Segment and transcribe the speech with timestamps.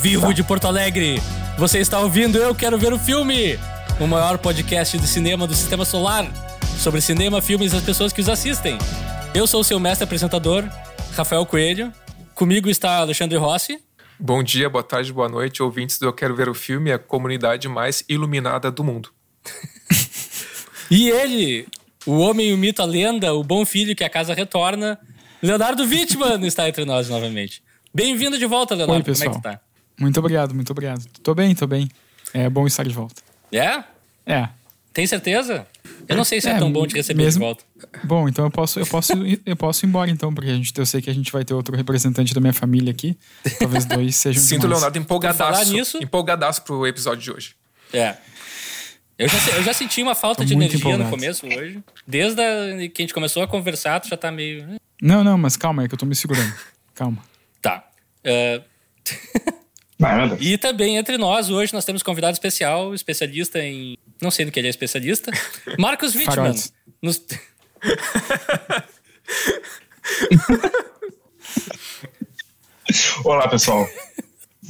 [0.00, 1.20] Vivo de Porto Alegre,
[1.58, 3.58] você está ouvindo Eu Quero Ver o Filme,
[4.00, 6.26] o maior podcast de cinema do Sistema Solar,
[6.78, 8.78] sobre cinema, filmes e as pessoas que os assistem.
[9.34, 10.64] Eu sou o seu mestre apresentador,
[11.14, 11.92] Rafael Coelho.
[12.34, 13.78] Comigo está Alexandre Rossi.
[14.18, 17.68] Bom dia, boa tarde, boa noite, ouvintes do Eu Quero Ver o Filme, a comunidade
[17.68, 19.10] mais iluminada do mundo.
[20.90, 21.68] e ele,
[22.06, 24.98] o homem, o mito, a lenda, o bom filho que a casa retorna,
[25.42, 27.62] Leonardo Wittmann está entre nós novamente.
[27.92, 29.00] Bem-vindo de volta, Leonardo.
[29.00, 29.34] Oi, pessoal.
[29.34, 29.69] Como é que tá?
[30.00, 31.04] Muito obrigado, muito obrigado.
[31.22, 31.88] Tô bem, tô bem.
[32.32, 33.22] É bom estar de volta.
[33.52, 33.84] É?
[34.26, 34.48] É.
[34.92, 35.66] Tem certeza?
[36.08, 37.64] Eu não sei se é, É, tão bom te receber mesmo- de volta.
[38.02, 40.72] Bom, então eu posso, eu posso, ir- eu posso ir embora então, porque a gente,
[40.76, 43.16] eu sei que a gente vai ter outro representante da minha família aqui.
[43.58, 44.80] Talvez dois sejam Sinto o demais.
[44.82, 45.72] Leonardo Por falar empolgadaço.
[45.72, 47.54] nisso- Empolgadaço pro episódio de hoje.
[47.92, 48.16] É.
[49.18, 51.10] Eu já, eu já senti uma falta Tô de energia no empolgado.
[51.10, 51.78] começo hoje.
[52.06, 54.66] Desde a, que a gente começou a conversar, tu já tá meio.
[55.00, 56.52] Não, não, mas calma, é que eu tô me segurando.
[56.94, 57.18] Calma.
[57.62, 57.86] Tá.
[58.24, 58.62] É,
[60.40, 63.98] E também entre nós, hoje nós temos convidado especial, especialista em.
[64.20, 65.30] Não sei do que ele é especialista.
[65.78, 66.54] Marcos Wittmann.
[67.02, 67.22] Nos...
[73.24, 73.86] Olá, pessoal.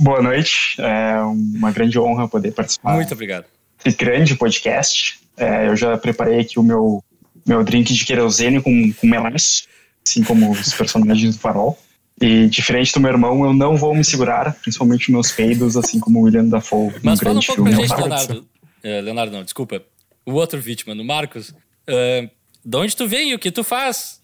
[0.00, 0.74] Boa noite.
[0.80, 3.44] É uma grande honra poder participar Muito obrigado.
[3.84, 5.20] desse grande podcast.
[5.36, 7.04] É, eu já preparei aqui o meu,
[7.46, 9.68] meu drink de querosene com, com melaço,
[10.06, 11.78] assim como os personagens do farol.
[12.20, 16.18] E diferente do meu irmão, eu não vou me segurar, principalmente meus peidos, assim como
[16.20, 17.70] o William Dafoe no Mas fala um grande pouco filme.
[17.70, 17.98] pra gente.
[17.98, 18.46] Leonardo.
[18.82, 19.82] É, Leonardo, não, desculpa.
[20.26, 21.54] O outro Wittmann, o Marcos.
[21.86, 22.28] É,
[22.64, 24.20] de onde tu vem e o que tu faz?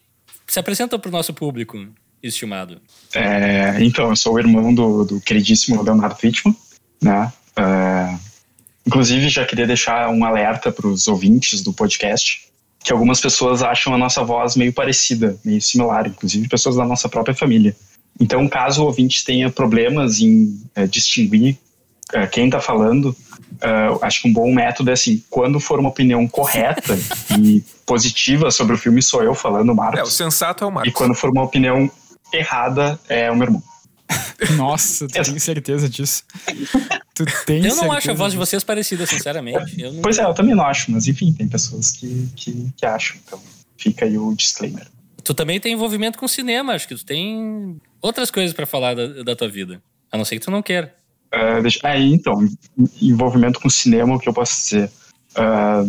[0.47, 1.89] Se apresenta pro nosso público
[2.23, 2.81] estimado.
[3.15, 6.57] É, então, eu sou o irmão do, do queridíssimo Leonardo Wittmann,
[7.03, 7.33] né?
[7.57, 8.15] É,
[8.87, 12.47] inclusive, já queria deixar um alerta para os ouvintes do podcast,
[12.87, 17.09] que algumas pessoas acham a nossa voz meio parecida, meio similar, inclusive pessoas da nossa
[17.09, 17.75] própria família.
[18.21, 21.59] Então, caso o ouvinte tenha problemas em é, distinguir
[22.15, 23.15] é, quem está falando,
[23.61, 23.69] é,
[24.03, 26.97] acho que um bom método é assim, quando for uma opinião correta
[27.37, 29.99] e positiva sobre o filme, sou eu falando, Marcos.
[29.99, 30.93] É, o sensato é o E Marcos.
[30.93, 31.91] quando for uma opinião
[32.33, 33.63] errada, é o meu irmão.
[34.57, 36.23] Nossa, tu tem certeza disso?
[37.15, 39.81] Tu tem Eu não certeza acho a voz de vocês parecida, sinceramente.
[39.81, 40.03] Eu não...
[40.03, 43.17] Pois é, eu também não acho, mas enfim, tem pessoas que, que, que acham.
[43.27, 43.41] Então,
[43.77, 44.87] fica aí o disclaimer.
[45.25, 49.23] Tu também tem envolvimento com cinema, acho que tu tem outras coisas pra falar da,
[49.25, 49.83] da tua vida.
[50.13, 50.95] A não ser que tu não queira.
[51.33, 54.91] Ah, deixa- ah, então, en- envolvimento com cinema, o que eu posso dizer?
[55.35, 55.85] Ah,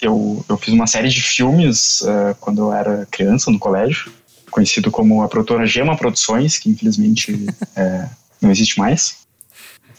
[0.00, 4.12] eu, eu fiz uma série de filmes ah, quando eu era criança, no colégio,
[4.52, 8.08] conhecido como a produtora Gema Produções, que infelizmente eh,
[8.40, 9.16] não existe mais.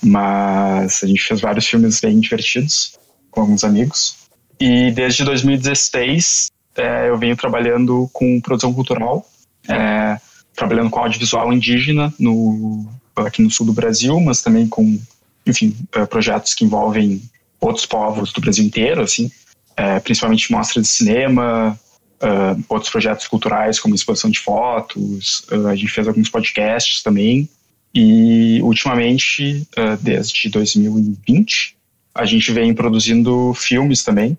[0.02, 2.98] Mas a gente fez vários filmes bem divertidos
[3.30, 4.16] com alguns amigos.
[4.60, 6.48] E desde 2016
[6.78, 9.26] eh, eu venho trabalhando com produção cultural,
[9.68, 10.18] eh,
[10.56, 15.00] trabalhando com audiovisual indígena no, aqui no sul do Brasil, mas também com,
[15.46, 17.22] enfim, eh, projetos que envolvem
[17.60, 19.32] outros povos do Brasil inteiro, assim,
[19.78, 21.80] eh, principalmente mostras de cinema,
[22.22, 27.50] eh, outros projetos culturais como exposição de fotos, eh, a gente fez alguns podcasts também,
[27.94, 31.76] e ultimamente, eh, desde 2020,
[32.16, 34.38] a gente vem produzindo filmes também.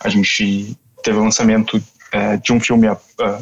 [0.00, 1.82] A gente teve o lançamento
[2.12, 2.88] eh, de um filme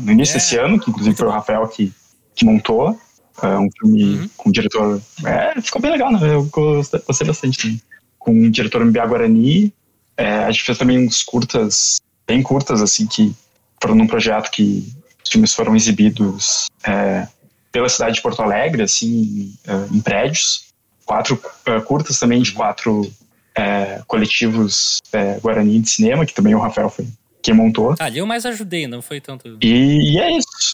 [0.00, 1.92] no início É, desse ano, que inclusive foi o Rafael que,
[2.34, 2.98] que montou.
[3.42, 4.30] É um filme Uhum.
[4.36, 5.00] com o diretor.
[5.24, 6.20] É, ficou bem legal, né?
[6.34, 7.80] Eu gostei, gostei bastante também.
[8.18, 9.72] Com o diretor Mbiá Guarani.
[10.16, 12.00] É, a gente fez também uns curtas,
[12.30, 13.34] bem curtas, assim, que
[13.82, 14.86] foram num projeto que
[15.24, 17.26] os filmes foram exibidos é,
[17.72, 20.70] pela cidade de Porto Alegre, assim, é, em prédios.
[21.04, 23.12] Quatro é, curtas também de quatro
[23.52, 27.08] é, coletivos é, Guarani de cinema, que também o Rafael foi
[27.42, 27.96] quem montou.
[27.98, 29.58] Ah, ali eu mais ajudei, não foi tanto.
[29.60, 30.72] E, e é isso.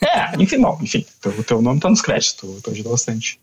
[0.00, 3.40] É, enfim, bom, enfim, teu, teu nome tá nos créditos, tu, tu ajudou bastante.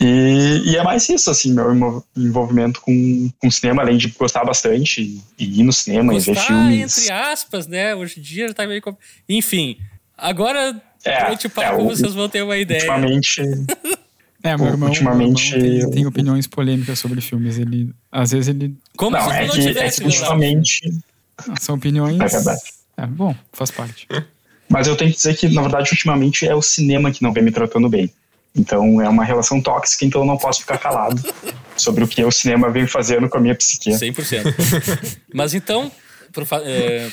[0.00, 4.44] E, e é mais isso, assim, meu envol- envolvimento com, com cinema, além de gostar
[4.44, 6.96] bastante e, e ir no cinema e ver Gostar, filmes.
[6.98, 7.94] entre aspas, né?
[7.94, 8.82] Hoje em dia tá meio.
[9.28, 9.76] Enfim,
[10.16, 12.80] agora, É, durante o papo, é, vocês vão ter uma ideia.
[12.80, 13.42] Ultimamente,
[14.42, 17.58] É, meu irmão, Ultimamente, meu irmão tem, tem opiniões polêmicas sobre filmes.
[17.58, 18.74] Ele, às vezes ele.
[18.96, 20.32] Como não, se é não que, é tivesse, que Leonardo.
[20.34, 20.80] ultimamente.
[21.36, 22.18] ah, São opiniões.
[22.18, 22.60] É verdade.
[22.96, 24.08] É, bom, faz parte.
[24.66, 27.44] Mas eu tenho que dizer que, na verdade, ultimamente é o cinema que não vem
[27.44, 28.10] me tratando bem.
[28.56, 31.22] Então é uma relação tóxica, então eu não posso ficar calado
[31.76, 33.90] sobre o que o cinema vem fazendo com a minha psique.
[33.90, 34.42] 100%.
[35.32, 35.90] Mas então,
[36.44, 37.08] fa- é,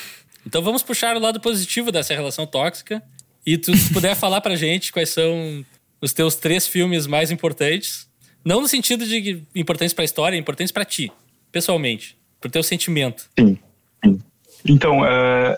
[0.45, 3.01] então vamos puxar o lado positivo dessa relação tóxica.
[3.45, 5.63] E tu se puder falar pra gente quais são
[6.01, 8.07] os teus três filmes mais importantes.
[8.43, 11.11] Não no sentido de importantes pra história, importantes pra ti,
[11.51, 12.17] pessoalmente.
[12.41, 13.29] Pro teu sentimento.
[13.39, 13.57] Sim.
[14.03, 14.19] sim.
[14.65, 15.01] Então,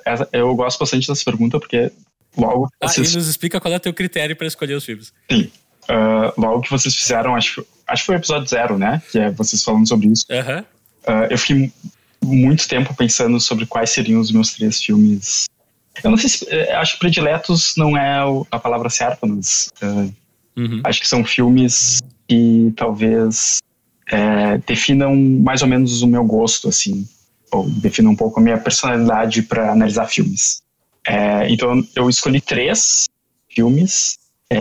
[0.06, 1.92] essa- eu gosto bastante dessa pergunta porque
[2.38, 5.12] logo Ah, e nos explica qual é o teu critério pra escolher os filmes.
[5.32, 5.50] Sim.
[5.84, 9.02] Uh, logo que vocês fizeram, acho, acho que foi o episódio zero, né?
[9.12, 10.26] Que é vocês falando sobre isso.
[11.08, 11.72] Uh, eu fiquei
[12.24, 15.46] muito tempo pensando sobre quais seriam os meus três filmes.
[16.04, 16.46] Eu não sei se.
[16.50, 18.20] eh, Acho que prediletos não é
[18.52, 19.70] a palavra certa, mas.
[19.82, 20.14] uh,
[20.58, 20.82] Uhum.
[20.84, 23.60] acho que são filmes que talvez
[24.12, 27.08] é, definam mais ou menos o meu gosto, assim,
[27.50, 30.62] ou definam um pouco a minha personalidade para analisar filmes.
[31.08, 33.06] É, então eu escolhi três
[33.50, 34.18] filmes,
[34.50, 34.58] é,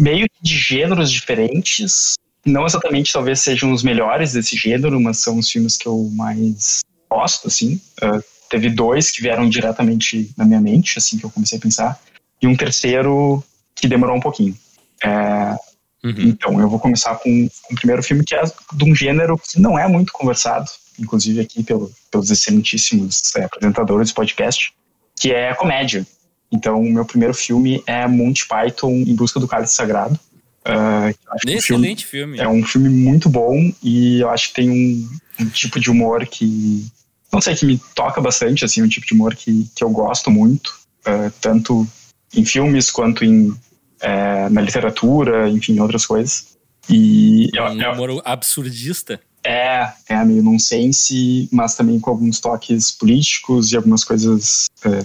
[0.00, 2.14] meio que de gêneros diferentes,
[2.44, 6.80] não exatamente talvez sejam os melhores desse gênero, mas são os filmes que eu mais
[7.10, 7.80] gosto, assim.
[8.00, 12.00] Ah, teve dois que vieram diretamente na minha mente, assim que eu comecei a pensar,
[12.42, 13.42] e um terceiro
[13.74, 14.56] que demorou um pouquinho.
[15.04, 15.56] É,
[16.02, 16.14] Uhum.
[16.18, 18.42] então, eu vou começar com, com o primeiro filme que é
[18.72, 20.64] de um gênero que não é muito conversado,
[20.98, 24.72] inclusive aqui pelo- pelos excelentíssimos é, apresentadores do podcast,
[25.14, 26.06] que é a comédia.
[26.52, 30.18] Então, o meu primeiro filme é Monty Python em Busca do Cálice Sagrado.
[30.64, 32.38] Eu é um filme- Excelente filme.
[32.38, 35.08] é um filme muito bom e eu acho que tem um,
[35.40, 36.86] um tipo de humor que
[37.32, 40.30] não sei que me toca bastante assim um tipo de humor que, que eu gosto
[40.30, 41.86] muito eh, tanto
[42.34, 43.54] em filmes quanto em
[44.02, 46.48] eh, na literatura enfim outras coisas
[46.90, 49.18] e eu- Um eu- humor absurdista.
[49.42, 55.02] é é meio nonsense mas também com alguns toques políticos e algumas coisas eh,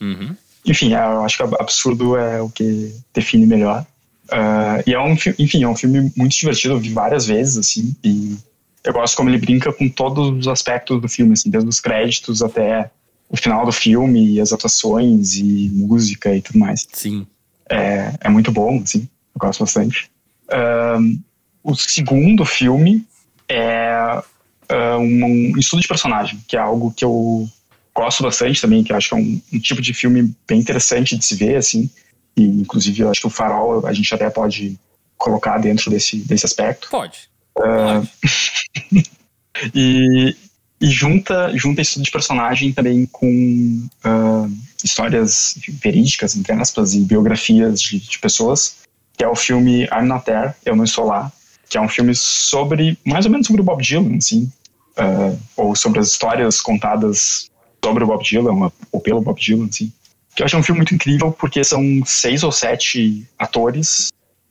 [0.00, 0.36] Uhum.
[0.64, 3.84] Enfim, é, eu acho que absurdo é o que define melhor.
[4.30, 7.58] Ah, e é um, fi- enfim, é um filme muito divertido, eu vi várias vezes,
[7.58, 8.36] assim, e
[8.84, 12.42] eu gosto como ele brinca com todos os aspectos do filme, assim, desde os créditos
[12.42, 12.90] até
[13.28, 16.86] o final do filme, e as atuações e música e tudo mais.
[16.92, 17.26] Sim.
[17.68, 19.00] É, é muito bom, assim,
[19.34, 20.10] eu gosto bastante.
[20.50, 21.16] Ahn,
[21.64, 23.06] o segundo filme
[23.48, 23.90] é
[24.68, 27.48] ah, um, um estudo de personagem, que é algo que eu
[27.94, 31.24] gosto bastante também, que acho que é um, um tipo de filme bem interessante de
[31.24, 31.90] se ver, assim,
[32.36, 34.78] e inclusive eu acho que o Farol a gente até pode
[35.16, 36.88] colocar dentro desse, desse aspecto.
[36.90, 37.28] Pode.
[37.54, 38.08] Pode.
[39.74, 40.34] E,
[40.80, 44.48] e junta, junta estudo de personagem também com ah,
[44.82, 48.76] histórias verídicas, entre aspas, e biografias de, de pessoas,
[49.16, 51.30] que é o filme I'm Not There, Eu Não Estou Lá,
[51.68, 54.50] que é um filme sobre, mais ou menos sobre o Bob Dylan, assim,
[54.96, 57.50] ah, ou sobre as histórias contadas
[57.84, 59.92] sobre o Bob Dylan, ou pelo Bob Dylan, assim.
[60.34, 64.10] Que eu acho um filme muito incrível, porque são seis ou sete atores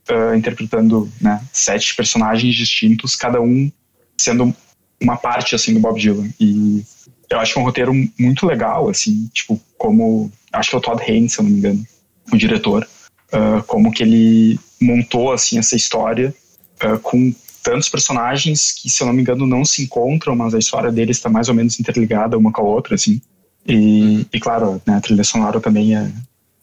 [0.10, 3.72] ah, interpretando né, sete personagens distintos, cada um
[4.20, 4.54] sendo
[5.02, 6.84] uma parte assim do Bob Dylan e
[7.30, 10.82] eu acho que é um roteiro muito legal assim tipo como acho que é o
[10.82, 11.88] Todd Haynes se eu não me engano
[12.32, 12.88] o diretor
[13.32, 16.34] ah, como que ele montou assim essa história
[16.80, 20.60] ah, com tantos personagens que se eu não me engano não se encontram mas a
[20.60, 23.22] história deles está mais ou menos interligada uma com a outra assim.
[23.68, 26.12] E, e claro né, a trilha sonora também é,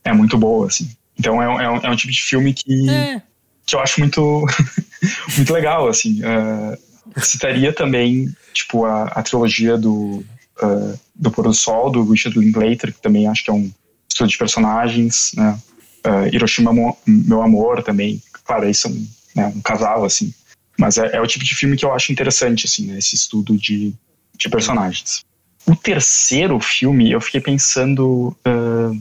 [0.04, 0.90] é muito boa assim.
[1.18, 3.22] Então é, um- é, um, é um tipo de filme que É.
[3.66, 4.46] que eu acho muito
[5.36, 6.20] muito legal assim.
[6.22, 6.78] Eh,
[7.22, 10.24] citaria também tipo a, a trilogia do
[10.60, 13.70] eh, do pôr do sol do Richard Linklater que também acho que é um
[14.08, 15.58] estudo de personagens né.
[16.04, 16.72] Eh, Hiroshima
[17.06, 18.90] meu amor também claro eles são
[19.34, 20.32] né, um casal assim
[20.79, 23.56] mas é, é o tipo de filme que eu acho interessante assim né, esse estudo
[23.56, 23.93] de,
[24.39, 25.25] de personagens.
[25.67, 28.97] O terceiro filme eu fiquei pensando eh,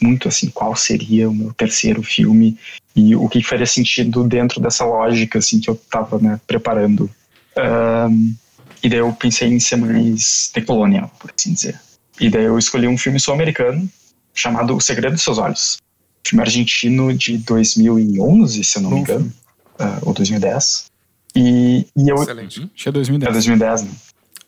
[0.00, 2.58] muito assim qual seria o meu terceiro filme
[2.94, 7.10] e o que faria sentido dentro dessa lógica assim que eu tava né, preparando.
[7.56, 8.34] Ahn,
[8.82, 11.80] e daí eu pensei em ser mais decolonial por assim dizer.
[12.20, 13.88] E daí eu escolhi um filme sul-americano
[14.34, 15.78] chamado O Segredo dos Seus Olhos.
[16.24, 19.32] Filme argentino de 2011 se eu não me engano
[19.78, 20.91] ah, ou 2010
[21.34, 22.60] e, e eu Excelente.
[22.60, 23.32] Acho que é é 2010.
[23.32, 23.90] 2010 né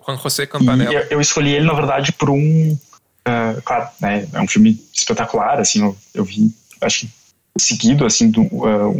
[0.06, 0.92] Juan José e Campanella.
[0.92, 2.78] eu, eu escolhi ele, na verdade, por um.
[3.24, 7.12] ah, claro, né, é um filme espetacular, assim, eu, eu vi, acho que
[7.58, 8.94] seguido, assim, do, ah,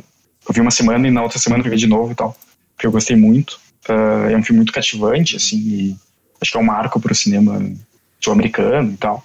[0.48, 2.36] eu vi uma semana e na outra semana eu vi de novo e tal,
[2.74, 3.60] porque eu gostei muito.
[3.88, 5.96] Ah, é um filme muito cativante, assim, e
[6.40, 7.60] acho que é um marco para o cinema
[8.20, 9.24] sul-americano e tal.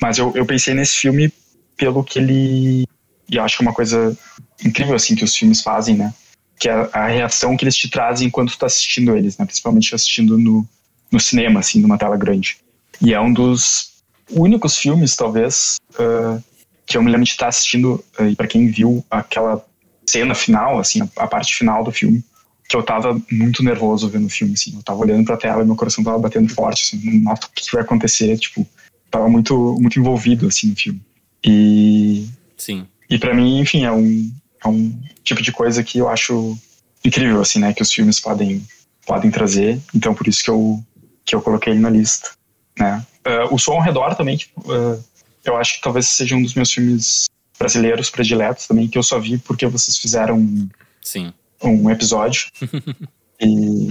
[0.00, 1.32] Mas eu, eu pensei nesse filme
[1.76, 2.84] pelo que ele.
[3.28, 4.16] E eu acho que é uma coisa
[4.64, 6.12] incrível, assim, que os filmes fazem, né?
[6.58, 9.44] Que é a reação que eles te trazem enquanto tu tá assistindo eles, né?
[9.44, 10.66] Principalmente assistindo no,
[11.10, 12.58] no cinema, assim, numa tela grande.
[13.00, 13.92] E é um dos
[14.30, 16.38] únicos filmes, talvez, ah,
[16.86, 19.64] que eu me lembro de estar assistindo, ah, e para quem viu aquela
[20.06, 22.24] cena final, assim, a, a parte final do filme,
[22.68, 24.74] que eu tava muito nervoso vendo o filme, assim.
[24.74, 27.72] Eu tava olhando pra tela e meu coração tava batendo forte, assim, nossa, o que
[27.72, 28.36] vai acontecer?
[28.38, 28.66] Tipo,
[29.10, 31.00] tava muito, muito envolvido, assim, no filme.
[31.44, 32.86] E Sim.
[33.08, 34.32] e pra mim, enfim, é um,
[34.64, 36.56] é um tipo de coisa que eu acho
[37.04, 37.72] incrível, assim, né?
[37.72, 38.66] Que os filmes podem,
[39.06, 39.80] podem trazer.
[39.94, 40.82] Então, por isso que eu,
[41.24, 42.30] que eu coloquei ele na lista,
[42.78, 43.04] né?
[43.24, 44.98] Ah, o Som ao Redor também, tipo, ah,
[45.44, 47.26] eu acho que talvez seja um dos meus filmes
[47.58, 50.68] brasileiros prediletos também, que eu só vi porque vocês fizeram um,
[51.02, 51.32] Sim.
[51.62, 52.48] um episódio.
[53.40, 53.88] e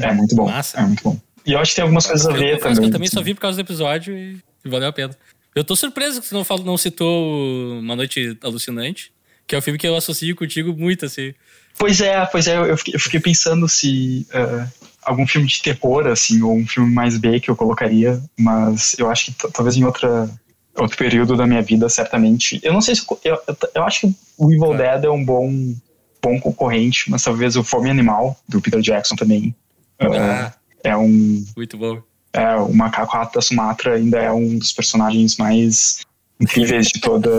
[0.00, 0.46] é muito bom.
[0.46, 0.78] Massa.
[0.78, 1.18] É muito bom.
[1.44, 2.84] E eu acho que tem algumas coisas a Eu ver que também.
[2.84, 3.24] eu também só assim.
[3.24, 5.16] vi por causa do episódio e, e valeu a pena.
[5.54, 9.11] Eu tô surpreso que você não, falou, não citou Uma Noite Alucinante,
[9.46, 11.34] que é um filme que eu associo contigo muito, assim.
[11.78, 14.66] Pois é, pois é, eu fiquei, eu fiquei pensando se eh,
[15.02, 19.10] algum filme de terror, assim, ou um filme mais B que eu colocaria, mas eu
[19.10, 20.28] acho que talvez em outra,
[20.76, 22.60] outro período da minha vida, certamente.
[22.62, 23.02] Eu não sei se.
[23.24, 24.78] Eu, eu, eu acho que o Evil Claro.
[24.78, 25.74] Dead é um bom,
[26.22, 29.54] bom concorrente, mas talvez o Fome Animal, do Peter Jackson também.
[29.98, 30.52] eh, Ah.
[30.84, 31.44] É um.
[31.56, 32.02] Muito bom.
[32.32, 36.00] É, o Macaco Rato da Sumatra ainda é um dos personagens mais
[36.40, 37.30] incríveis de toda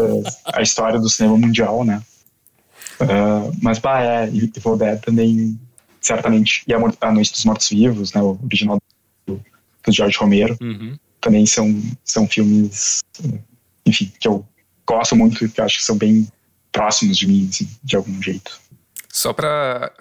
[0.53, 2.01] a história do cinema mundial, né?
[2.99, 5.59] Ah, mas, bah, é, Evil Dead também,
[5.99, 6.63] certamente.
[6.67, 6.79] E a,
[7.11, 8.21] Noite dos Mortos-Vivos, né?
[8.21, 8.79] O original
[9.25, 9.43] do,
[9.85, 10.97] do George Romero, Uhum.
[11.19, 13.01] também são, são filmes,
[13.85, 14.45] enfim, que eu
[14.85, 16.27] gosto muito e que eu acho que são bem
[16.71, 18.59] próximos de mim, assim, de algum jeito.
[19.09, 19.91] Só pra.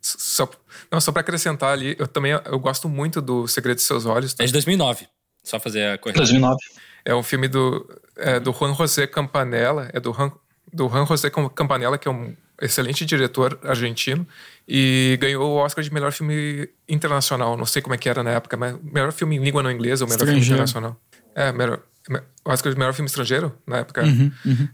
[0.00, 0.50] Só,
[0.90, 4.34] não, só pra acrescentar ali, eu também eu gosto muito do Segredo de Seus Olhos.
[4.34, 4.42] tá?
[4.42, 5.06] É de 2009.
[5.44, 6.22] Só fazer a correção.
[6.22, 6.56] 2009.
[7.04, 10.30] É um filme do, é, do Juan José Campanella, é do Juan,
[10.72, 14.26] do Juan José Campanella, que é um excelente diretor argentino,
[14.68, 17.56] e ganhou o Oscar de melhor filme internacional.
[17.56, 20.04] Não sei como é que era na época, mas melhor filme em língua não inglesa
[20.04, 20.54] ou melhor filme Estrangeiro.
[20.62, 20.96] internacional.
[21.34, 24.02] É, melhor, me- Oscar de melhor filme estrangeiro na época.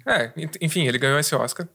[0.04, 1.66] É, ent- enfim, ele ganhou esse Oscar.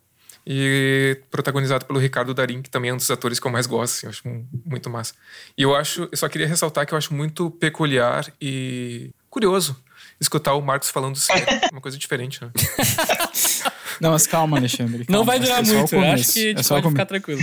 [0.46, 3.94] E protagonizado pelo Ricardo Darim, que também é um dos atores que eu mais gosto,
[3.96, 5.14] assim, eu acho mu- muito massa.
[5.58, 9.82] E eu acho, eu só queria ressaltar que eu acho muito peculiar e curioso
[10.24, 11.46] escutar o Marcos falando sério.
[11.72, 12.52] uma coisa diferente, né?
[14.02, 15.06] Não, mas calma, Alexandre.
[15.08, 15.96] Não calma, vai é durar o muito.
[15.96, 17.42] Eu acho que a gente é só o pode ficar tranquilo.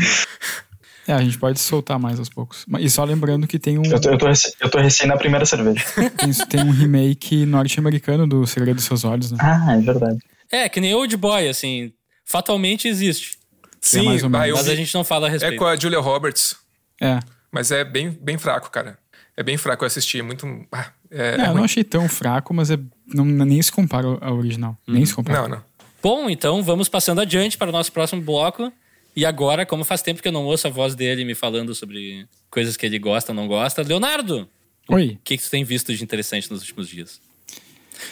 [1.06, 2.64] É, a gente pode soltar mais aos poucos.
[2.78, 5.16] E só lembrando que tem um, Eu tô, eu, tô recém, eu tô recém na
[5.16, 5.84] primeira cerveja.
[6.16, 9.38] tem, tem um remake norte-americano do Segredo dos Seus Olhos, né?
[9.40, 10.18] ah, é verdade.
[10.50, 11.92] É, que nem Old Boy, assim.
[12.24, 13.38] Fatalmente existe.
[13.80, 15.56] Sim, mais ou ah, Mas vi- a gente não fala a é respeito.
[15.58, 16.54] com a Julia Roberts,
[17.00, 17.18] É.
[17.50, 18.98] mas é bem, bem fraco, cara.
[19.36, 20.46] É bem fraco, eu assisti, é muito...
[20.70, 24.06] Ah, é, É, é eu não achei tão fraco, mas é, não, nem se compara
[24.20, 24.76] ao original.
[24.86, 25.42] Nem se compara.
[25.42, 25.64] não, não.
[26.02, 28.72] Bom, então vamos passando adiante para o nosso próximo bloco.
[29.14, 32.26] E agora, como faz tempo que eu não ouço a voz dele me falando sobre
[32.50, 34.48] coisas que ele gosta ou não gosta, Leonardo,
[34.88, 35.18] Oi.
[35.20, 37.20] o que, que tu tem visto de interessante nos últimos dias?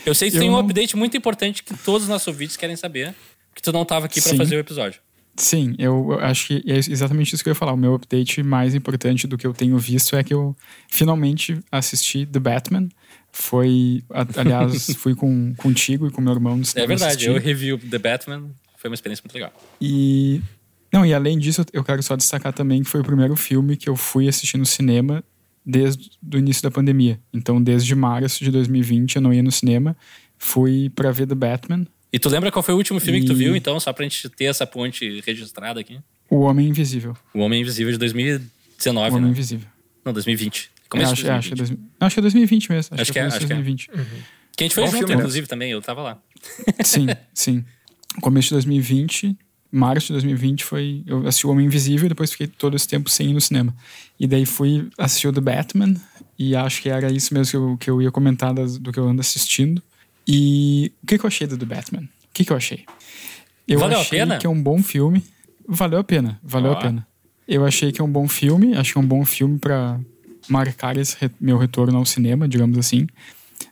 [0.05, 2.27] Eu sei que tu Eu tem um não- update muito importante que todos os nossos
[2.29, 3.15] ouvintes querem saber,
[3.55, 5.01] que tu não estava aqui para fazer o episódio.
[5.39, 7.73] Sim, eu acho que é exatamente isso que eu ia falar.
[7.73, 10.55] O meu update mais importante do que eu tenho visto é que eu
[10.91, 12.89] finalmente assisti The Batman.
[13.31, 14.03] Foi,
[14.37, 17.29] aliás, fui com, contigo e com meu irmão no É verdade, assistir.
[17.29, 19.53] eu review The Batman, foi uma experiência muito legal.
[19.81, 20.43] E
[20.93, 23.89] não, e além disso, eu quero só destacar também que foi o primeiro filme que
[23.89, 25.23] eu fui assistir no cinema
[25.65, 27.21] desde o início da pandemia.
[27.33, 29.97] Então, desde março de 2020 eu não ia no cinema,
[30.39, 33.33] fui pra ver The Batman, E tu lembra qual foi o último filme que tu
[33.33, 35.99] E- viu, então, só pra gente ter essa ponte registrada aqui?
[36.31, 37.17] O Homem Invisível.
[37.35, 39.31] O Homem Invisível de 2019, o Homem né?
[39.31, 39.69] Invisível.
[40.05, 40.71] Não, 2020.
[40.75, 41.79] É, Começo acho, de é, acho, que é 2020.
[41.79, 42.95] 2000 não, acho que é 2020 mesmo.
[42.95, 43.57] Acho, Acho que que é é, acho que é.
[43.57, 43.91] 2020.
[44.57, 45.21] Que a gente foi Bom junto, filme, né?
[45.21, 46.19] inclusive, também, eu tava lá.
[46.85, 47.65] Sim, sim.
[48.23, 49.37] Começo de 2020,
[49.71, 51.03] março de 2020 foi.
[51.07, 53.75] Eu assisti o Homem Invisível e depois fiquei todo esse tempo sem ir no cinema.
[54.19, 55.95] E daí fui assistir o The Batman,
[56.39, 58.99] e acho que era isso mesmo que eu, que eu ia comentar das- do que
[58.99, 59.83] eu ando assistindo.
[60.29, 62.03] E o que, que eu achei do The Batman?
[62.03, 62.85] O que, que eu achei?
[63.67, 64.37] Eu Valeu a achei pena?
[64.39, 65.25] que é um bom filme.
[65.67, 66.75] Valeu a pena, valeu Ó.
[66.75, 67.07] a pena.
[67.47, 69.99] Eu achei que é um bom filme, acho que é um bom filme pra
[70.49, 73.07] marcar esse re- meu retorno ao cinema, digamos assim.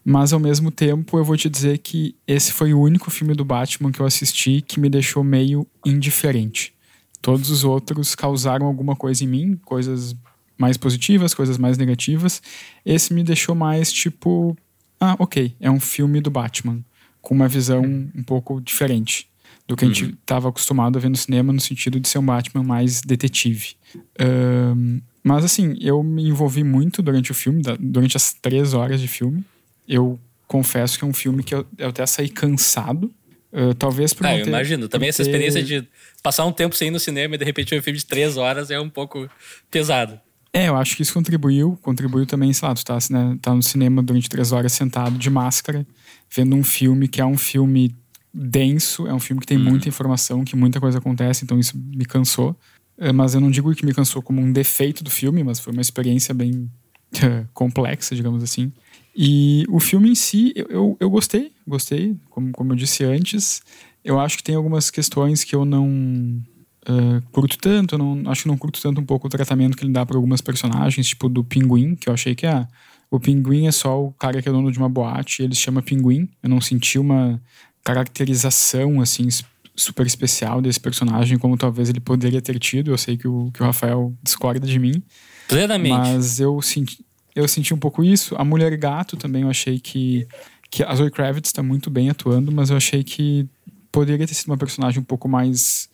[0.04, 3.44] Mas ao mesmo tempo eu vou te dizer que esse foi o único filme do
[3.44, 6.72] Batman que eu assisti que me deixou meio indiferente.
[7.20, 10.14] Todos os outros causaram alguma coisa em mim, coisas
[10.58, 12.40] mais positivas, coisas mais negativas.
[12.84, 14.56] Esse me deixou mais tipo,
[15.00, 16.80] ah, ok, é um filme do Batman,
[17.20, 19.28] com uma visão um pouco diferente
[19.66, 22.26] do que a gente estava acostumado a ver no cinema, no sentido de ser um
[22.26, 23.74] Batman mais detetive.
[24.18, 29.08] Ahn, mas assim, eu me envolvi muito durante o filme, durante as três horas de
[29.08, 29.44] filme.
[29.88, 33.10] Eu confesso que é um filme que eu, eu até saí cansado.
[33.52, 34.88] Ah, talvez por Ah, não eu ter- imagino.
[34.88, 35.88] Também por essa ter- experiência de
[36.22, 38.36] passar um tempo sem ir no cinema e de repente ver um filme de três
[38.36, 39.28] horas é um pouco
[39.70, 40.20] pesado.
[40.56, 41.78] É, eu acho que isso contribuiu.
[41.82, 45.28] Contribuiu também, sei lá, tu tá, né, tá no cinema durante três horas sentado de
[45.28, 45.86] máscara,
[46.34, 47.94] vendo um filme que é um filme
[48.32, 52.06] denso, é um filme que tem muita informação, que muita coisa acontece, então isso me
[52.06, 52.56] cansou.
[52.96, 55.74] Eh, Mas eu não digo que me cansou como um defeito do filme, mas foi
[55.74, 56.70] uma experiência bem
[57.52, 58.72] complexa, digamos assim.
[59.14, 63.60] E o filme em si, eu, eu, eu gostei, gostei, como, como eu disse antes.
[64.02, 66.42] Eu acho que tem algumas questões que eu não
[66.86, 69.92] ah, curto tanto, não, acho que não curto tanto um pouco o tratamento que ele
[69.92, 72.66] dá para algumas personagens, tipo do Pinguim, que eu achei que ah,
[73.10, 75.60] o Pinguim é só o cara que é dono de uma boate e ele se
[75.60, 76.28] chama Pinguim.
[76.42, 77.40] Eu não senti uma
[77.84, 79.28] caracterização, assim,
[79.76, 82.90] super especial desse personagem, como talvez ele poderia ter tido.
[82.90, 85.02] Eu sei que o, que o Rafael discorda de mim.
[85.48, 85.96] Plenamente.
[85.96, 88.34] Mas eu senti, eu senti um pouco isso.
[88.36, 90.26] A Mulher Gato também eu achei que.
[90.70, 93.48] que a Zoe Kravitz está muito bem atuando, mas eu achei que
[93.92, 95.88] poderia ter sido uma personagem um pouco mais.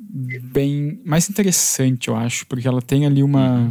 [0.00, 1.00] Bem.
[1.04, 3.68] mais interessante, eu acho, porque ela tem ali uma.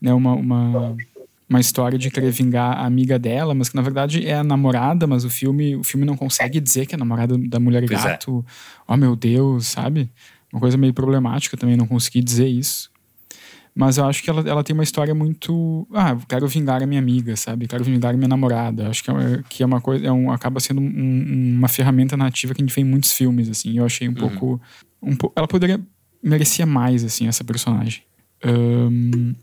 [0.00, 0.96] Né, uma, uma
[1.52, 5.06] uma história de querer vingar a amiga dela, mas que na verdade é a namorada,
[5.06, 8.00] mas o filme, o filme não consegue dizer que é a namorada da mulher pois
[8.04, 8.08] é.
[8.08, 8.42] gato.
[8.48, 8.82] É.
[8.88, 10.10] Oh meu Deus, sabe?
[10.50, 12.90] Uma coisa meio problemática também não conseguir dizer isso.
[13.74, 15.86] Mas eu acho que ela, ela tem uma história muito.
[15.94, 17.66] Ah, quero vingar a minha amiga, sabe?
[17.66, 18.88] Quero vingar a minha namorada.
[18.88, 20.06] Acho que é, que é uma coisa.
[20.06, 23.48] É um, acaba sendo um, uma ferramenta nativa que a gente vê em muitos filmes,
[23.48, 23.78] assim.
[23.78, 24.16] Eu achei um uhum.
[24.16, 24.60] pouco.
[25.02, 25.80] Um, ela poderia.
[26.22, 28.02] merecia mais, assim, essa personagem.
[28.44, 29.34] Um,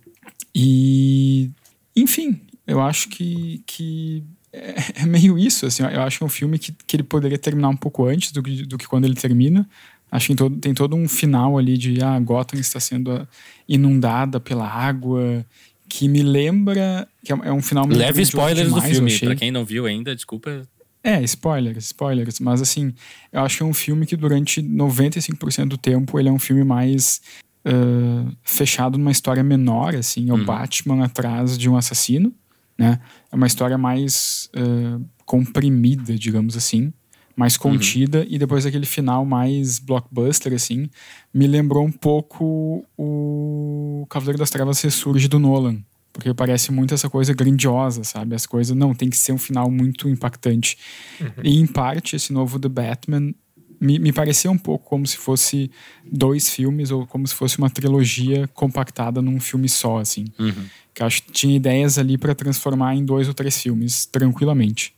[0.54, 1.50] e
[1.96, 6.30] enfim, eu acho que, que é, é, meio isso, assim, eu acho que é um
[6.30, 9.16] filme que, que ele poderia terminar um pouco antes do que, do que quando ele
[9.16, 9.68] termina.
[10.12, 13.28] Acho que tem todo, tem todo um final ali de ah, Gotham está sendo
[13.68, 15.46] inundada pela água,
[15.88, 19.36] que me lembra que é, é um final muito Leve spoilers demais, do filme, para
[19.36, 20.68] quem não viu ainda, desculpa.
[21.04, 22.94] É, spoilers, spoilers, mas assim,
[23.32, 26.64] eu acho que é um filme que durante 95% do tempo ele é um filme
[26.64, 27.22] mais
[27.66, 30.46] uh, fechado numa história menor, assim, é o uhum.
[30.46, 32.34] Batman atrás de um assassino,
[32.78, 33.00] né?
[33.32, 36.92] É uma história mais uh, comprimida, digamos assim,
[37.34, 37.62] mais uhum.
[37.62, 38.28] contida, uhum.
[38.30, 40.90] e depois aquele final mais blockbuster, assim,
[41.34, 47.10] me lembrou um pouco o Cavaleiro das Trevas Ressurge do Nolan, porque parece muito essa
[47.10, 48.36] coisa grandiosa, sabe?
[48.36, 50.78] As coisas, não, tem que ser um final muito impactante.
[51.20, 51.28] Uhum.
[51.44, 53.34] E em parte, esse novo The Batman
[53.80, 55.72] me, me parecia um pouco como se fosse
[56.06, 60.26] dois filmes ou como se fosse uma trilogia compactada num filme só, assim.
[60.38, 60.66] Uhum.
[60.94, 64.94] Que acho que tinha ideias ali para transformar em dois ou três filmes tranquilamente.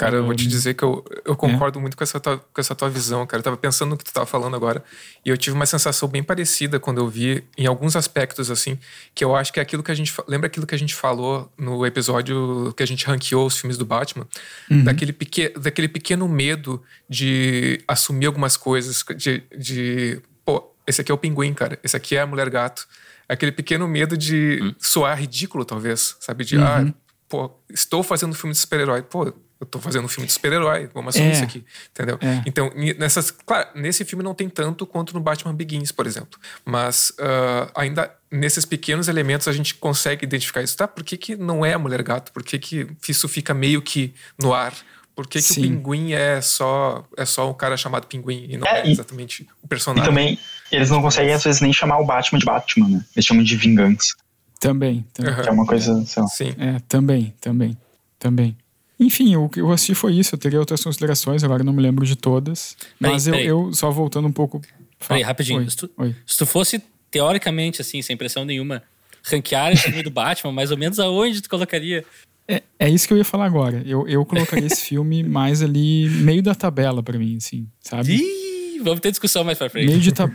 [0.00, 1.82] Cara, eu vou te dizer que eu, eu concordo é.
[1.82, 3.40] muito com essa, tua, com essa tua visão, cara.
[3.40, 4.82] Eu tava pensando no que tu tava falando agora
[5.22, 8.78] e eu tive uma sensação bem parecida quando eu vi, em alguns aspectos, assim,
[9.14, 10.10] que eu acho que é aquilo que a gente.
[10.26, 13.84] Lembra aquilo que a gente falou no episódio que a gente ranqueou os filmes do
[13.84, 14.26] Batman?
[14.70, 14.84] Uhum.
[14.84, 20.18] Daquele, peque, daquele pequeno medo de assumir algumas coisas, de, de.
[20.46, 21.78] Pô, esse aqui é o pinguim, cara.
[21.84, 22.88] Esse aqui é a mulher gato.
[23.28, 24.74] Aquele pequeno medo de uhum.
[24.78, 26.42] soar ridículo, talvez, sabe?
[26.42, 26.64] De, uhum.
[26.64, 26.94] ah,
[27.28, 29.02] pô, estou fazendo filme de super-herói.
[29.02, 31.32] Pô, eu tô fazendo um filme de super-herói, vamos assumir é.
[31.32, 32.18] isso aqui, entendeu?
[32.22, 32.42] É.
[32.46, 37.12] Então, nessas, claro, nesse filme não tem tanto quanto no Batman Begins, por exemplo, mas
[37.20, 40.88] uh, ainda nesses pequenos elementos a gente consegue identificar isso, tá?
[40.88, 42.32] Por que, que não é a Mulher Gato?
[42.32, 44.72] Por que, que isso fica meio que no ar?
[45.14, 48.66] Por que, que o Pinguim é só é só um cara chamado Pinguim e não
[48.66, 50.04] é, é exatamente o personagem?
[50.04, 50.38] E também,
[50.72, 53.04] eles não conseguem às vezes nem chamar o Batman de Batman, né?
[53.14, 54.14] Eles chamam de Vingança.
[54.58, 55.34] Também, também.
[55.34, 55.42] Uhum.
[55.42, 56.28] Que é uma coisa, sei lá.
[56.28, 56.54] Sim.
[56.58, 57.76] É, também, também,
[58.18, 58.56] também.
[59.00, 60.34] Enfim, o que eu assisti foi isso.
[60.34, 62.76] Eu teria outras considerações, agora não me lembro de todas.
[63.00, 64.60] Mas eu, eu, só voltando um pouco.
[65.08, 65.60] Peraí, rapidinho.
[65.60, 66.14] Oi, se, tu, oi.
[66.26, 68.82] se tu fosse, teoricamente, assim, sem pressão nenhuma,
[69.24, 72.04] ranquear esse filme do Batman, mais ou menos aonde tu colocaria?
[72.46, 73.82] É, é isso que eu ia falar agora.
[73.86, 78.16] Eu, eu colocaria esse filme mais ali, meio da tabela para mim, assim, sabe?
[78.16, 79.86] Ih, vamos ter discussão mais pra frente.
[79.86, 80.30] Meio de, ta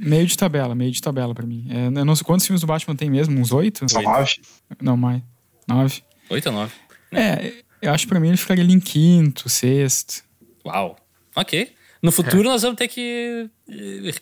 [0.00, 1.66] meio de tabela, meio de tabela para mim.
[1.68, 3.86] É, eu não sei quantos filmes do Batman tem mesmo, uns oito?
[3.90, 4.36] São nove.
[4.80, 5.20] Não, mais.
[5.68, 6.02] Nove.
[6.30, 6.72] Oito ou nove?
[7.12, 10.24] É, eu acho que pra mim ele ficaria ali em quinto, sexto.
[10.64, 10.96] Uau.
[11.34, 11.72] Ok.
[12.02, 12.52] No futuro é.
[12.52, 14.14] nós vamos ter que eh,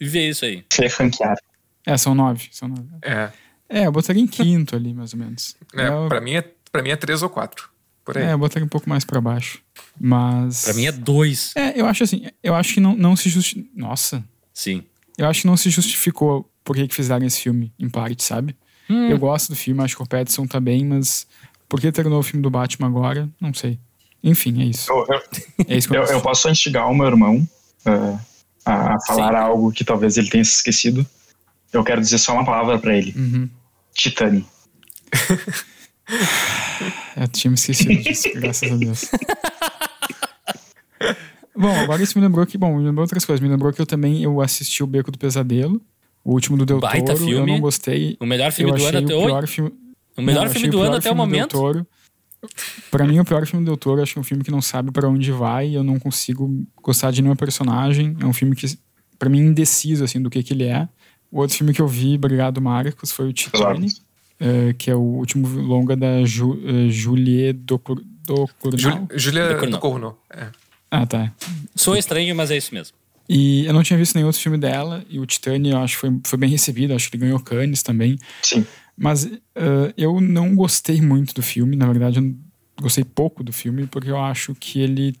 [0.00, 0.64] ver isso aí.
[0.72, 1.40] Ser ranqueado.
[1.86, 2.48] É, são nove.
[2.52, 2.88] São nove.
[3.02, 3.30] É.
[3.68, 5.56] É, eu botaria em quinto ali, mais ou menos.
[5.74, 6.06] É, eu...
[6.08, 7.70] pra, mim é, pra mim é três ou quatro.
[8.04, 8.24] Por aí.
[8.24, 9.62] É, eu botaria um pouco mais pra baixo.
[9.98, 10.64] Mas.
[10.64, 11.52] Pra mim é dois.
[11.56, 13.68] É, eu acho assim, eu acho que não, não se justifica.
[13.74, 14.22] Nossa.
[14.52, 14.84] Sim.
[15.16, 18.56] Eu acho que não se justificou por que, que fizeram esse filme, em parte, sabe?
[18.88, 19.08] Hum.
[19.08, 21.26] Eu gosto do filme, acho que o Pattinson tá bem, mas
[21.72, 23.26] por que terminou o filme do Batman agora?
[23.40, 23.78] Não sei.
[24.22, 24.92] Enfim, é isso.
[24.92, 25.22] Eu, eu,
[25.66, 27.48] é isso eu, eu, posso instigar o meu irmão
[27.86, 28.20] uh,
[28.62, 29.36] a falar Sim.
[29.36, 31.06] algo que talvez ele tenha se esquecido.
[31.72, 33.48] Eu quero dizer só uma palavra para ele: uhum.
[33.94, 34.44] Titani.
[37.16, 39.10] eu tinha me esquecido disso, graças a Deus.
[41.56, 43.40] Bom, agora isso me lembrou que, bom, me lembrou outras coisas.
[43.40, 45.80] Me lembrou que eu também eu assisti o Beco do Pesadelo,
[46.22, 47.24] o último do Del Baita Toro.
[47.24, 47.32] Filme.
[47.32, 48.14] Eu não gostei.
[48.20, 49.72] O melhor filme eu do ano até hoje.
[50.16, 51.50] O melhor não, filme do ano até o momento.
[51.50, 51.86] Toro.
[52.90, 54.90] Pra mim, o pior filme do Toro, acho que é um filme que não sabe
[54.90, 58.16] para onde vai, eu não consigo gostar de nenhum personagem.
[58.20, 58.66] É um filme que,
[59.18, 60.88] para mim, indeciso, assim, do que que ele é.
[61.30, 65.00] O outro filme que eu vi, obrigado Marcos, foi o Titane, uh, que é o
[65.00, 68.08] último longa da Ju, uh, Julie Docournau.
[69.14, 70.48] Julie Docournau, é.
[70.90, 71.32] Ah, tá.
[71.74, 72.94] Sou estranho, mas é isso mesmo.
[73.28, 76.00] E eu não tinha visto nenhum outro filme dela, e o Titane eu acho que
[76.00, 78.18] foi, foi bem recebido, acho que ele ganhou Cannes também.
[78.42, 78.66] Sim.
[79.02, 82.32] Mas uh, eu não gostei muito do filme, na verdade, eu
[82.80, 85.16] gostei pouco do filme, porque eu acho que ele.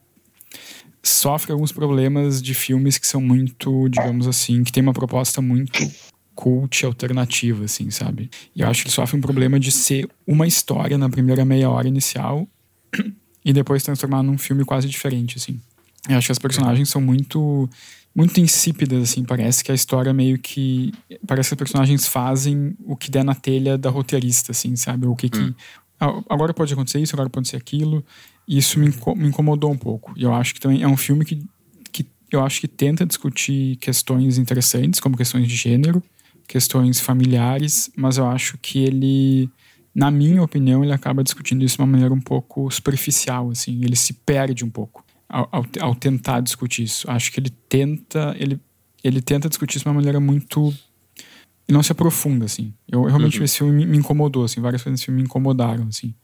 [1.02, 5.80] sofre alguns problemas de filmes que são muito, digamos assim, que tem uma proposta muito
[6.32, 8.30] cult alternativa, assim, sabe?
[8.54, 11.88] E eu acho que sofre um problema de ser uma história na primeira meia hora
[11.88, 12.46] inicial
[13.44, 15.60] e depois transformar num filme quase diferente, assim.
[16.08, 17.68] Eu acho que as personagens são muito
[18.14, 19.24] muito insípidas, assim.
[19.24, 20.92] Parece que a história meio que.
[21.26, 25.06] Parece que os personagens fazem o que der na telha da roteirista, assim, sabe?
[25.06, 25.38] O que que.
[25.38, 25.54] Hum.
[26.28, 28.04] Agora pode acontecer isso, agora pode ser aquilo.
[28.46, 30.12] E isso me, me incomodou um pouco.
[30.16, 31.42] E eu acho que também é um filme que,
[31.92, 36.02] que eu acho que tenta discutir questões interessantes, como questões de gênero,
[36.48, 39.48] questões familiares, mas eu acho que ele,
[39.94, 43.84] na minha opinião, ele acaba discutindo isso de uma maneira um pouco superficial, assim.
[43.84, 45.01] Ele se perde um pouco
[45.32, 47.10] ao, ao, ao, tentar discutir isso.
[47.10, 48.60] Acho que ele tenta, ele,
[49.02, 50.72] ele tenta discutir isso de uma maneira muito
[51.68, 52.74] ele não se aprofunda assim.
[52.90, 53.44] Eu realmente uhum.
[53.44, 56.14] esse filme me, incomodou, assim, várias coisas desse filme me incomodaram, assim,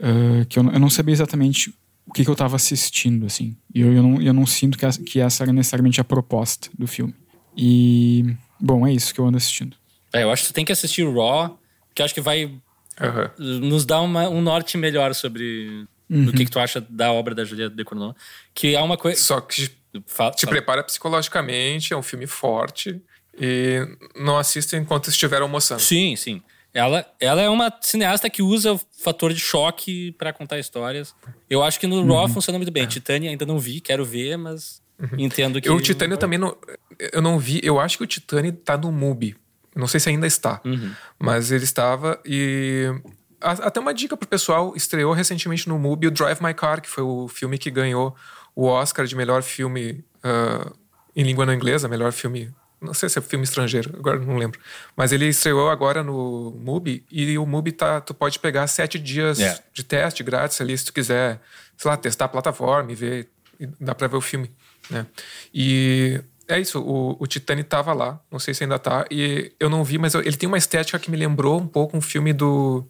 [0.00, 1.72] uh, que eu, eu não sabia exatamente
[2.06, 3.56] o que, que eu estava assistindo, assim.
[3.74, 6.68] E eu, eu, não, eu não sinto que essa, que essa era necessariamente a proposta
[6.76, 7.14] do filme.
[7.56, 9.76] E bom, é isso que eu ando assistindo.
[10.12, 11.58] É, eu acho que tu tem que assistir o Raw,
[11.94, 13.60] que acho que vai uhum.
[13.60, 16.28] nos dar uma, um norte melhor sobre uhum.
[16.28, 18.14] o que, que tu acha da obra da Juliette Decournau.
[18.54, 19.20] Que é uma coisa.
[19.20, 19.70] Só que
[20.06, 20.56] fala, te fala.
[20.56, 23.00] prepara psicologicamente, é um filme forte.
[23.38, 25.82] E não assista enquanto estiver almoçando.
[25.82, 26.42] Sim, sim.
[26.72, 31.14] Ela, ela é uma cineasta que usa o fator de choque para contar histórias.
[31.48, 32.14] Eu acho que no uhum.
[32.14, 32.82] Raw funciona muito bem.
[32.82, 32.86] É.
[32.86, 35.08] Titânia ainda não vi, quero ver, mas uhum.
[35.18, 35.70] entendo que.
[35.70, 36.54] O Titânia também não.
[36.98, 37.60] Eu não vi.
[37.62, 39.36] Eu acho que o Titânia tá no MUBI.
[39.74, 40.60] Não sei se ainda está.
[40.64, 40.92] Uhum.
[41.18, 42.20] Mas ele estava.
[42.26, 42.92] E
[43.40, 47.04] até uma dica pro pessoal, estreou recentemente no MUBI o Drive My Car, que foi
[47.04, 48.14] o filme que ganhou
[48.54, 50.74] o Oscar de melhor filme uh,
[51.14, 52.50] em língua não inglesa, melhor filme.
[52.80, 54.60] Não sei se é filme estrangeiro, agora não lembro.
[54.96, 59.38] Mas ele estreou agora no MUBI e o MUBI tá, tu pode pegar sete dias
[59.38, 59.60] yeah.
[59.72, 61.40] de teste grátis ali, se tu quiser,
[61.76, 64.50] sei lá, testar a plataforma e ver, e dá pra ver o filme,
[64.90, 65.06] né?
[65.52, 69.68] E é isso, o, o Titanic tava lá, não sei se ainda tá, e eu
[69.68, 72.32] não vi, mas eu, ele tem uma estética que me lembrou um pouco um filme
[72.32, 72.86] do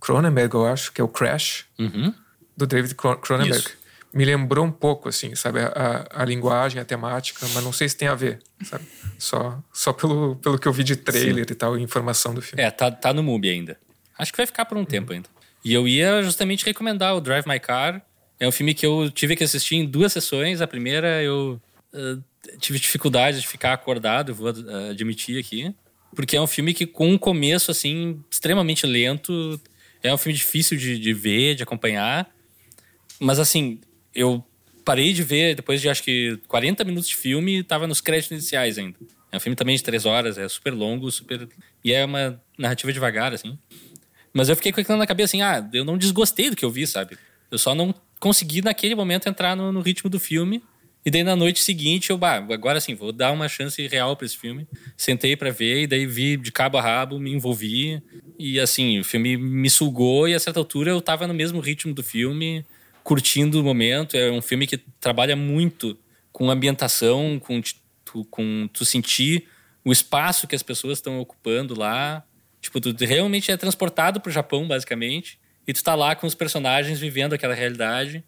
[0.00, 2.12] Cronenberg, eu acho, que é o Crash, uhum.
[2.56, 3.58] do David Cronenberg.
[3.58, 3.78] Isso.
[4.12, 5.60] Me lembrou um pouco, assim, sabe?
[5.60, 8.84] A, a, linguagem, a temática, mas não sei se tem a ver, sabe?
[9.18, 11.52] Só, só pelo, pelo que eu vi de trailer Sim.
[11.52, 12.62] e tal, informação do filme.
[12.62, 13.78] É, tá, tá no MUBI ainda.
[14.18, 14.86] Acho que vai ficar por um uhum.
[14.86, 15.28] tempo ainda.
[15.64, 18.02] E eu ia justamente recomendar o Drive My Car.
[18.40, 20.60] É um filme que eu tive que assistir em duas sessões.
[20.60, 21.60] A primeira eu
[21.92, 22.22] uh,
[22.58, 25.74] tive dificuldade de ficar acordado, vou uh, admitir aqui.
[26.14, 29.60] Porque é um filme que, com um começo, assim, extremamente lento,
[30.02, 32.28] é um filme difícil de, de ver, de acompanhar.
[33.18, 33.80] Mas assim,
[34.14, 34.44] eu
[34.84, 38.32] parei de ver depois de acho que 40 minutos de filme e tava nos créditos
[38.32, 38.96] iniciais ainda.
[39.30, 41.48] É um filme também de três horas, é super longo, super.
[41.84, 43.58] E é uma narrativa devagar, assim.
[44.32, 46.70] Mas eu fiquei com aquilo na cabeça assim, ah, eu não desgostei do que eu
[46.70, 47.18] vi, sabe?
[47.50, 50.62] Eu só não consegui naquele momento entrar no, no ritmo do filme.
[51.08, 54.26] E daí na noite seguinte eu, bah, agora sim, vou dar uma chance real para
[54.26, 54.68] esse filme.
[54.94, 58.02] Sentei para ver e daí vi de cabo a rabo, me envolvi.
[58.38, 61.94] E assim, o filme me sugou e a certa altura eu tava no mesmo ritmo
[61.94, 62.62] do filme,
[63.02, 64.18] curtindo o momento.
[64.18, 65.96] É um filme que trabalha muito
[66.30, 67.58] com ambientação, com
[68.04, 69.46] tu, com tu sentir
[69.82, 72.22] o espaço que as pessoas estão ocupando lá.
[72.60, 75.38] Tipo, tu realmente é transportado pro Japão, basicamente.
[75.66, 78.22] E tu tá lá com os personagens vivendo aquela realidade.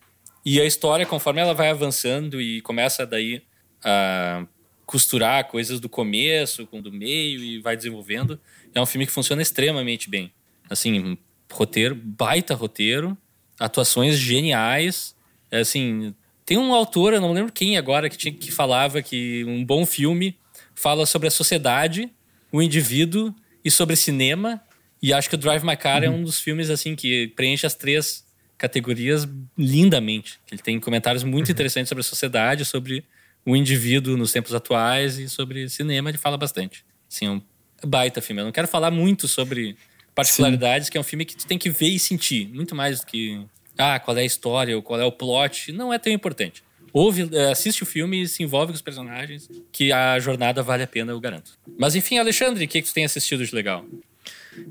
[0.45, 3.43] E a história, conforme ela vai avançando e começa daí
[3.85, 4.45] a
[4.87, 8.41] costurar coisas do começo com do meio e vai desenvolvendo,
[8.75, 10.33] é um filme que funciona extremamente bem.
[10.69, 11.17] Assim,
[11.51, 13.17] roteiro, baita roteiro,
[13.59, 15.15] atuações geniais.
[15.51, 16.15] É assim,
[16.47, 19.85] tem um autor, eu não lembro quem agora, que, tinha, que falava que um bom
[19.85, 20.37] filme
[20.75, 22.11] fala sobre a sociedade,
[22.51, 24.61] o indivíduo e sobre cinema.
[25.03, 26.15] E acho que o Drive My Car é uhum.
[26.15, 28.25] é um dos filmes assim que preenche as três
[28.61, 30.39] categorias lindamente.
[30.53, 31.53] Ele tem comentários muito uhum.
[31.53, 33.03] interessantes sobre a sociedade, sobre
[33.45, 36.85] o indivíduo nos tempos atuais e sobre cinema, ele fala bastante.
[37.11, 37.43] Assim, é um
[37.83, 38.43] baita filme.
[38.43, 39.77] Eu não quero falar muito sobre
[40.15, 40.93] particularidades, Sim.
[40.93, 43.41] que é um filme que tu tem que ver e sentir, muito mais do que
[43.79, 46.63] ah, qual é a história ou qual é o plot, não é tão importante.
[46.93, 50.83] Ouve, eh, assiste o filme e se envolve com os personagens, que a jornada vale
[50.83, 51.53] a pena, eu garanto.
[51.79, 53.87] Mas enfim, Alexandre, o que, que tu tem assistido de legal?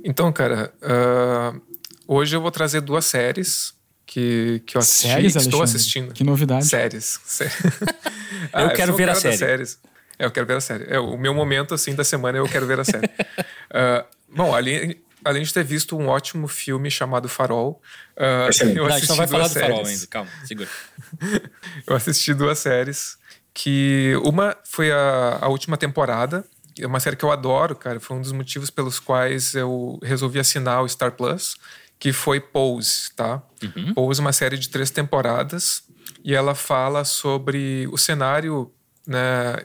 [0.03, 1.59] Então, cara, uh,
[2.05, 3.73] hoje eu vou trazer duas séries
[4.09, 5.07] que, que eu assisti.
[5.07, 6.13] Séries, estou assistindo.
[6.13, 6.65] Que novidade.
[6.65, 7.19] Séries.
[8.51, 9.37] ah, eu quero ver a série.
[9.37, 9.79] Séries.
[10.17, 10.85] É, eu quero ver a série.
[10.87, 13.05] É, o meu momento, assim, da semana eu quero ver a série.
[13.05, 14.03] uh,
[14.35, 17.79] bom, além, além de ter visto um ótimo filme chamado Farol,
[18.17, 18.23] uh,
[18.75, 19.69] eu assisti não, não vai falar do séries.
[19.69, 20.69] Farol ainda, calma, segura.
[21.85, 23.15] eu assisti duas séries
[23.53, 26.43] que uma foi a, a última temporada,
[26.79, 27.99] é uma série que eu adoro, cara.
[27.99, 31.57] Foi um dos motivos pelos quais eu resolvi assinar o Star Plus
[31.99, 33.43] que foi Pose, tá?
[33.61, 33.93] Uhum.
[33.93, 35.83] Pose é uma série de três temporadas
[36.23, 38.71] e ela fala sobre o cenário,
[39.05, 39.55] né,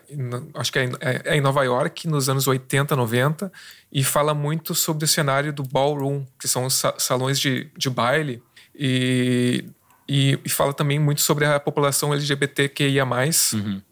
[0.55, 3.53] acho que é, é, é, em Nova York, nos anos 80, 90,
[3.93, 8.43] e fala muito sobre o cenário do ballroom, que são os salões de, de baile,
[8.75, 9.65] e,
[10.09, 13.83] e, e, fala também muito sobre a população LGBTQIA+, uhum.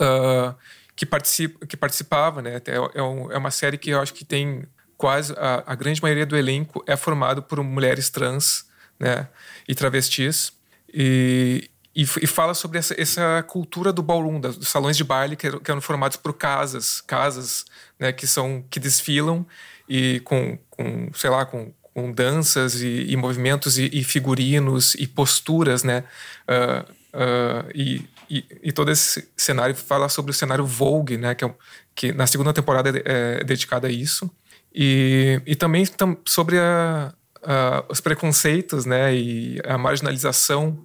[0.00, 0.54] uh,
[0.94, 2.62] que, participa, que participava, né?
[2.66, 4.64] É, é, um, é uma série que eu acho que tem
[5.02, 8.66] quase a, a grande maioria do elenco é formado por mulheres trans,
[9.00, 9.26] né,
[9.66, 10.52] e travestis.
[10.94, 15.58] E, e, e, fala sobre essa, essa, cultura do ballroom, dos salões de baile que,
[15.58, 17.64] que eram formados por casas, casas,
[17.98, 19.44] né, que são que desfilam
[19.88, 25.08] e com, com sei lá, com, com danças e, e movimentos e, e, figurinos e
[25.08, 26.04] posturas, né,
[26.46, 31.54] uh, uh, e, e, todo esse cenário fala sobre o cenário Vogue, né, que, é,
[31.92, 34.30] que na segunda temporada é, é dedicada a isso.
[34.74, 40.78] E, e também tam, sobre a, a, os preconceitos né, e a marginalização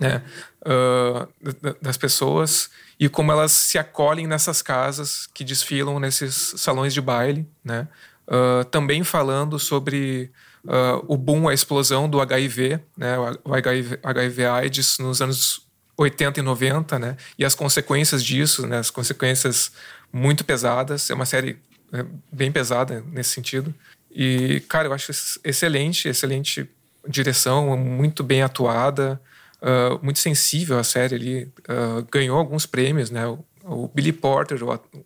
[0.00, 0.22] né,
[0.66, 7.00] uh, das pessoas e como elas se acolhem nessas casas que desfilam nesses salões de
[7.00, 7.46] baile.
[7.64, 7.86] Né?
[8.26, 10.30] Uh, também falando sobre
[10.64, 15.60] uh, o boom, a explosão do HIV, né, o HIV, HIV AIDS nos anos
[15.96, 19.70] 80 e 90, né, e as consequências disso, né, as consequências
[20.12, 21.10] muito pesadas.
[21.10, 21.58] É uma série
[21.94, 23.72] é bem pesada nesse sentido.
[24.10, 25.12] E, cara, eu acho
[25.44, 26.68] excelente, excelente
[27.06, 29.20] direção, muito bem atuada,
[29.62, 31.44] uh, muito sensível a série ali.
[31.68, 33.26] Uh, ganhou alguns prêmios, né?
[33.26, 34.58] O, o Billy Porter,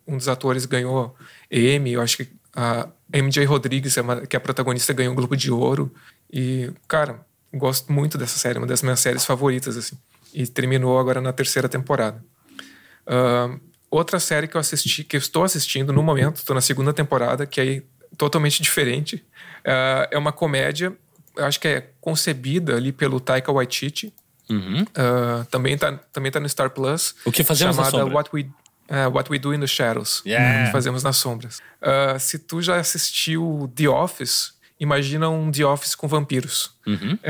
[0.07, 1.15] um dos atores, ganhou
[1.49, 1.93] Emmy.
[1.93, 5.51] Eu acho que a MJ Rodrigues, é que é a protagonista, ganhou o Globo de
[5.51, 5.93] Ouro.
[6.31, 7.19] E, cara,
[7.53, 9.97] gosto muito dessa série, uma das minhas séries favoritas, assim.
[10.33, 12.23] E terminou agora na terceira temporada.
[13.07, 13.59] Uh,
[13.91, 17.45] Outra série que eu assisti, que eu estou assistindo no momento, estou na segunda temporada,
[17.45, 17.83] que é
[18.17, 19.15] totalmente diferente.
[19.65, 20.93] Uh, é uma comédia,
[21.35, 24.13] eu acho que é concebida ali pelo Taika Waititi.
[24.49, 24.81] Uhum.
[24.81, 27.15] Uh, também está também tá no Star Plus.
[27.25, 28.15] O que fazemos chamada na sombra?
[28.15, 28.41] What We,
[28.89, 30.21] uh, What We Do in the Shadows.
[30.25, 30.65] Yeah.
[30.65, 31.59] Que fazemos nas sombras.
[32.19, 36.71] se tu já assistiu The Office, imagina um The Office com vampiros.
[36.85, 37.17] Uhum.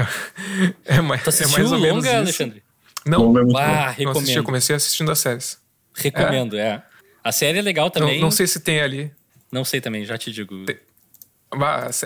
[0.85, 2.17] É, é, mais, é mais ou menos longa, isso.
[2.17, 2.63] Alexandre?
[3.05, 5.57] Não, ah, não assisti, eu comecei assistindo as séries.
[6.01, 6.61] Recomendo, é.
[6.61, 6.83] é.
[7.23, 8.15] A série é legal também.
[8.15, 9.11] Não, não, sei se tem ali.
[9.51, 10.65] Não sei também, já te digo.
[10.65, 10.77] Tem.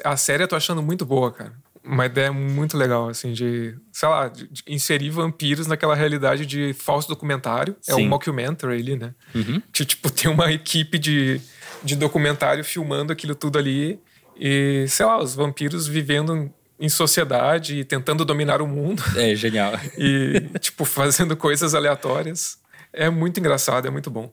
[0.04, 1.54] A série eu tô achando muito boa, cara.
[1.84, 7.10] Uma ideia muito legal, assim, de, sei lá, de, inserir vampiros naquela realidade de falso
[7.10, 7.76] documentário.
[7.82, 7.92] Sim.
[7.92, 9.14] É um mockumentary ali, né?
[9.36, 9.62] Uhum.
[9.72, 11.42] Que, tipo, tem uma equipe de,
[11.84, 14.00] de documentário filmando aquilo tudo ali.
[14.40, 19.04] E, sei lá, os vampiros vivendo em sociedade e tentando dominar o mundo.
[19.18, 19.74] É, genial.
[19.98, 22.58] e, tipo, fazendo coisas aleatórias.
[22.94, 24.32] É muito engraçado, é muito bom.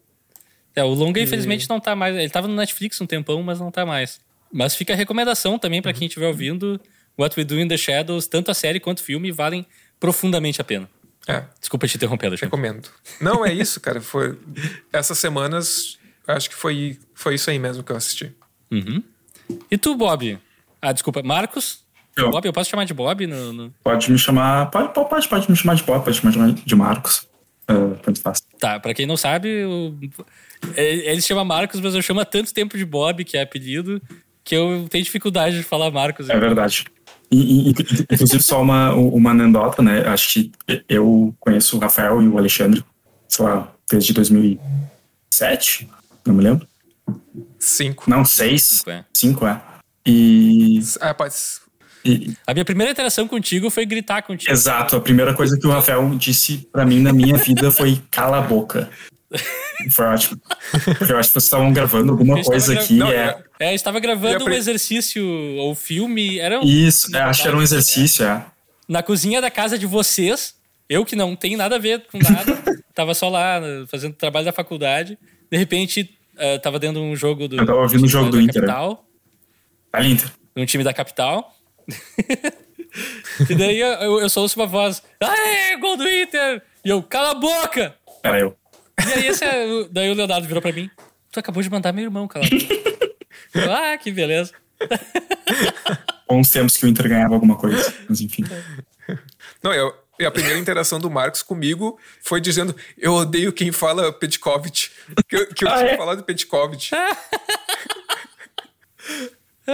[0.74, 2.14] É, o longa, infelizmente, não tá mais.
[2.14, 4.20] Ele tava no Netflix um tempão, mas não tá mais.
[4.52, 6.80] Mas fica a recomendação também para quem estiver ouvindo.
[7.18, 9.66] What We Do in the Shadows, tanto a série quanto o filme, valem
[9.98, 10.88] profundamente a pena.
[11.26, 11.44] É.
[11.58, 12.56] Desculpa te interromper, Alexandre.
[12.56, 12.88] Recomendo.
[13.20, 14.00] Não, é isso, cara.
[14.00, 14.38] Foi...
[14.92, 18.32] Essas semanas, acho que foi, foi isso aí mesmo que eu assisti.
[18.70, 19.02] Uhum.
[19.70, 20.38] E tu, Bob?
[20.80, 21.22] Ah, desculpa.
[21.22, 21.84] Marcos?
[22.16, 22.30] Eu.
[22.30, 23.26] Bob, eu posso chamar de Bob?
[23.26, 23.74] No, no...
[23.82, 24.70] Pode me chamar.
[24.70, 27.26] Pode, pode, pode me chamar de Bob, pode me chamar de Marcos.
[27.70, 28.42] Uh, tanto faz.
[28.58, 29.94] Tá, pra quem não sabe, o...
[30.76, 34.00] ele se chama Marcos, mas eu chamo há tanto tempo de Bob, que é apelido,
[34.42, 36.28] que eu tenho dificuldade de falar Marcos.
[36.28, 36.84] É verdade.
[37.30, 40.00] E, e, inclusive, só uma, uma anedota, né?
[40.08, 40.52] Acho que
[40.88, 42.84] eu conheço o Rafael e o Alexandre,
[43.28, 45.88] sei lá, desde 2007,
[46.26, 46.66] não me lembro.
[47.58, 48.10] Cinco.
[48.10, 48.62] Não, seis.
[48.62, 49.04] Cinco, é.
[49.12, 49.60] Cinco, é.
[50.04, 50.80] E.
[51.00, 51.34] Ah, pode,
[52.04, 54.50] e, a minha primeira interação contigo foi gritar contigo.
[54.50, 58.38] Exato, a primeira coisa que o Rafael disse para mim na minha vida foi cala
[58.38, 58.90] a boca.
[59.90, 60.40] Foi ótimo.
[60.98, 62.94] Porque eu acho que vocês estavam gravando alguma coisa aqui.
[62.94, 63.38] Não, é...
[63.58, 65.24] é, gente estava gravando um exercício
[65.58, 66.38] ou filme.
[66.38, 68.44] Era um, Isso, é, acho que era um exercício, é.
[68.88, 70.54] Na cozinha da casa de vocês,
[70.88, 72.58] eu que não tenho nada a ver com nada,
[72.92, 75.16] tava só lá fazendo trabalho da faculdade.
[75.50, 77.56] De repente, uh, tava dentro de um jogo do.
[77.56, 78.62] Eu tava ouvindo o jogo do Inter.
[78.62, 79.04] Capital,
[79.92, 80.30] tá Inter.
[80.56, 81.54] Um time da capital.
[83.48, 86.62] e daí eu, eu só ouço uma voz: Aê, gol do Inter!
[86.84, 87.94] E eu, cala a boca!
[88.22, 88.56] Era eu.
[88.98, 90.90] E aí esse é, daí o Leonardo virou pra mim:
[91.32, 92.74] Tu acabou de mandar meu irmão, cala a boca.
[93.54, 94.52] eu, ah, que beleza.
[96.28, 98.44] Bons tempos que o Inter ganhava alguma coisa, mas enfim.
[99.62, 104.12] Não, eu, e a primeira interação do Marcos comigo foi dizendo: Eu odeio quem fala
[104.12, 104.90] Petkovic.
[105.26, 105.96] Que eu, que eu ah, tinha é?
[105.96, 106.90] falado Petkovic.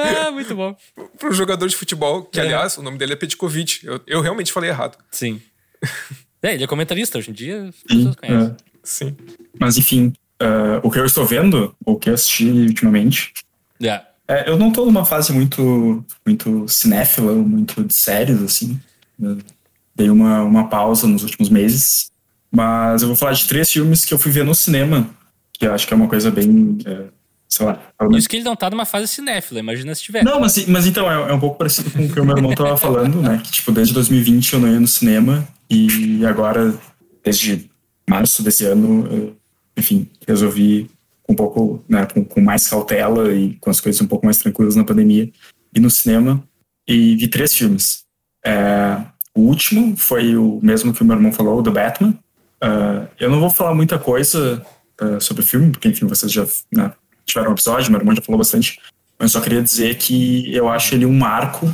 [0.02, 0.76] Ah, muito bom.
[1.18, 2.42] Para um jogador de futebol, que é.
[2.42, 3.80] aliás, o nome dele é Petkovic.
[3.84, 4.98] Eu, eu realmente falei errado.
[5.10, 5.40] Sim.
[6.42, 8.50] é, ele é comentarista hoje em dia, as pessoas Sim, conhecem.
[8.50, 8.56] É.
[8.82, 9.16] Sim.
[9.58, 13.32] Mas enfim, uh, o que eu estou vendo, o que eu assisti ultimamente,
[13.80, 14.04] yeah.
[14.28, 18.80] É, eu não tô numa fase muito, muito cinéfila, muito de séries, assim.
[19.20, 19.38] Eu
[19.94, 22.10] dei uma, uma pausa nos últimos meses.
[22.50, 25.08] Mas eu vou falar de três filmes que eu fui ver no cinema,
[25.52, 26.78] que eu acho que é uma coisa bem.
[26.84, 27.04] É,
[27.56, 27.80] sei lá.
[28.12, 30.22] Isso que ele não tá numa fase cinéfila, imagina se tiver.
[30.22, 32.54] Não, mas, mas então, é, é um pouco parecido com o que o meu irmão
[32.54, 33.40] tava falando, né?
[33.42, 36.74] Que, tipo, desde 2020 eu não ia no cinema e agora,
[37.24, 37.70] desde
[38.08, 39.36] março desse ano, eu,
[39.76, 40.90] enfim, resolvi
[41.28, 44.76] um pouco, né, com, com, mais cautela e com as coisas um pouco mais tranquilas
[44.76, 45.28] na pandemia,
[45.74, 46.42] ir no cinema
[46.86, 48.04] e vi três filmes.
[48.44, 49.00] É,
[49.34, 52.14] o último foi o mesmo que o meu irmão falou, o The Batman.
[52.62, 54.64] Uh, eu não vou falar muita coisa
[55.00, 56.92] uh, sobre o filme, porque, enfim, vocês já né,
[57.26, 58.80] tiveram um episódio, meu irmão já falou bastante,
[59.18, 61.72] mas só queria dizer que eu acho ele um marco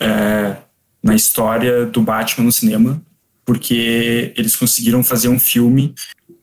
[0.00, 0.56] é,
[1.02, 3.00] na história do Batman no cinema,
[3.44, 5.94] porque eles conseguiram fazer um filme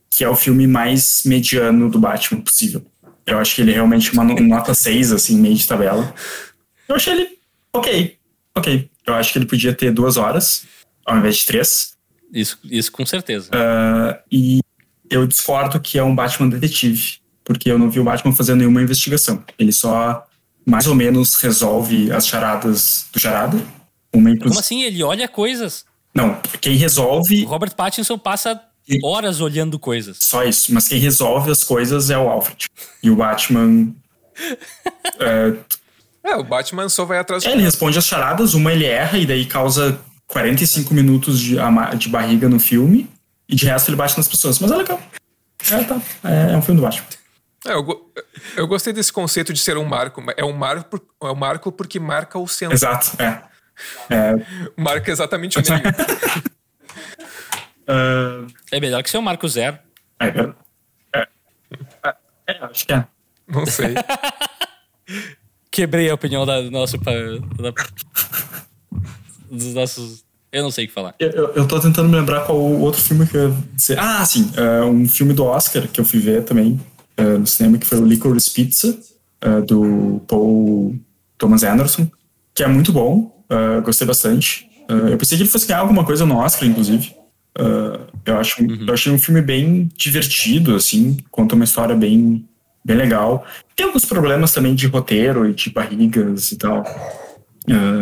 [0.08, 2.84] que é o filme mais mediano do Batman possível.
[3.26, 6.14] Eu acho que ele é realmente uma nota 6, assim, meio de tabela.
[6.88, 7.38] Eu achei ele
[7.72, 8.16] ok,
[8.54, 8.90] ok.
[9.06, 10.64] Eu acho que ele podia ter duas horas,
[11.04, 11.94] ao invés de três.
[12.32, 13.50] Isso, isso com certeza.
[13.50, 14.60] Uh, e
[15.10, 18.82] eu discordo que é um Batman detetive, porque eu não vi o Batman fazendo nenhuma
[18.82, 19.42] investigação.
[19.58, 20.26] Ele só,
[20.64, 23.58] mais ou menos, resolve as charadas do charada.
[24.12, 24.82] Uma Como assim?
[24.82, 25.84] Ele olha coisas?
[26.14, 27.44] Não, quem resolve...
[27.44, 28.60] O Robert Pattinson passa
[29.02, 30.18] horas olhando coisas.
[30.20, 30.72] Só isso.
[30.74, 32.66] Mas quem resolve as coisas é o Alfred.
[33.02, 33.92] E o Batman.
[35.20, 35.52] é...
[36.24, 37.44] é, o Batman só vai atrás.
[37.44, 41.56] É, ele responde as charadas, uma ele erra e daí causa 45 minutos de,
[41.98, 43.08] de barriga no filme.
[43.48, 44.58] E de resto ele bate nas pessoas.
[44.58, 45.00] Mas é legal.
[45.70, 46.00] É, tá.
[46.24, 47.06] É, é um filme do Batman.
[47.66, 48.12] É, eu,
[48.56, 50.22] eu gostei desse conceito de ser um marco.
[50.36, 52.74] É um marco, é um marco porque marca o centro.
[52.74, 53.42] Exato, é.
[54.10, 54.34] é.
[54.76, 55.82] Marca exatamente o meio.
[57.88, 58.46] Uh...
[58.70, 59.78] É melhor que ser o Marco Zero.
[60.18, 61.28] É, é,
[62.04, 62.14] é,
[62.46, 63.04] é, acho que é.
[63.46, 63.94] Não sei.
[65.70, 66.96] Quebrei a opinião da, do nosso.
[66.98, 67.72] Da,
[69.50, 70.24] dos nossos.
[70.50, 71.14] Eu não sei o que falar.
[71.18, 73.98] Eu, eu tô tentando me lembrar qual o outro filme que eu ia dizer.
[73.98, 74.50] Ah, sim.
[74.56, 76.80] Uh, um filme do Oscar que eu fui ver também
[77.22, 78.98] uh, no cinema, que foi o Licorice Pizza,
[79.44, 80.98] uh, do Paul
[81.38, 82.08] Thomas Anderson,
[82.54, 83.32] que é muito bom.
[83.84, 84.68] gostei bastante.
[84.88, 87.14] eu pensei que ele fosse ganhar alguma coisa no Oscar, inclusive.
[88.24, 88.86] Eu, acho, uhum.
[88.86, 92.46] eu achei um filme bem divertido, assim, conta uma história bem,
[92.84, 93.44] bem legal.
[93.74, 96.84] Tem alguns problemas também de roteiro e de barrigas e tal.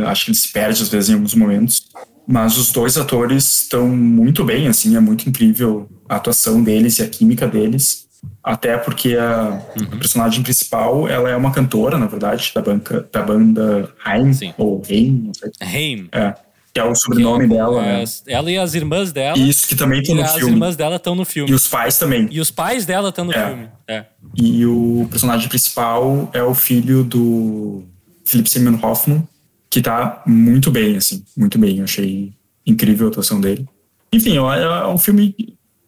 [0.06, 1.86] Acho que ele se perde às vezes em alguns momentos.
[2.26, 7.02] Mas os dois atores estão muito bem, assim, é muito incrível a atuação deles e
[7.02, 8.06] a química deles.
[8.42, 9.98] Até porque a, uhum.
[9.98, 15.22] personagem principal, ela é uma cantora, na verdade, da, banca, da banda Haim, ou Haim,
[15.26, 15.50] não sei.
[15.60, 16.08] Haim.
[16.12, 16.34] É
[16.72, 17.82] que é o sobrenome dela.
[17.82, 18.04] né?
[18.26, 19.36] Ela e as irmãs dela.
[19.38, 20.46] Isso, que também estão no as filme.
[20.46, 21.50] As irmãs dela estão no filme.
[21.50, 22.28] E os pais também.
[22.30, 23.46] E os pais dela estão no é.
[23.46, 23.68] filme.
[23.88, 24.04] É.
[24.36, 27.82] E o personagem principal é o filho do
[28.24, 29.26] Philip Seymour Hoffman,
[29.68, 31.78] que tá muito bem, assim, muito bem.
[31.78, 32.32] Eu achei
[32.64, 33.66] incrível a atuação dele.
[34.12, 35.34] Enfim, é um filme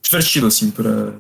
[0.03, 1.14] divertido, assim, pra...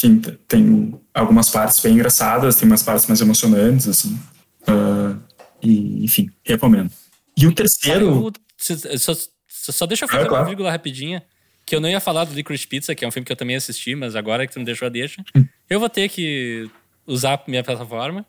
[0.00, 4.18] Tem, tem algumas partes bem engraçadas, tem umas partes mais emocionantes, assim.
[4.62, 5.20] Uh,
[5.62, 6.90] e, enfim, recomendo.
[7.36, 8.32] E o terceiro.
[8.58, 9.14] Só,
[9.48, 10.42] só deixa eu fazer é, claro.
[10.42, 11.22] uma vírgula rapidinha.
[11.66, 13.56] Que eu não ia falar do Licorice Pizza, que é um filme que eu também
[13.56, 15.24] assisti, mas agora que tu me deixou a deixa,
[15.70, 16.68] eu vou ter que
[17.06, 18.26] usar minha plataforma.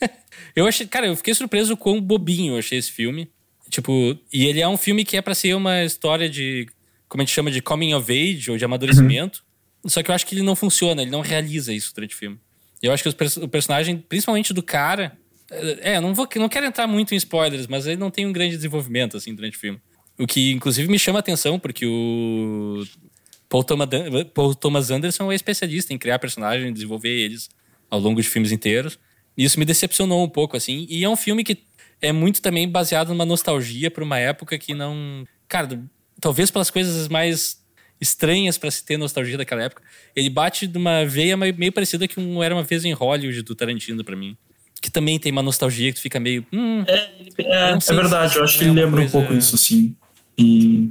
[0.56, 3.30] eu achei, cara, eu fiquei surpreso quão bobinho eu achei esse filme.
[3.68, 6.66] Tipo, e ele é um filme que é para ser uma história de,
[7.06, 9.43] como a gente chama de coming of age ou de amadurecimento.
[9.86, 12.38] Só que eu acho que ele não funciona, ele não realiza isso durante o filme.
[12.82, 15.16] Eu acho que o personagem, principalmente do cara,
[15.50, 18.56] é, não, vou, não quero entrar muito em spoilers, mas ele não tem um grande
[18.56, 19.80] desenvolvimento, assim, durante o filme.
[20.18, 22.84] O que, inclusive, me chama a atenção, porque o
[23.48, 23.88] Paul Thomas,
[24.32, 27.48] Paul Thomas Anderson é especialista em criar personagens, desenvolver eles
[27.90, 28.98] ao longo de filmes inteiros.
[29.36, 30.86] E isso me decepcionou um pouco, assim.
[30.88, 31.58] E é um filme que
[32.00, 35.26] é muito também baseado numa nostalgia por uma época que não...
[35.48, 35.82] Cara,
[36.20, 37.63] talvez pelas coisas mais
[38.00, 39.82] estranhas para se ter nostalgia daquela época.
[40.14, 43.54] Ele bate de uma veia meio parecida que um Era Uma Vez em Hollywood do
[43.54, 44.36] Tarantino para mim
[44.84, 46.44] que também tem uma nostalgia que tu fica meio.
[46.52, 49.08] Hum, é, é, é verdade, eu acho que ele lembra coisa...
[49.08, 49.96] um pouco isso, sim.
[50.36, 50.90] E.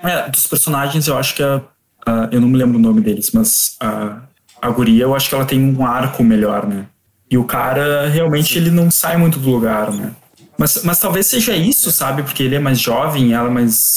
[0.00, 1.60] É, dos personagens, eu acho que a,
[2.06, 4.22] a, Eu não me lembro o nome deles, mas a,
[4.60, 6.86] a guria, eu acho que ela tem um arco melhor, né?
[7.28, 8.60] E o cara, realmente, sim.
[8.60, 10.12] ele não sai muito do lugar, né?
[10.56, 12.22] Mas, mas talvez seja isso, sabe?
[12.22, 13.96] Porque ele é mais jovem, ela é mais,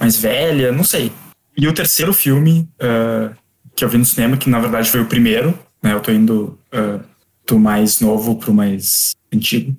[0.00, 1.12] mais velha, não sei.
[1.56, 3.34] E o terceiro filme uh,
[3.74, 5.92] que eu vi no cinema, que na verdade foi o primeiro, né?
[5.92, 6.58] Eu tô indo.
[6.72, 9.74] Uh, do mais novo pro mais antigo,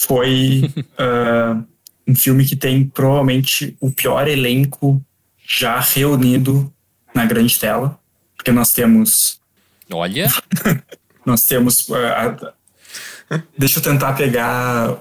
[0.00, 1.64] foi uh,
[2.06, 5.00] um filme que tem provavelmente o pior elenco
[5.46, 6.72] já reunido
[7.14, 7.98] na grande tela,
[8.36, 9.40] porque nós temos.
[9.90, 10.28] Olha!
[11.24, 11.86] nós temos.
[13.56, 15.00] Deixa eu tentar pegar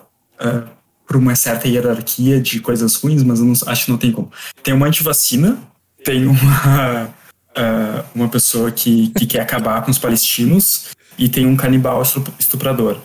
[1.08, 4.32] por uma certa hierarquia de coisas ruins, mas não, acho que não tem como.
[4.64, 5.58] Tem uma antivacina,
[6.04, 11.56] tem uma, uh, uma pessoa que, que quer acabar com os palestinos e tem um
[11.56, 12.02] canibal
[12.40, 13.00] estuprador,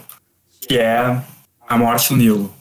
[0.61, 1.22] que é
[1.68, 2.55] A Morte no Nilo,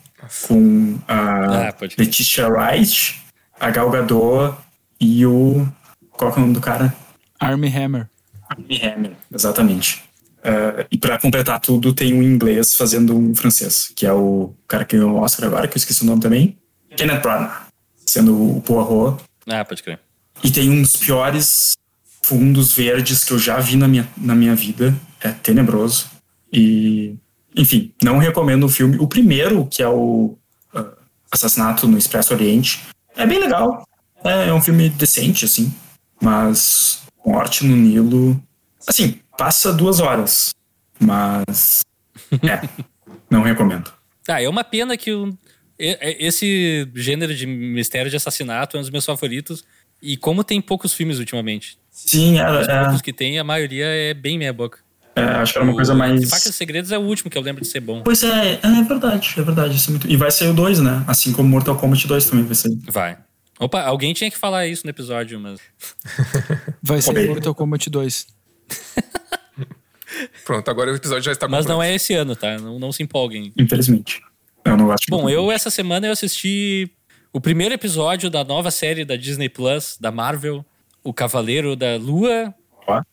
[0.48, 3.22] com a ah, Letitia Wright,
[3.60, 4.58] a Gal Gadot
[5.00, 5.68] e o...
[6.12, 6.94] Qual é o nome do cara?
[7.40, 8.10] Armie Hammer.
[8.50, 10.04] Armie Hammer, exatamente.
[10.40, 14.86] Uh, e para completar tudo, tem um inglês fazendo um francês, que é o cara
[14.86, 16.58] que ganhou o Oscar agora, que eu esqueci o nome também.
[16.96, 17.68] Kenneth Branagh,
[18.06, 19.22] sendo o Poirot.
[19.48, 20.00] Ah, pode crer.
[20.44, 21.74] E tem um dos piores
[22.22, 24.96] fundos verdes que eu já vi na minha, na minha vida.
[25.22, 26.08] É tenebroso.
[26.52, 27.16] E,
[27.56, 28.98] enfim, não recomendo o filme.
[28.98, 30.38] O primeiro, que é o
[30.74, 30.98] uh,
[31.32, 32.82] Assassinato no Expresso Oriente,
[33.16, 33.88] é bem legal.
[34.24, 35.74] É, é um filme decente, assim.
[36.22, 38.42] Mas Morte no Nilo.
[38.88, 40.54] Assim, passa duas horas.
[41.00, 41.82] Mas.
[42.42, 42.68] É.
[43.30, 43.94] não recomendo.
[44.28, 45.38] Ah, é uma pena que o,
[45.78, 49.64] esse gênero de mistério de assassinato é um dos meus favoritos.
[50.06, 51.78] E como tem poucos filmes ultimamente.
[51.92, 52.62] Sim, é.
[52.62, 54.80] Os poucos que tem, a maioria é bem meia boca.
[55.16, 56.30] É, acho que era uma o, coisa mais.
[56.30, 58.04] Facas e Segredos é o último que eu lembro de ser bom.
[58.04, 59.76] Pois é, é verdade, é verdade.
[59.76, 60.08] Isso é muito...
[60.10, 61.04] E vai ser o 2, né?
[61.08, 62.78] Assim como Mortal Kombat 2 também vai ser.
[62.86, 63.18] Vai.
[63.58, 65.60] Opa, alguém tinha que falar isso no episódio, mas.
[66.84, 68.28] Vai ser Mortal Kombat 2.
[70.44, 72.58] Pronto, agora o episódio já está Mas não é esse ano, tá?
[72.58, 73.54] Não, não se empolguem.
[73.58, 74.22] Infelizmente.
[74.66, 76.92] Eu não gosto Bom, eu essa semana eu assisti
[77.36, 80.66] o primeiro episódio da nova série da Disney Plus, da Marvel,
[81.04, 82.56] O Cavaleiro da Lua,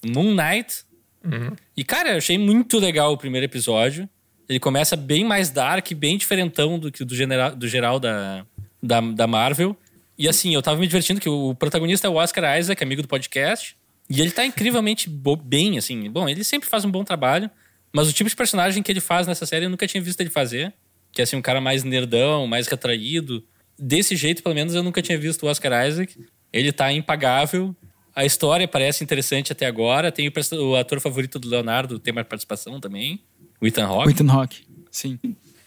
[0.01, 0.85] Moon Knight.
[1.25, 1.57] Uhum.
[1.77, 4.09] E, cara, eu achei muito legal o primeiro episódio.
[4.49, 8.47] Ele começa bem mais dark, bem diferentão do que do, general, do geral da,
[8.81, 9.77] da, da Marvel.
[10.17, 13.09] E assim, eu tava me divertindo que o protagonista é o Oscar Isaac, amigo do
[13.09, 13.75] podcast.
[14.09, 15.11] E ele tá incrivelmente
[15.43, 16.09] bem, assim.
[16.09, 17.51] Bom, ele sempre faz um bom trabalho,
[17.93, 20.31] mas o tipo de personagem que ele faz nessa série eu nunca tinha visto ele
[20.31, 20.73] fazer.
[21.11, 23.43] Que é assim, um cara mais nerdão, mais retraído.
[23.85, 26.17] Desse jeito, pelo menos, eu nunca tinha visto o Oscar Isaac.
[26.53, 27.75] Ele tá impagável.
[28.15, 30.13] A história parece interessante até agora.
[30.13, 33.21] Tem o, o ator favorito do Leonardo, tem mais participação também.
[33.61, 34.07] O Ethan Hawke.
[34.07, 34.59] O Ethan Hawke,
[34.89, 35.19] sim.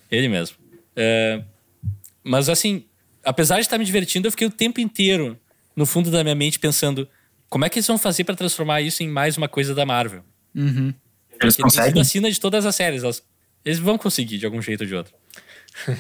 [0.10, 0.56] Ele mesmo.
[0.96, 1.42] É,
[2.24, 2.86] mas assim,
[3.22, 5.38] apesar de estar me divertindo, eu fiquei o tempo inteiro
[5.76, 7.06] no fundo da minha mente pensando
[7.50, 10.24] como é que eles vão fazer para transformar isso em mais uma coisa da Marvel.
[10.56, 10.94] Uhum.
[11.42, 12.02] Eles conseguem?
[12.02, 13.04] a cena de todas as séries.
[13.04, 13.22] Elas,
[13.66, 15.14] eles vão conseguir de algum jeito ou de outro.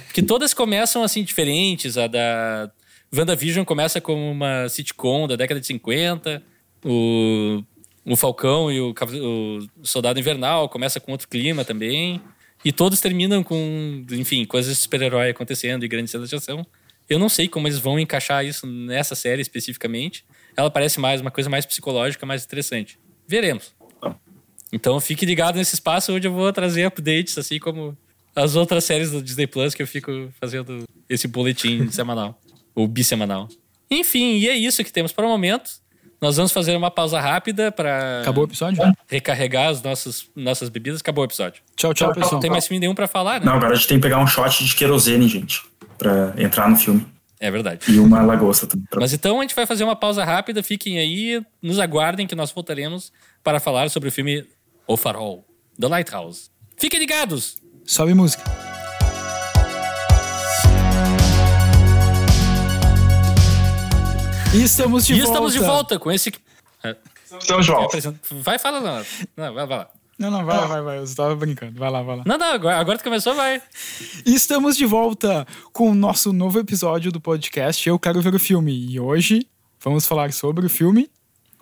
[0.06, 1.98] Porque todas começam assim diferentes.
[1.98, 2.72] A da
[3.14, 6.42] WandaVision começa como uma sitcom da década de 50.
[6.84, 7.64] O,
[8.06, 12.22] o Falcão e o, o Soldado Invernal começa com outro clima também.
[12.64, 16.66] E todos terminam com, enfim, coisas de super-herói acontecendo e grandes cenas de ação.
[17.08, 20.26] Eu não sei como eles vão encaixar isso nessa série especificamente.
[20.58, 22.98] Ela parece mais uma coisa mais psicológica, mais interessante.
[23.28, 23.74] Veremos.
[24.74, 27.96] Então fique ligado nesse espaço onde eu vou trazer updates, assim como
[28.36, 32.40] as outras séries do Disney Plus que eu fico fazendo esse boletim semanal.
[32.74, 33.48] ou bissemanal.
[33.90, 35.70] Enfim, e é isso que temos para o momento.
[36.22, 38.22] Nós vamos fazer uma pausa rápida para.
[38.22, 38.82] Acabou o episódio?
[39.08, 41.02] Recarregar as nossas, nossas bebidas.
[41.02, 41.62] Acabou o episódio.
[41.76, 42.34] Tchau, tchau, pessoal.
[42.34, 43.46] Não tem mais filme nenhum para falar, né?
[43.46, 45.62] Não, agora a gente tem que pegar um shot de querosene, gente
[45.98, 47.06] para entrar no filme.
[47.40, 47.92] É verdade.
[47.92, 48.88] E uma lagosta também.
[48.96, 52.52] Mas então a gente vai fazer uma pausa rápida, fiquem aí, nos aguardem que nós
[52.52, 53.12] voltaremos
[53.44, 54.46] para falar sobre o filme
[54.88, 55.46] O Farol,
[55.80, 56.50] The Lighthouse.
[56.78, 57.58] Fiquem ligados!
[57.86, 58.44] Sobe música.
[64.54, 65.32] E estamos de e volta.
[65.32, 66.34] estamos de volta com esse.
[67.40, 68.16] Estamos de volta.
[68.32, 69.06] Vai, fala, não.
[69.38, 69.90] não vai, vai lá.
[70.18, 70.98] Não, não, vai, vai, vai.
[70.98, 71.78] Eu estava brincando.
[71.78, 72.24] Vai lá, vai lá.
[72.26, 73.62] Não, não, agora, agora que começou, vai.
[74.26, 78.40] E estamos de volta com o nosso novo episódio do podcast Eu Quero Ver o
[78.40, 78.74] Filme.
[78.74, 79.46] E hoje
[79.80, 81.10] vamos falar sobre o filme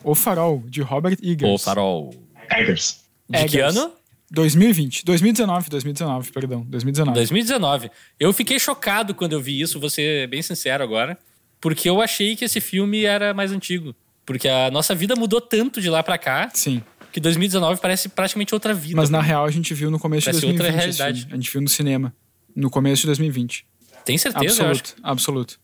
[0.03, 1.51] O Farol, de Robert Eggers.
[1.51, 2.15] O Farol.
[2.49, 3.03] Eggers.
[3.27, 3.51] De Eggers.
[3.51, 4.02] que ano?
[4.33, 5.05] 2020.
[5.05, 6.65] 2019, 2019, perdão.
[6.67, 7.15] 2019.
[7.15, 7.91] 2019.
[8.19, 11.17] Eu fiquei chocado quando eu vi isso, vou ser bem sincero agora.
[11.61, 13.95] Porque eu achei que esse filme era mais antigo.
[14.25, 16.49] Porque a nossa vida mudou tanto de lá pra cá.
[16.53, 16.81] Sim
[17.11, 18.95] que 2019 parece praticamente outra vida.
[18.95, 20.65] Mas na real a gente viu no começo parece de 2020.
[20.65, 21.27] outra realidade.
[21.31, 22.11] A gente viu no cinema.
[22.55, 23.67] No começo de 2020.
[24.03, 24.63] Tem certeza?
[24.63, 25.59] Absoluto, absoluto.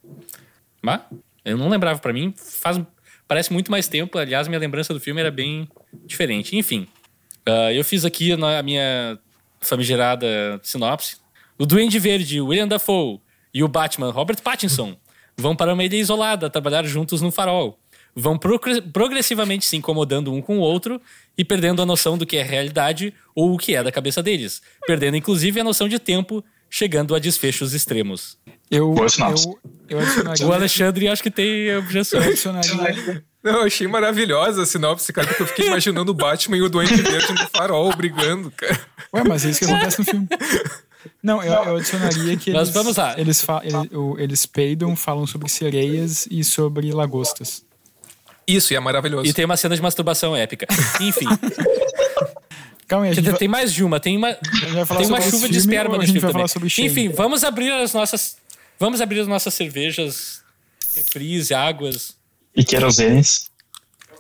[0.80, 1.02] Mas
[1.44, 2.36] eu não lembrava para mim.
[2.38, 2.80] Faz,
[3.28, 4.20] parece muito mais tempo.
[4.20, 5.68] Aliás, minha lembrança do filme era bem
[6.06, 6.56] diferente.
[6.56, 6.88] Enfim,
[7.50, 9.18] uh, eu fiz aqui a minha
[9.60, 10.28] famigerada
[10.64, 11.18] sinopse.
[11.58, 13.20] O Duende Verde, William Dafoe
[13.54, 14.96] e o Batman, Robert Pattinson,
[15.36, 17.78] vão para uma ilha isolada trabalhar juntos no farol
[18.16, 18.38] vão
[18.92, 21.02] progressivamente se incomodando um com o outro
[21.38, 24.62] e perdendo a noção do que é realidade ou o que é da cabeça deles,
[24.86, 28.38] perdendo inclusive a noção de tempo, chegando a desfechos extremos.
[28.70, 28.98] Eu, eu,
[29.90, 30.48] eu adicionaria...
[30.48, 32.22] O Alexandre acho que tem objeção.
[32.22, 33.24] Eu adicionaria...
[33.44, 36.70] Não, eu achei maravilhosa a sinopse, cara, porque eu fiquei imaginando o Batman e o
[36.70, 38.80] Duende Verde no farol brigando, cara.
[39.14, 40.28] Ué, mas é isso que acontece no filme.
[41.24, 43.18] Não, eu, eu adicionaria que eles, Mas vamos lá.
[43.18, 47.64] Eles, fa- ele- o- eles peidam, falam sobre sereias e sobre lagostas.
[48.46, 49.26] Isso, e é maravilhoso.
[49.30, 50.68] E tem uma cena de masturbação épica.
[51.00, 51.26] Enfim,
[52.88, 54.00] Calma aí, a quer gente dizer, vai, tem mais de uma.
[54.00, 56.46] Tem uma, tem uma chuva de esperma no filme também.
[56.86, 58.38] Enfim, vamos abrir as nossas...
[58.80, 60.42] Vamos abrir as nossas cervejas,
[60.96, 62.16] refris águas.
[62.60, 63.50] E querosenes.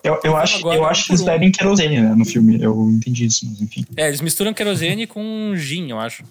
[0.04, 2.62] Eu, eu, acho, eu acho que eles bebem querosene né, no filme.
[2.62, 3.86] Eu entendi isso, mas enfim.
[3.98, 6.24] É, eles misturam querosene com gin, eu acho.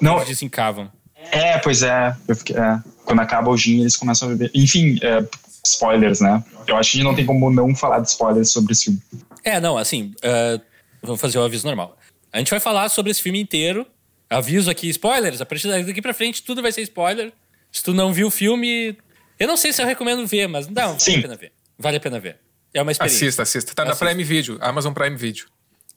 [0.00, 0.90] Não, Eles desencavam.
[1.30, 2.16] é, pois é.
[2.34, 2.80] Fiquei- é.
[3.04, 4.50] Quando acaba o gin, eles começam a beber.
[4.54, 5.24] Enfim, é,
[5.64, 6.42] spoilers, né?
[6.66, 9.00] Eu acho que não tem como não falar de spoilers sobre esse filme.
[9.44, 10.60] É, não, assim, uh,
[11.02, 11.96] vou fazer o aviso normal.
[12.32, 13.86] A gente vai falar sobre esse filme inteiro.
[14.30, 15.40] Aviso aqui, spoilers.
[15.40, 17.32] A partir daqui pra frente, tudo vai ser spoiler.
[17.70, 18.96] Se tu não viu o filme.
[19.42, 21.18] Eu não sei se eu recomendo ver, mas não, vale Sim.
[21.18, 21.52] a pena ver.
[21.76, 22.38] Vale a pena ver.
[22.72, 23.26] É uma experiência.
[23.26, 23.74] Assista, assista.
[23.74, 23.96] Tá na.
[23.96, 25.46] Prime Video, Amazon Prime Video.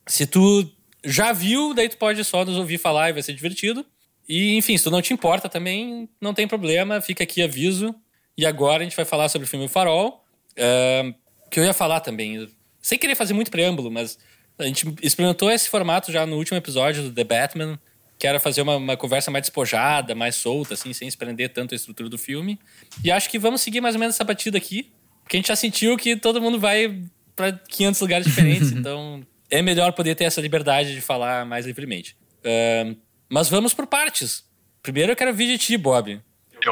[0.07, 0.67] Se tu
[1.03, 3.85] já viu, daí tu pode só nos ouvir falar e vai ser divertido.
[4.27, 6.99] E, enfim, se tu não te importa também, não tem problema.
[7.01, 7.93] Fica aqui aviso.
[8.35, 10.23] E agora a gente vai falar sobre o filme O Farol.
[10.57, 11.13] ahn,
[11.51, 12.49] que eu ia falar também,
[12.81, 14.17] sem querer fazer muito preâmbulo, mas
[14.57, 17.79] a gente experimentou esse formato já no último episódio do The Batman,
[18.18, 21.74] que era fazer uma, uma conversa mais despojada, mais solta, assim, sem se prender tanto
[21.74, 22.59] a estrutura do filme.
[23.03, 24.89] E acho que vamos seguir mais ou menos essa batida aqui,
[25.24, 27.01] porque a gente já sentiu que todo mundo vai
[27.36, 32.16] para 500 lugares diferentes, então é melhor poder ter essa liberdade de falar mais livremente.
[32.43, 32.95] Ahn,
[33.30, 34.43] mas vamos por partes.
[34.82, 36.20] Primeiro eu quero ouvir de ti, Bob.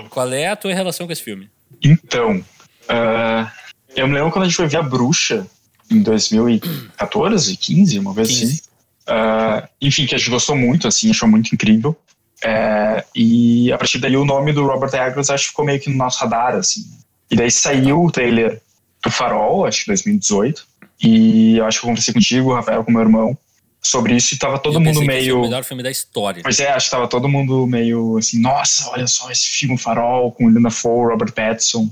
[0.10, 1.50] Qual é a tua relação com esse filme?
[1.82, 2.44] Então,
[2.88, 3.52] ah,
[3.96, 5.48] eu me lembro quando a gente foi ver a Bruxa
[5.90, 8.44] em 2014, 15, uma vez 15.
[8.46, 8.62] assim.
[9.08, 11.96] Ah, enfim, que a gente gostou muito, assim, achou muito incrível.
[12.44, 15.90] É, e a partir daí o nome do Robert Eggers acho que ficou meio que
[15.90, 16.84] no nosso radar, assim.
[17.32, 18.62] E daí saiu o trailer
[19.04, 20.66] do Farol, acho que 2018.
[21.02, 23.38] E eu acho que eu conversei contigo, Rafael, com meu irmão,
[23.82, 25.42] sobre isso e tava todo Eu mundo é o meio.
[25.42, 26.42] melhor filme da história.
[26.44, 30.32] Pois é, acho que tava todo mundo meio assim, nossa, olha só esse filme Farol
[30.32, 31.90] com Linda Ford, Robert Pattinson,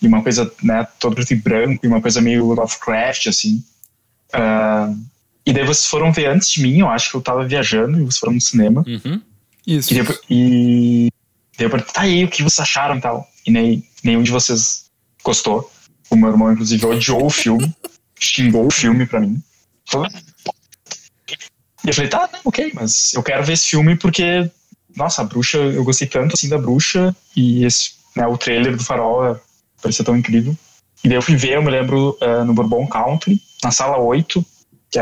[0.00, 3.62] e uma coisa, né, todo preto e branco, e uma coisa meio Lovecraft, assim.
[4.32, 4.92] Ah,
[5.46, 8.00] e daí vocês foram ver antes de mim, eu acho que eu tava viajando, e
[8.00, 8.84] vocês foram no cinema.
[8.84, 9.22] Uhum.
[9.64, 9.92] Isso.
[9.92, 11.08] E depois, e
[11.56, 13.28] daí eu perguntei, tá aí, o que vocês acharam e tal?
[13.46, 14.86] E nem, nenhum de vocês
[15.22, 15.70] gostou.
[16.10, 17.72] O meu irmão, inclusive, odiou o filme,
[18.18, 19.40] xingou o filme pra mim.
[21.84, 24.50] E eu falei, tá, não, ok, mas eu quero ver esse filme porque,
[24.96, 28.82] nossa, a bruxa, eu gostei tanto assim da bruxa, e esse, né, o trailer do
[28.82, 29.40] farol é,
[29.80, 30.56] parecia tão incrível.
[31.04, 34.44] E daí eu fui ver, eu me lembro, eh, no Bourbon Country, na sala 8,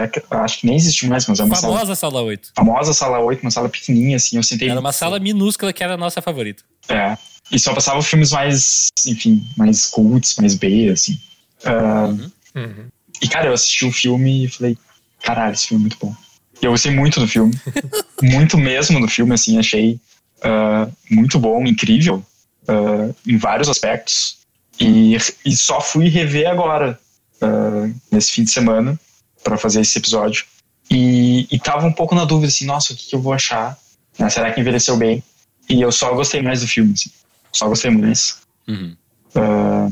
[0.09, 2.53] que é, acho que nem existe mais, mas é uma sala, Famosa Sala 8.
[2.55, 4.69] famosa sala 8, uma sala pequenininha, assim, eu sentei...
[4.69, 6.63] Era uma sala minúscula que era a nossa favorita.
[6.89, 7.17] É.
[7.51, 11.19] E só passava filmes mais, enfim, mais cults, mais B, assim.
[11.65, 12.13] Ah,
[12.55, 12.87] Uhum.
[13.21, 14.79] E, cara, eu assisti o filme e falei,
[15.23, 16.15] caralho, esse filme é muito bom.
[16.63, 17.53] E eu gostei muito do filme.
[18.23, 19.99] muito mesmo do filme, assim, achei
[20.43, 22.25] ah, muito bom, incrível,
[22.69, 24.39] ah, em vários aspectos.
[24.79, 26.99] E, e só fui rever agora,
[28.11, 28.99] nesse fim de semana,
[29.45, 30.45] para fazer esse episódio.
[30.91, 33.79] E, e tava um pouco na dúvida, assim, nossa, o que, que eu vou achar?
[34.19, 35.23] Né, Será que envelheceu bem?
[35.69, 37.11] E eu só gostei mais do filme, assim.
[37.53, 38.39] Só gostei mais.
[38.67, 38.97] Uhum.
[39.35, 39.89] Ah,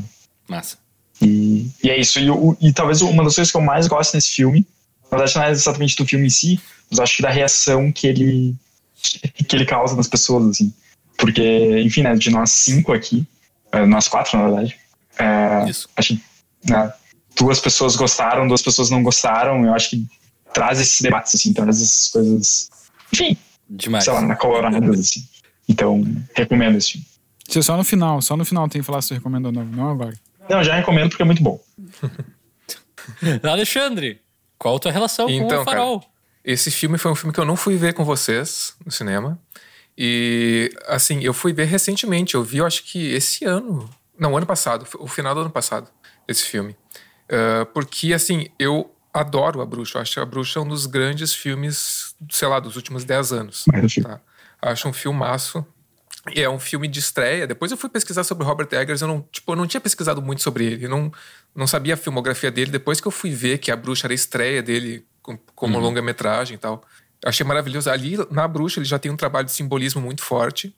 [0.47, 0.77] Massa.
[1.21, 2.19] e, e é isso.
[2.19, 4.65] E, o- e talvez uma das coisas que eu mais gosto nesse filme,
[5.11, 8.07] na verdade não é exatamente do filme em si, mas acho que da reação que
[8.07, 8.55] ele,
[9.47, 10.73] que ele causa nas pessoas, assim.
[11.17, 13.25] Porque, enfim, né, de nós cinco aqui,
[13.71, 14.75] eh, nós quatro, na verdade,
[15.17, 15.87] eh, Isso.
[15.95, 16.19] acho
[16.67, 16.91] né,
[17.37, 19.65] duas pessoas gostaram, duas pessoas não gostaram.
[19.65, 20.07] Eu acho que
[20.53, 22.69] traz esses debates, assim, traz essas coisas,
[23.11, 23.37] enfim,
[23.69, 24.03] Demais.
[24.03, 25.27] sei lá, acoloradas, assim.
[25.67, 26.03] Então,
[26.35, 27.07] recomendo esse filme.
[27.47, 29.53] Isso é só no final, só no final tem que falar se tu recomenda ou
[29.53, 30.13] não, não agora.
[30.49, 31.59] Não, já recomendo porque é muito bom.
[33.43, 34.19] Alexandre,
[34.57, 36.03] qual a tua relação com Então, o farol?
[36.43, 39.39] Esse filme foi um filme que eu não fui ver com vocês no cinema.
[39.97, 42.35] E, assim, eu fui ver recentemente.
[42.35, 43.89] Eu vi, eu acho que esse ano.
[44.17, 44.85] Não, ano passado.
[44.99, 45.87] O final do ano passado.
[46.27, 46.75] Esse filme.
[47.33, 49.97] Ah, porque, assim, eu adoro A Bruxa.
[49.97, 53.65] Eu acho A Bruxa é um dos grandes filmes, sei lá, dos últimos 10 anos.
[54.03, 54.19] Tá?
[54.61, 55.65] Acho um filmaço.
[56.33, 57.45] E é um filme de estreia.
[57.45, 59.01] Depois eu fui pesquisar sobre Robert Eggers.
[59.01, 60.85] Eu não, tipo, eu não tinha pesquisado muito sobre ele.
[60.85, 61.11] Eu não,
[61.53, 62.71] não sabia a filmografia dele.
[62.71, 66.55] Depois que eu fui ver que A Bruxa era a estreia dele com- como longa-metragem
[66.55, 66.81] e tal.
[67.25, 67.89] Achei maravilhoso.
[67.89, 70.73] Ali, na Bruxa, ele já tem um trabalho de simbolismo muito forte.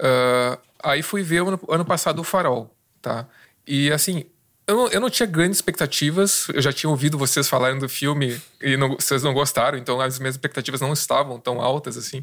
[0.00, 3.26] Ah, aí fui ver ano, ano passado o Farol, tá?
[3.66, 4.24] E assim,
[4.66, 6.46] eu não, eu não tinha grandes expectativas.
[6.52, 10.18] Eu já tinha ouvido vocês falarem do filme e não- vocês não gostaram, então as
[10.18, 12.22] minhas expectativas não estavam tão altas assim.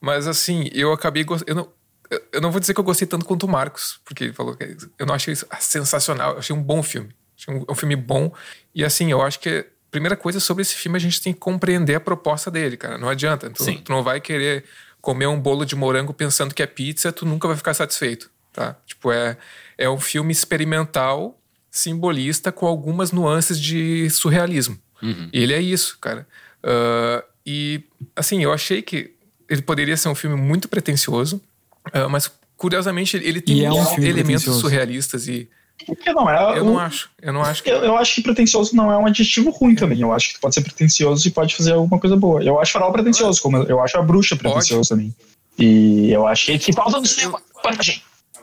[0.00, 1.68] Mas assim, eu acabei eu não
[2.10, 4.56] eu- eu não vou dizer que eu gostei tanto quanto o Marcos, porque ele falou
[4.56, 6.32] que eu não achei isso sensacional.
[6.32, 7.14] Eu achei um bom filme.
[7.38, 8.34] Achei um, um filme bom.
[8.74, 11.94] E assim, eu acho que primeira coisa sobre esse filme, a gente tem que compreender
[11.94, 12.98] a proposta dele, cara.
[12.98, 13.48] Não adianta.
[13.50, 14.64] Tu, tu não vai querer
[15.00, 18.76] comer um bolo de morango pensando que é pizza, tu nunca vai ficar satisfeito, tá?
[18.86, 19.36] Tipo, é,
[19.78, 21.39] é um filme experimental,
[21.70, 24.78] simbolista, com algumas nuances de surrealismo.
[25.02, 25.28] Uhum.
[25.32, 26.26] Ele é isso, cara.
[26.62, 27.80] Uh, e,
[28.14, 29.12] assim, eu achei que
[29.48, 31.40] ele poderia ser um filme muito pretencioso,
[31.88, 35.48] uh, mas, curiosamente, ele tem é um elementos surrealistas e
[35.86, 36.58] porque não é.
[36.58, 37.10] Eu não acho.
[37.20, 37.62] Eu não acho.
[37.62, 37.70] Que...
[37.70, 40.00] Eu, eu, acho que pretencioso não é um adjetivo ruim também.
[40.00, 42.42] Eu acho que pode ser pretencioso e pode fazer alguma coisa boa.
[42.42, 45.14] Eu acho farol pretencioso, como eu acho a bruxa pretencioso também.
[45.58, 47.40] E eu acho que falta no cinema.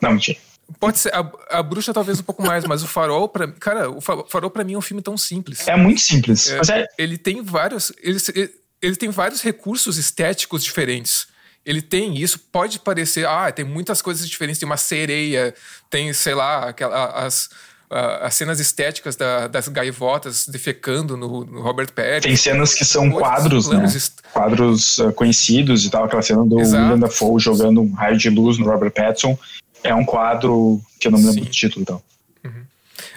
[0.02, 0.40] Não, mentira.
[0.80, 1.14] Pode ser.
[1.14, 4.64] A, a, bruxa talvez um pouco mais, mas o farol, pra, cara, o farol para
[4.64, 5.68] mim é um filme tão simples.
[5.68, 6.50] É muito simples.
[6.50, 6.88] É, é...
[6.98, 7.92] Ele tem vários.
[8.02, 8.20] Ele,
[8.82, 11.28] ele, tem vários recursos estéticos diferentes
[11.66, 15.54] ele tem isso, pode parecer, ah, tem muitas coisas diferentes, tem uma sereia,
[15.90, 17.50] tem, sei lá, aquela, as,
[17.90, 22.22] as cenas estéticas da, das gaivotas defecando no, no Robert Pattinson.
[22.22, 23.86] Tem cenas que são quadros, né?
[24.34, 26.84] Quadros uh, conhecidos e tal, aquela cena do Exato.
[26.84, 29.38] William Dafoe jogando um raio de luz no Robert Pattinson.
[29.84, 31.50] É um quadro que eu não me lembro Sim.
[31.50, 32.04] do título e tal.
[32.44, 32.64] Uhum.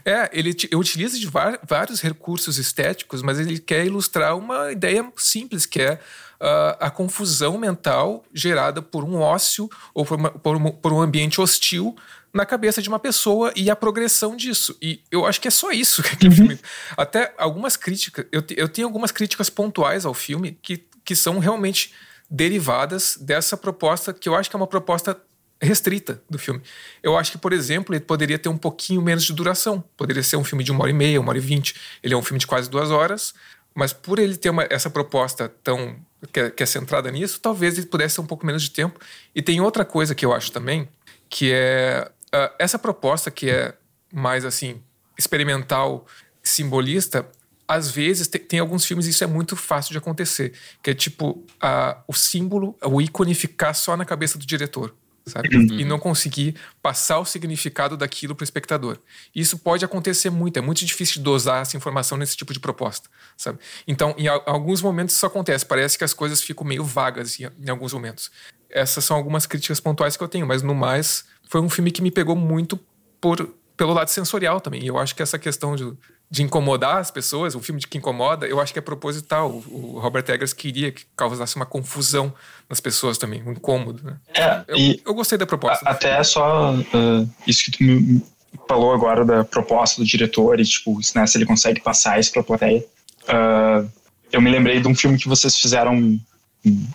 [0.04, 5.80] É, ele utiliza de vários recursos estéticos, mas ele quer ilustrar uma ideia simples, que
[5.80, 5.94] é
[6.40, 11.00] uh, a confusão mental gerada por um ócio ou por, uma, por, um, por um
[11.00, 11.96] ambiente hostil
[12.32, 14.76] na cabeça de uma pessoa e a progressão disso.
[14.80, 16.32] E eu acho que é só isso que uhum.
[16.32, 16.60] o filme.
[16.96, 18.26] Até algumas críticas.
[18.30, 21.92] Eu, eu tenho algumas críticas pontuais ao filme que, que são realmente
[22.30, 25.20] derivadas dessa proposta, que eu acho que é uma proposta
[25.60, 26.62] restrita do filme.
[27.02, 29.84] Eu acho que, por exemplo, ele poderia ter um pouquinho menos de duração.
[29.96, 31.74] Poderia ser um filme de uma hora e meia, uma hora e vinte.
[32.02, 33.34] Ele é um filme de quase duas horas,
[33.74, 35.96] mas por ele ter uma, essa proposta tão
[36.32, 38.98] que é, que é centrada nisso, talvez ele pudesse ter um pouco menos de tempo.
[39.34, 40.88] E tem outra coisa que eu acho também,
[41.28, 43.74] que é uh, essa proposta que é
[44.12, 44.80] mais assim
[45.18, 46.06] experimental,
[46.42, 47.26] simbolista.
[47.68, 50.52] Às vezes tem, tem alguns filmes isso é muito fácil de acontecer,
[50.82, 51.30] que é tipo
[51.62, 54.94] uh, o símbolo, o ícone ficar só na cabeça do diretor
[55.30, 55.54] sabe?
[55.54, 55.78] Uhum.
[55.78, 58.98] E não conseguir passar o significado daquilo para o espectador.
[59.34, 63.58] Isso pode acontecer muito, é muito difícil dosar essa informação nesse tipo de proposta, sabe?
[63.86, 67.70] Então, em alguns momentos isso acontece, parece que as coisas ficam meio vagas em, em
[67.70, 68.30] alguns momentos.
[68.68, 72.02] Essas são algumas críticas pontuais que eu tenho, mas no mais, foi um filme que
[72.02, 72.78] me pegou muito
[73.20, 74.82] por, pelo lado sensorial também.
[74.82, 75.92] E eu acho que essa questão de
[76.30, 79.50] de incomodar as pessoas, um filme de que incomoda, eu acho que é proposital.
[79.50, 82.32] O, Robert Eggers queria que causasse uma confusão
[82.68, 84.00] nas pessoas também, um incômodo.
[84.04, 84.16] Né?
[84.34, 85.84] É, eu, eu, gostei da proposta.
[85.88, 88.22] A, até só uh, isso que tu me
[88.68, 92.44] falou agora da proposta do diretor e tipo, né, se ele consegue passar isso pra
[92.44, 92.84] plateia.
[93.24, 93.90] Uh,
[94.30, 96.20] eu me lembrei de um filme que vocês fizeram um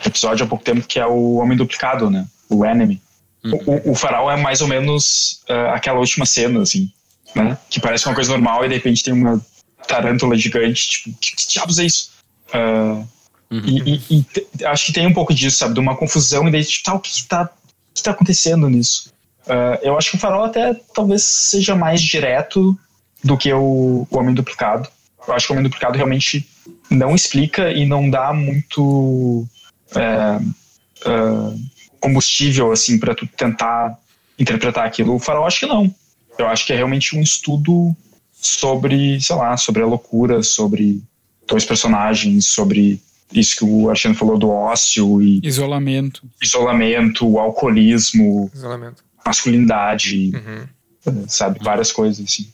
[0.05, 2.25] episódio há pouco tempo que é o Homem Duplicado, né?
[2.49, 3.01] O Enemy.
[3.43, 3.81] Uhum.
[3.85, 6.89] O, o, Farol é mais ou menos uh, aquela última cena, assim
[7.35, 7.57] né?
[7.69, 9.43] Que parece uma coisa normal e de repente tem uma
[9.87, 12.11] tarântula gigante, tipo, que, que diabos é isso?
[12.49, 13.07] Uh,
[13.51, 13.61] uhum.
[13.63, 15.73] E, e, e te, acho que tem um pouco disso, sabe?
[15.73, 19.13] De uma confusão e daí, tipo, tá, o que, tá, o que tá acontecendo nisso?
[19.45, 22.77] Uh, eu acho que o Farol até talvez seja mais direto
[23.23, 24.87] do que o, o Homem Duplicado.
[25.27, 26.47] Eu acho que o Homem Duplicado realmente
[26.89, 29.47] não explica e não dá muito
[29.95, 30.37] é,
[31.07, 31.59] uh,
[31.99, 33.97] combustível, assim, para tu tentar
[34.37, 35.15] interpretar aquilo.
[35.15, 35.93] O Farol acho que não.
[36.37, 37.95] Eu acho que é realmente um estudo
[38.33, 41.01] sobre, sei lá, sobre a loucura, sobre
[41.47, 43.01] dois personagens, sobre
[43.33, 45.39] isso que o Alexandre falou do ócio e.
[45.43, 46.23] Isolamento.
[46.41, 48.51] Isolamento, alcoolismo.
[48.53, 49.03] Isolamento.
[49.25, 50.31] Masculinidade.
[50.35, 51.25] Uhum.
[51.27, 51.59] Sabe?
[51.61, 52.47] Várias coisas, assim.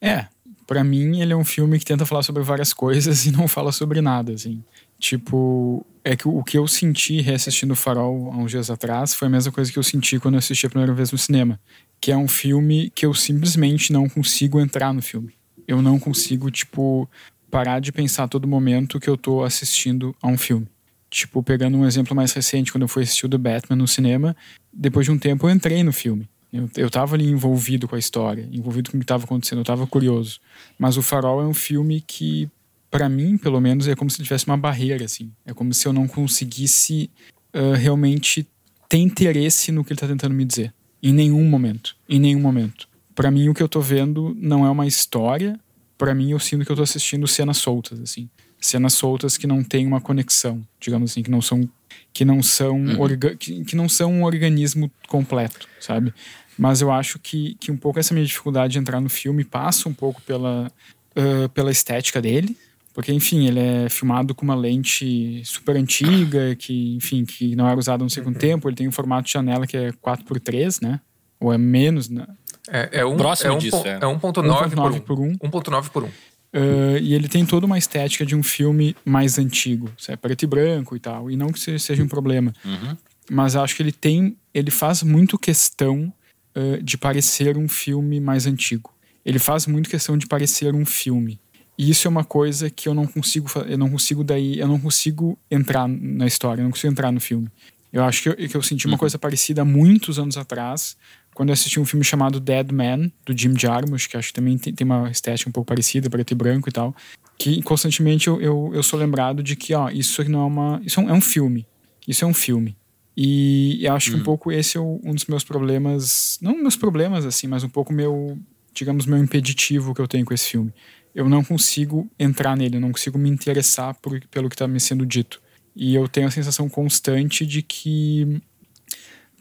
[0.00, 0.26] É.
[0.66, 3.70] para mim, ele é um filme que tenta falar sobre várias coisas e não fala
[3.70, 4.62] sobre nada, assim.
[4.98, 9.28] Tipo, é que o que eu senti reassistindo o Farol há uns dias atrás foi
[9.28, 11.58] a mesma coisa que eu senti quando eu assisti a primeira vez no cinema
[12.02, 15.32] que é um filme que eu simplesmente não consigo entrar no filme.
[15.68, 17.08] Eu não consigo, tipo,
[17.48, 20.66] parar de pensar a todo momento que eu tô assistindo a um filme.
[21.08, 24.36] Tipo, pegando um exemplo mais recente, quando eu fui assistir o The Batman no cinema,
[24.72, 26.28] depois de um tempo eu entrei no filme.
[26.52, 29.64] Eu, eu tava ali envolvido com a história, envolvido com o que estava acontecendo, eu
[29.64, 30.40] tava curioso.
[30.76, 32.50] Mas o Farol é um filme que,
[32.92, 35.32] para mim, pelo menos, é como se tivesse uma barreira, assim.
[35.46, 37.08] É como se eu não conseguisse
[37.54, 38.46] uh, realmente
[38.86, 40.74] ter interesse no que ele tá tentando me dizer.
[41.02, 41.96] Em nenhum momento.
[42.06, 42.86] Em nenhum momento.
[43.14, 45.58] Para mim, o que eu tô vendo não é uma história.
[45.96, 48.28] Para mim, eu sinto que eu tô assistindo cenas soltas, assim.
[48.60, 51.66] Cenas soltas que não têm uma conexão, digamos assim, que não são
[52.12, 53.00] que não são uhum.
[53.00, 56.12] orga, que, que não são um organismo completo, sabe?
[56.58, 59.88] Mas eu acho que, que um pouco essa minha dificuldade de entrar no filme passa
[59.88, 60.70] um pouco pela,
[61.16, 62.54] uh, pela estética dele,
[62.92, 67.78] porque enfim ele é filmado com uma lente super antiga que enfim que não era
[67.78, 68.40] usada no segundo uhum.
[68.40, 71.00] tempo ele tem um formato de janela que é 4x3 né
[71.40, 72.26] ou é menos né
[72.68, 76.08] é, é um, próximo é um, disso é, é 1.9 por 1 1.9 por 1
[76.54, 80.46] Uh, e ele tem toda uma estética de um filme mais antigo, é preto e
[80.46, 81.30] branco e tal.
[81.30, 82.52] E não que seja um problema.
[82.62, 82.96] Uhum.
[83.30, 84.36] Mas acho que ele tem.
[84.52, 86.12] Ele faz muito questão
[86.54, 88.92] uh, de parecer um filme mais antigo.
[89.24, 91.40] Ele faz muito questão de parecer um filme.
[91.78, 93.48] E isso é uma coisa que eu não consigo.
[93.66, 94.58] Eu não consigo daí.
[94.58, 97.48] Eu não consigo entrar na história, eu não consigo entrar no filme.
[97.92, 98.98] Eu acho que eu, que eu senti uma uhum.
[98.98, 100.96] coisa parecida há muitos anos atrás,
[101.34, 104.56] quando eu assisti um filme chamado Dead Man, do Jim Jarmusch, que acho que também
[104.56, 106.96] tem, tem uma estética um pouco parecida, preto e branco e tal,
[107.38, 110.82] que constantemente eu, eu, eu sou lembrado de que, ó, isso não é uma...
[110.84, 111.66] Isso é um, é um filme.
[112.08, 112.74] Isso é um filme.
[113.14, 114.24] E eu acho que um uhum.
[114.24, 118.38] pouco esse é um dos meus problemas, não meus problemas, assim, mas um pouco meu,
[118.72, 120.72] digamos, meu impeditivo que eu tenho com esse filme.
[121.14, 124.80] Eu não consigo entrar nele, eu não consigo me interessar por, pelo que está me
[124.80, 125.40] sendo dito.
[125.74, 128.40] E eu tenho a sensação constante de que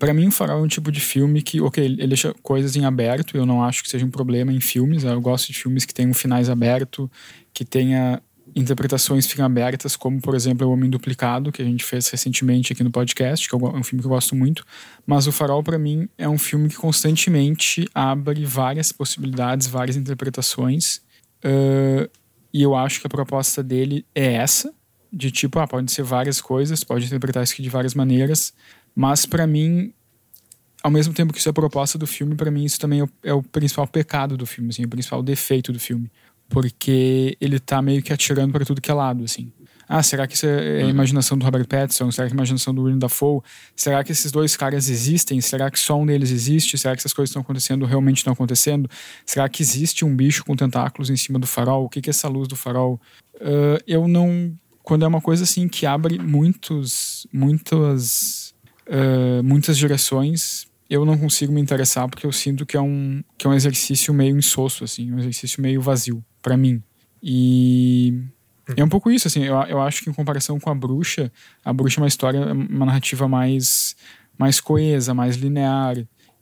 [0.01, 2.85] para mim, o Farol é um tipo de filme que, ok, ele deixa coisas em
[2.85, 5.93] aberto, eu não acho que seja um problema em filmes, eu gosto de filmes que
[5.93, 7.07] tenham finais abertos,
[7.53, 8.19] que tenha
[8.55, 12.83] interpretações ficam abertas, como, por exemplo, O Homem Duplicado, que a gente fez recentemente aqui
[12.83, 14.65] no podcast, que é um filme que eu gosto muito,
[15.05, 21.01] mas O Farol, para mim, é um filme que constantemente abre várias possibilidades, várias interpretações,
[21.45, 22.09] uh,
[22.53, 24.73] e eu acho que a proposta dele é essa,
[25.11, 28.53] de tipo, ah, pode ser várias coisas, pode interpretar isso aqui de várias maneiras,
[28.95, 29.93] mas para mim,
[30.81, 33.03] ao mesmo tempo que isso é a proposta do filme, para mim isso também é
[33.03, 36.09] o, é o, principal pecado do filme, assim, o principal defeito do filme.
[36.49, 39.51] Porque ele tá meio que atirando para tudo que é lado, assim.
[39.93, 40.89] Ah, será que isso é a uhum.
[40.89, 42.09] imaginação do Robert Pattinson?
[42.11, 43.41] Será que é a imaginação do William Dafoe?
[43.75, 45.41] Será que esses dois caras existem?
[45.41, 46.77] Será que só um deles existe?
[46.77, 48.89] Será que essas coisas estão acontecendo realmente estão acontecendo?
[49.25, 51.83] Será que existe um bicho com tentáculos em cima do farol?
[51.83, 53.01] O que, que é essa luz do farol?
[53.35, 54.57] Uh, eu não.
[54.81, 58.53] Quando é uma coisa assim que abre muitos, muitas
[58.87, 63.45] uh, muitas direções, eu não consigo me interessar porque eu sinto que é um, que
[63.45, 66.81] é um exercício meio insosso, assim, um exercício meio vazio, para mim.
[67.21, 68.23] E
[68.75, 71.31] é um pouco isso, assim, eu, eu acho que em comparação com a Bruxa,
[71.63, 73.95] a Bruxa é uma história, uma narrativa mais,
[74.37, 75.97] mais coesa, mais linear.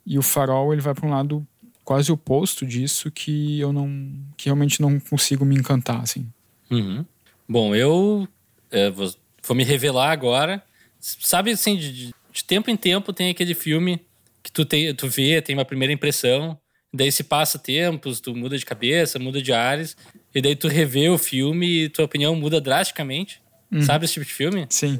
[0.06, 1.46] E o Farol, ele vai para um lado
[1.84, 6.26] quase oposto disso que eu não, que realmente não consigo me encantar, assim.
[6.70, 7.04] Uhum.
[7.48, 8.28] Bom, eu
[8.70, 9.12] é, vou,
[9.42, 10.62] vou, me revelar agora.
[11.00, 14.00] Sabe, assim, de, de tempo em tempo tem aquele filme
[14.42, 16.56] que tu, tem, tu vê, tem uma primeira impressão,
[16.92, 19.96] daí se passa tempos, tu muda de cabeça, muda de ares,
[20.34, 23.40] e daí tu revê o filme e tua opinião muda drasticamente.
[23.70, 23.82] Hum.
[23.82, 24.66] Sabe esse tipo de filme?
[24.68, 24.98] Sim.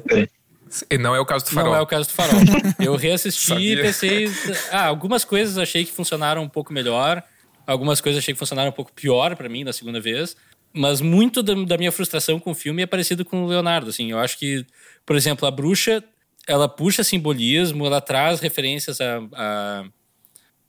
[0.89, 1.71] E não é o caso do Farol.
[1.71, 2.39] Não é o caso do Farol.
[2.79, 4.31] Eu reassisti e pensei.
[4.71, 7.21] Ah, algumas coisas achei que funcionaram um pouco melhor,
[7.67, 10.35] algumas coisas achei que funcionaram um pouco pior para mim da segunda vez.
[10.73, 13.89] Mas muito da, da minha frustração com o filme é parecido com o Leonardo.
[13.89, 14.65] Assim, eu acho que,
[15.05, 16.01] por exemplo, a bruxa
[16.47, 19.85] ela puxa simbolismo, ela traz referências a, a,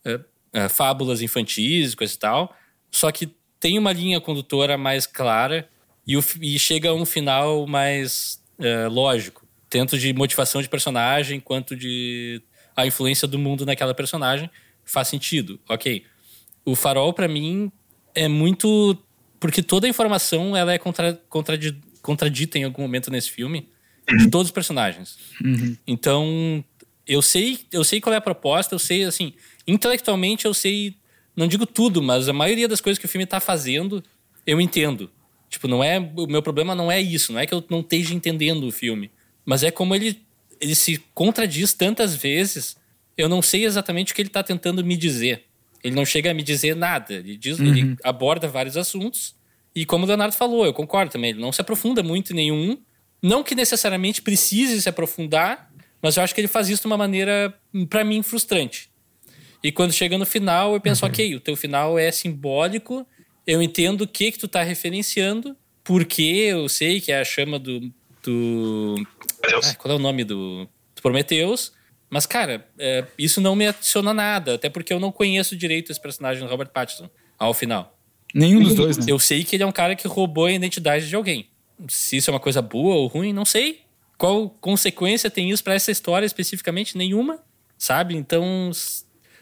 [0.04, 2.56] a, a fábulas infantis, coisa e tal.
[2.90, 3.32] Só que
[3.62, 5.68] tem uma linha condutora mais clara
[6.04, 11.38] e, o, e chega a um final mais uh, lógico, tanto de motivação de personagem
[11.38, 12.42] quanto de
[12.76, 14.50] a influência do mundo naquela personagem
[14.84, 16.04] faz sentido, ok.
[16.64, 17.70] O Farol para mim
[18.16, 18.98] é muito
[19.38, 23.68] porque toda a informação ela é contra, contradi, contradita em algum momento nesse filme
[24.18, 25.16] de todos os personagens.
[25.40, 25.76] Uhum.
[25.86, 26.64] Então,
[27.06, 29.32] eu sei, eu sei qual é a proposta, eu sei, assim,
[29.68, 30.96] intelectualmente eu sei,
[31.36, 34.02] não digo tudo, mas a maioria das coisas que o filme está fazendo,
[34.46, 35.10] eu entendo.
[35.48, 38.14] Tipo, não é, o meu problema não é isso, não é que eu não esteja
[38.14, 39.10] entendendo o filme,
[39.44, 40.20] mas é como ele,
[40.60, 42.76] ele se contradiz tantas vezes,
[43.16, 45.44] eu não sei exatamente o que ele está tentando me dizer.
[45.84, 47.66] Ele não chega a me dizer nada, ele, diz, uhum.
[47.66, 49.34] ele aborda vários assuntos,
[49.74, 52.78] e como o Leonardo falou, eu concordo também, ele não se aprofunda muito em nenhum,
[53.22, 55.70] não que necessariamente precise se aprofundar,
[56.00, 57.54] mas eu acho que ele faz isso de uma maneira,
[57.88, 58.90] para mim, frustrante.
[59.62, 61.10] E quando chega no final, eu penso, uhum.
[61.10, 63.06] ok, o teu final é simbólico,
[63.46, 67.58] eu entendo o que que tu tá referenciando, porque eu sei que é a chama
[67.58, 67.92] do...
[68.22, 69.06] do
[69.44, 71.72] ah, qual é o nome do, do Prometheus?
[72.10, 76.00] Mas, cara, é, isso não me adiciona nada, até porque eu não conheço direito esse
[76.00, 77.08] personagem do Robert Pattinson
[77.38, 77.96] ao final.
[78.34, 79.04] Nenhum dos dois, né?
[79.08, 81.48] Eu sei que ele é um cara que roubou a identidade de alguém
[81.88, 83.80] se isso é uma coisa boa ou ruim, não sei.
[84.16, 86.96] Qual consequência tem isso para essa história especificamente?
[86.96, 87.38] Nenhuma,
[87.78, 88.14] sabe?
[88.14, 88.70] Então,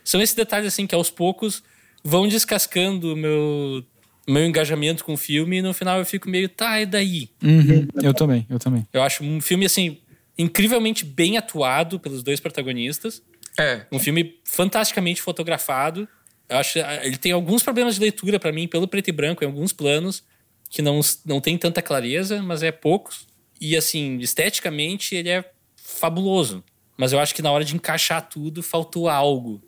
[0.05, 1.63] são esses detalhes assim que aos poucos
[2.03, 3.85] vão descascando o meu,
[4.27, 7.29] meu engajamento com o filme e no final eu fico meio, tá, e daí?
[7.43, 8.87] Uhum, eu também, eu também.
[8.93, 9.99] Eu acho um filme, assim,
[10.39, 13.23] incrivelmente bem atuado pelos dois protagonistas.
[13.59, 13.85] É.
[13.93, 16.09] Um filme fantasticamente fotografado.
[16.49, 19.47] Eu acho ele tem alguns problemas de leitura para mim pelo preto e branco em
[19.47, 20.23] alguns planos,
[20.69, 23.27] que não, não tem tanta clareza, mas é poucos.
[23.61, 25.45] E assim, esteticamente ele é
[25.77, 26.65] fabuloso.
[26.97, 29.63] Mas eu acho que na hora de encaixar tudo faltou algo.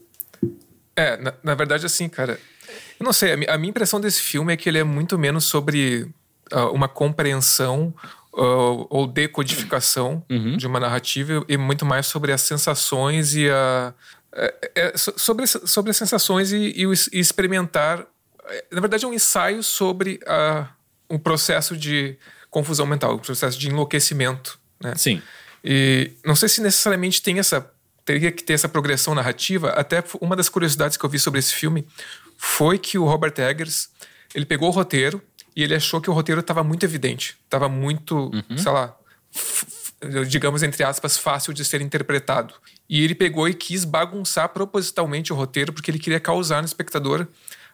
[0.96, 2.38] É, na, na verdade, assim, cara,
[2.98, 6.08] Eu não sei, a minha impressão desse filme é que ele é muito menos sobre
[6.52, 7.94] uh, uma compreensão
[8.32, 10.56] uh, ou decodificação uhum.
[10.56, 13.92] de uma narrativa e muito mais sobre as sensações e a.
[14.34, 18.06] É, é, sobre, sobre as sensações e, e, e, experimentar.
[18.70, 20.68] Na verdade, é um ensaio sobre a,
[21.08, 22.16] um processo de
[22.50, 24.58] confusão mental, um processo de enlouquecimento.
[24.80, 24.94] Né?
[24.96, 25.22] Sim.
[25.62, 27.70] E não sei se necessariamente tem essa
[28.04, 29.70] teria que ter essa progressão narrativa.
[29.70, 31.86] Até uma das curiosidades que eu vi sobre esse filme
[32.36, 33.88] foi que o Robert Eggers
[34.34, 35.22] ele pegou o roteiro
[35.54, 38.58] e ele achou que o roteiro estava muito evidente, estava muito, uhum.
[38.58, 38.96] sei lá,
[40.26, 42.54] digamos entre aspas, fácil de ser interpretado.
[42.88, 47.26] E ele pegou e quis bagunçar propositalmente o roteiro porque ele queria causar no espectador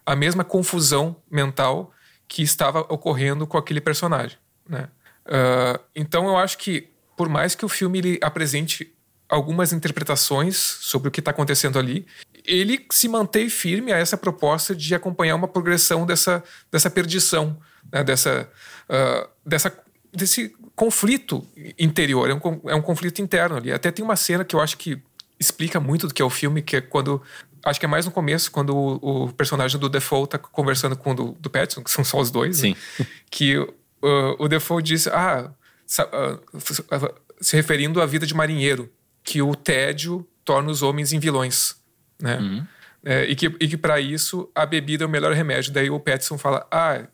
[0.05, 1.93] a mesma confusão mental
[2.27, 4.37] que estava ocorrendo com aquele personagem,
[4.69, 4.89] né?
[5.27, 8.95] Uh, então eu acho que por mais que o filme ele apresente
[9.29, 12.07] algumas interpretações sobre o que está acontecendo ali,
[12.45, 17.59] ele se mantém firme a essa proposta de acompanhar uma progressão dessa, dessa perdição,
[17.93, 18.49] né, dessa,
[18.89, 19.77] uh, dessa,
[20.13, 21.47] desse conflito
[21.79, 22.31] interior.
[22.31, 23.71] É um, é um conflito interno ali.
[23.71, 24.99] Até tem uma cena que eu acho que
[25.39, 27.23] explica muito do que é o filme, que é quando.
[27.65, 31.11] Acho que é mais no começo, quando o, o personagem do Defoe está conversando com
[31.11, 32.69] o do, do Pattinson, que são só os dois, né?
[32.69, 32.77] Sim.
[32.99, 33.07] Né?
[33.31, 33.69] que uh,
[34.39, 35.51] o Defoe diz: Ah,
[36.01, 38.91] uh, se referindo à vida de marinheiro,
[39.29, 41.77] que o tédio torna os homens em vilões,
[42.19, 42.39] né?
[42.39, 42.67] Uhum.
[43.05, 45.71] É, e que, e que para isso a bebida é o melhor remédio.
[45.71, 47.05] Daí o Petson fala: Ah,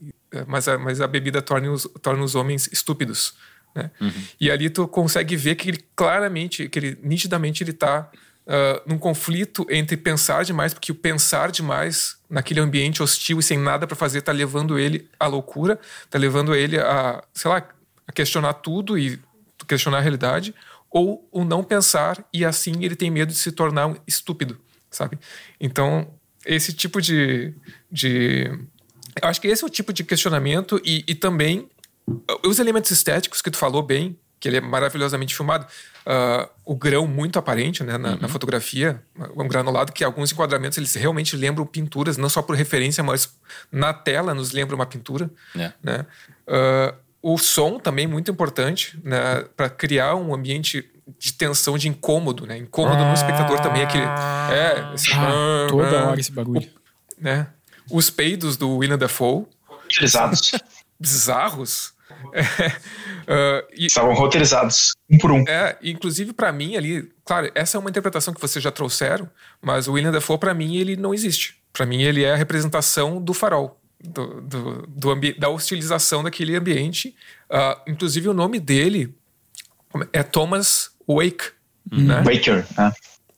[0.46, 3.34] mas a, mas a bebida torna os, torna os homens estúpidos.
[3.74, 3.90] Né?
[4.00, 4.12] Uhum.
[4.40, 8.08] E ali tu consegue ver que ele claramente, que ele nitidamente ele está
[8.46, 13.58] uh, num conflito entre pensar demais, porque o pensar demais naquele ambiente hostil e sem
[13.58, 17.68] nada para fazer está levando ele à loucura, está levando ele a, sei lá,
[18.06, 19.18] a questionar tudo e
[19.66, 20.54] questionar a realidade,
[20.94, 24.56] ou o não pensar e assim ele tem medo de se tornar um estúpido,
[24.88, 25.18] sabe?
[25.60, 26.08] Então,
[26.46, 27.52] esse tipo de,
[27.90, 28.44] de
[29.20, 31.68] eu acho que esse é o tipo de questionamento e, e também
[32.08, 35.66] uh, os elementos estéticos que tu falou bem, que ele é maravilhosamente filmado.
[36.06, 38.18] Uh, o grão muito aparente né, na, uhum.
[38.20, 39.02] na, fotografia,
[39.36, 43.34] um granulado que alguns enquadramentos eles realmente lembram pinturas, não só por referência, mas
[43.72, 45.28] na tela nos lembra uma pintura.
[45.56, 45.72] É.
[45.82, 46.06] Né?
[46.46, 50.84] Uh, o som também muito importante né, para criar um ambiente
[51.18, 52.58] de tensão, de incômodo, né?
[52.58, 54.04] Incômodo ah, no espectador também, aquele.
[54.04, 56.60] É, esse, ah, toda hora esse bagulho.
[56.60, 57.46] O, né?
[57.90, 59.46] Os peidos do William Dafoe.
[59.86, 60.52] Utilizados.
[61.00, 61.94] Bizarros.
[63.26, 65.44] É, uh, e, Estavam roteirizados, um por um.
[65.46, 69.28] É, inclusive para mim ali, claro, essa é uma interpretação que vocês já trouxeram,
[69.60, 71.56] mas o William Dafoe para mim ele não existe.
[71.72, 77.14] Para mim ele é a representação do farol do, do, do da hostilização daquele ambiente.
[77.50, 79.14] Uh, inclusive, o nome dele
[80.12, 81.52] é Thomas Wake.
[81.90, 82.04] Uhum.
[82.04, 82.22] Né?
[82.22, 82.66] Waker.
[82.78, 82.92] É.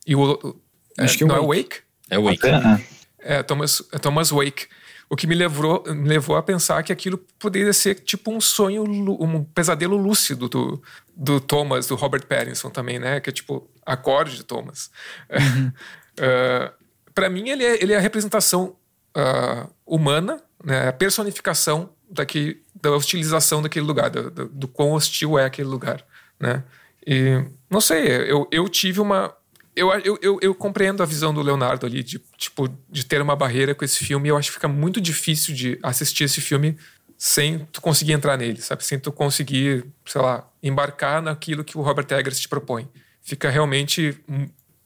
[0.07, 0.57] E o,
[0.99, 1.79] é, Acho que é não é Wake?
[2.11, 2.47] É Wake.
[2.47, 4.67] É, é, Thomas, é Thomas Wake.
[5.09, 8.83] O que me levou, me levou a pensar que aquilo poderia ser tipo um sonho,
[8.83, 10.83] um pesadelo lúcido do,
[11.15, 13.21] do Thomas, do Robert Pattinson também, né?
[13.21, 14.91] Que é tipo acorde de Thomas.
[15.31, 15.69] Uhum.
[15.69, 15.73] uh,
[16.19, 16.73] é,
[17.15, 18.75] para mim, ele é, ele é a representação
[19.17, 25.39] uh, humana né, a personificação daqui, da hostilização daquele lugar, do, do, do, quão hostil
[25.39, 26.05] é aquele lugar,
[26.41, 26.65] né?
[27.07, 27.41] E
[27.71, 29.33] não sei, eu, eu tive uma
[29.77, 33.37] eu, eu, eu, eu, compreendo a visão do Leonardo ali de tipo de ter uma
[33.37, 34.31] barreira com esse filme.
[34.31, 36.79] Eu acho que fica muito difícil de assistir esse filme
[37.19, 38.83] sem tu conseguir entrar nele, sabe?
[38.83, 42.89] Sem tu conseguir, sei lá, embarcar naquilo que o Robert Eggers te propõe.
[43.23, 44.19] Fica realmente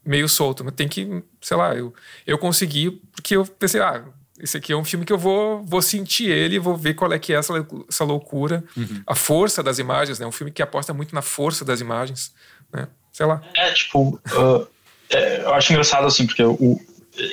[0.04, 0.64] meio solto.
[0.64, 1.94] Mas tem que, sei lá, eu,
[2.26, 4.04] eu consegui porque eu pensei, ah,
[4.42, 7.18] esse aqui é um filme que eu vou, vou sentir ele, vou ver qual é
[7.18, 7.54] que é essa,
[7.88, 9.02] essa loucura, uhum.
[9.06, 10.26] a força das imagens, né?
[10.26, 12.32] Um filme que aposta muito na força das imagens,
[12.72, 12.88] né?
[13.12, 13.42] Sei lá.
[13.54, 14.66] É, tipo, uh,
[15.10, 16.80] é, eu acho engraçado, assim, porque eu,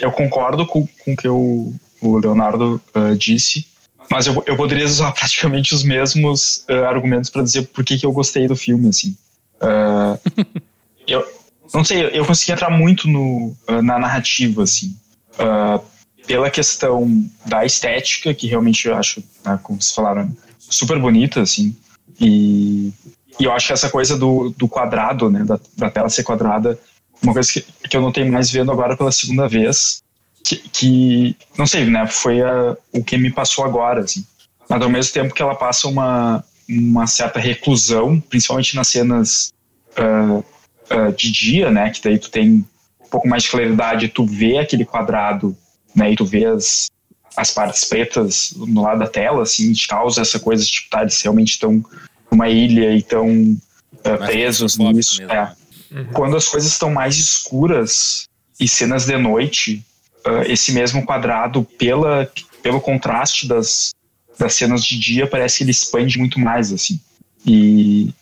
[0.01, 3.67] eu concordo com, com o que o, o Leonardo uh, disse,
[4.11, 8.05] mas eu, eu poderia usar praticamente os mesmos uh, argumentos para dizer por que, que
[8.05, 9.15] eu gostei do filme, assim.
[11.07, 11.25] eu
[11.73, 14.95] não sei, eu consegui entrar muito no, na narrativa, assim.
[15.33, 15.81] Uh,
[16.27, 21.75] pela questão da estética, que realmente eu acho, né, como vocês falaram, super bonita, assim.
[22.19, 22.91] E,
[23.39, 26.77] e eu acho que essa coisa do, do quadrado, né, da, da tela ser quadrada,
[27.23, 30.03] uma coisa que, que eu não tenho mais vendo agora pela segunda vez,
[30.43, 34.25] que, que não sei, né, foi a, o que me passou agora, assim.
[34.69, 39.53] Mas ao mesmo tempo que ela passa uma, uma certa reclusão, principalmente nas cenas
[39.97, 42.65] uh, uh, de dia, né, que daí tu tem
[42.99, 45.55] um pouco mais de claridade, tu vê aquele quadrado
[45.95, 46.11] né?
[46.11, 46.89] E tu vê as,
[47.35, 51.01] as partes pretas no lado da tela, assim, te causa essa coisa de, tipo, tá,
[51.01, 51.83] eles realmente estão
[52.31, 55.21] numa ilha e estão uh, presos nisso.
[55.23, 55.53] É.
[55.91, 56.05] Uhum.
[56.13, 58.27] Quando as coisas estão mais escuras
[58.59, 59.83] e cenas de noite,
[60.25, 62.29] uh, esse mesmo quadrado, pela,
[62.61, 63.91] pelo contraste das,
[64.37, 66.99] das cenas de dia, parece que ele expande muito mais, assim.
[67.45, 68.13] E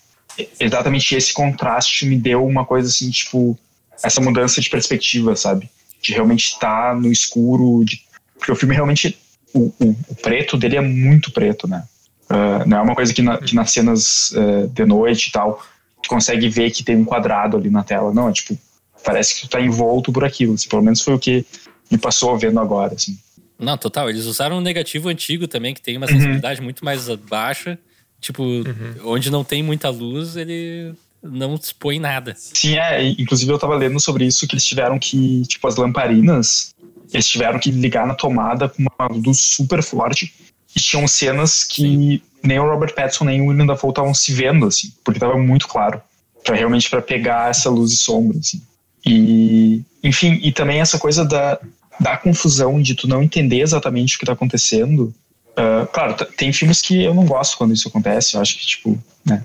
[0.60, 3.58] exatamente esse contraste me deu uma coisa assim, tipo,
[4.04, 5.70] essa mudança de perspectiva, sabe?
[6.06, 8.00] De realmente estar tá no escuro, de...
[8.38, 9.18] porque o filme realmente,
[9.54, 11.84] o, o, o, preto dele é muito preto, né?
[12.30, 15.64] Uh, não é uma coisa que, na, que nas cenas uh, de noite e tal,
[16.02, 18.14] tu consegue ver que tem um quadrado ali na tela.
[18.14, 18.58] Não, é tipo,
[19.04, 20.54] parece que tu tá envolto por aquilo.
[20.54, 21.46] Assim, pelo menos foi o que
[21.90, 23.18] me passou vendo agora, assim.
[23.58, 24.10] Não, total.
[24.10, 26.66] Eles usaram um negativo antigo também, que tem uma sensibilidade uhum.
[26.66, 27.80] muito mais baixa.
[28.20, 28.96] Tipo, uhum.
[29.06, 30.94] onde não tem muita luz, ele
[31.32, 32.36] não expõe nada.
[32.38, 33.04] Sim, é.
[33.10, 36.74] Inclusive eu tava lendo sobre isso, que eles tiveram que, tipo, as lamparinas,
[37.14, 40.34] eles tiveram que ligar na tomada com uma luz super forte.
[40.76, 42.22] E tinham cenas que Sim.
[42.44, 45.68] nem o Robert Pattinson nem o William Dafoe estavam se vendo, assim, porque tava muito
[45.68, 46.02] claro.
[46.44, 48.62] Pra, realmente para pegar essa luz e sombra, assim.
[49.06, 51.60] E, enfim, e também essa coisa da,
[52.00, 55.14] da confusão de tu não entender exatamente o que tá acontecendo.
[55.52, 58.36] Uh, claro, tem filmes que eu não gosto quando isso acontece.
[58.36, 59.44] Eu acho que, tipo, né,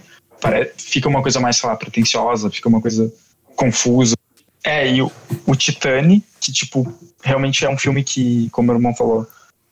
[0.77, 3.13] fica uma coisa mais, sei lá, pretensiosa, fica uma coisa
[3.57, 4.17] confusa.
[4.65, 5.11] É, e o,
[5.47, 9.27] o Titane, que, tipo, realmente é um filme que, como meu irmão falou,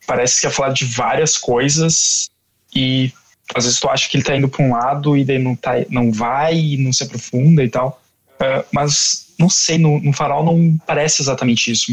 [0.07, 2.31] parece que é falar de várias coisas
[2.75, 3.13] e
[3.55, 5.73] às vezes tu acha que ele tá indo pra um lado e daí não, tá,
[5.89, 8.01] não vai e não se aprofunda e tal.
[8.35, 11.93] Uh, mas, não sei, no, no Farol não parece exatamente isso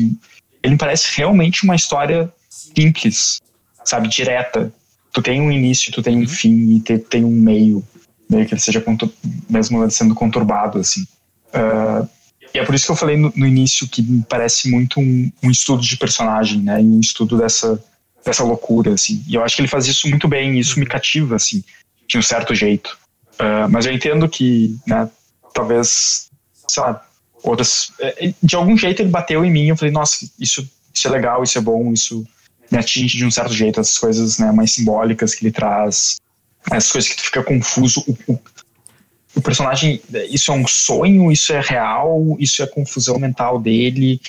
[0.66, 3.40] ele parece realmente uma história simples,
[3.84, 4.74] sabe, direta.
[5.14, 6.28] Tu tem um início, tu tem um uhum.
[6.28, 7.84] fim e te, tem um meio,
[8.30, 8.84] meio que ele seja
[9.50, 11.06] mesmo sendo conturbado, assim.
[11.54, 12.08] Uh,
[12.54, 15.32] e é por isso que eu falei no, no início que me parece muito um,
[15.44, 17.84] um, estudo de personagem, né, um estudo dessa,
[18.26, 19.24] dessa loucura, assim.
[19.28, 21.64] E eu acho que ele faz isso muito bem, e isso me cativa, assim,
[22.08, 22.98] de um certo jeito.
[23.34, 25.10] Uh, mas eu entendo que, né,
[25.54, 26.30] talvez,
[26.68, 27.06] sei lá,
[27.44, 27.92] outras.
[28.00, 29.68] É, de algum jeito ele bateu em mim.
[29.68, 32.26] Eu falei, nossa, isso, isso é legal, isso é bom, isso
[32.72, 33.80] me atinge de um certo jeito.
[33.80, 36.16] Essas coisas né, mais simbólicas que ele traz,
[36.72, 38.04] essas coisas que tu fica confuso.
[38.08, 38.40] O, o,
[39.36, 44.20] o personagem, isso é um sonho, isso é real, isso é confusão mental dele,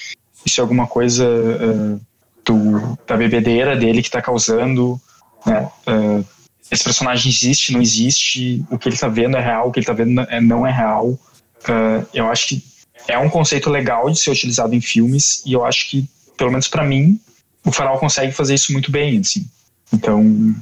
[0.45, 2.01] isso é alguma coisa uh,
[2.45, 5.01] do, da bebedeira dele que está causando.
[5.45, 5.71] Né?
[5.87, 6.25] Uh,
[6.71, 9.85] esse personagem existe, não existe, o que ele está vendo é real, o que ele
[9.85, 11.09] está vendo não é real.
[11.09, 12.65] Uh, eu acho que
[13.09, 16.67] é um conceito legal de ser utilizado em filmes e eu acho que, pelo menos
[16.67, 17.21] para mim,
[17.65, 19.49] o Farol consegue fazer isso muito bem, assim.
[19.93, 20.55] Então,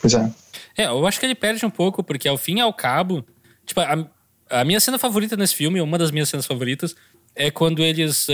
[0.00, 0.30] pois é.
[0.76, 3.24] É, eu acho que ele perde um pouco, porque ao fim e ao cabo,
[3.66, 4.06] tipo, a,
[4.50, 6.94] a minha cena favorita nesse filme, uma das minhas cenas favoritas,
[7.34, 8.28] é quando eles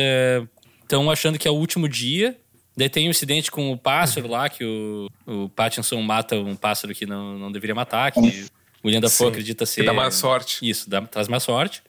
[0.82, 2.36] estão é, achando que é o último dia,
[2.76, 6.94] daí tem um incidente com o pássaro lá, que o, o Pattinson mata um pássaro
[6.94, 9.80] que não, não deveria matar, que o William Dafoe acredita ser...
[9.80, 10.68] Que dá mais sorte.
[10.68, 11.82] Isso, dá, traz mais sorte.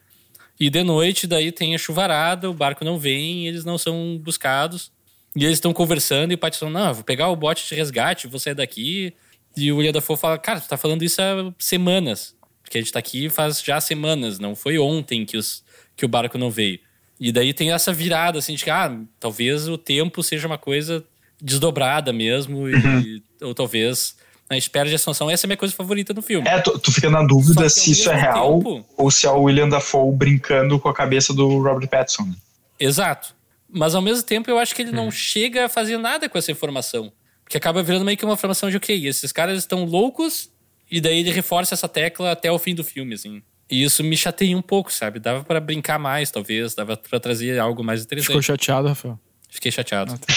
[0.60, 4.92] E de noite, daí tem a chuvarada, o barco não vem, eles não são buscados.
[5.36, 8.40] E eles estão conversando e o Pattinson, não, vou pegar o bote de resgate, vou
[8.40, 9.14] sair daqui.
[9.56, 12.36] E o William Dafoe fala, cara, tu tá falando isso há semanas.
[12.62, 15.64] Porque a gente tá aqui faz já semanas, não foi ontem que, os,
[15.98, 16.80] que o barco não veio.
[17.20, 21.04] E daí tem essa virada, assim, de que, ah, talvez o tempo seja uma coisa
[21.42, 23.22] desdobrada mesmo, e, uhum.
[23.42, 24.16] ou talvez
[24.50, 25.30] a gente perde a sanção.
[25.30, 26.48] Essa é a minha coisa favorita no filme.
[26.48, 29.44] É, tu, tu fica na dúvida se isso é real tempo, ou se é o
[29.44, 32.24] William Dafoe brincando com a cabeça do Robert Pattinson.
[32.24, 32.36] Né?
[32.80, 33.36] Exato.
[33.72, 35.12] Mas ao mesmo tempo eu acho que ele não hum.
[35.12, 37.12] chega a fazer nada com essa informação.
[37.50, 40.52] Porque acaba virando meio que uma informação de ok, esses caras estão loucos,
[40.90, 43.42] e daí ele reforça essa tecla até o fim do filme, assim.
[43.68, 45.20] E isso me chateia um pouco, sabe?
[45.20, 48.28] Dava para brincar mais, talvez, dava para trazer algo mais interessante.
[48.28, 49.20] Ficou chateado, Rafael?
[49.50, 50.14] Fiquei chateado.
[50.14, 50.32] Ah, tá.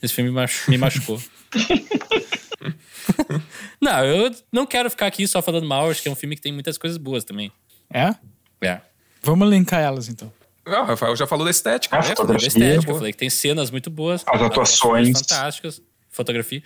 [0.00, 0.30] Esse filme
[0.68, 1.20] me machucou.
[3.82, 6.42] não, eu não quero ficar aqui só falando mal, acho que é um filme que
[6.42, 7.50] tem muitas coisas boas também.
[7.92, 8.14] É?
[8.60, 8.80] É.
[9.24, 10.32] Vamos linkar elas então.
[10.64, 11.96] Não, o Rafael já falou da estética.
[11.96, 12.14] Ah, né?
[12.14, 14.22] da estética, eu falei que tem cenas muito boas.
[14.24, 15.18] As atuações.
[15.18, 15.82] Fantásticas.
[16.14, 16.62] Fotografia.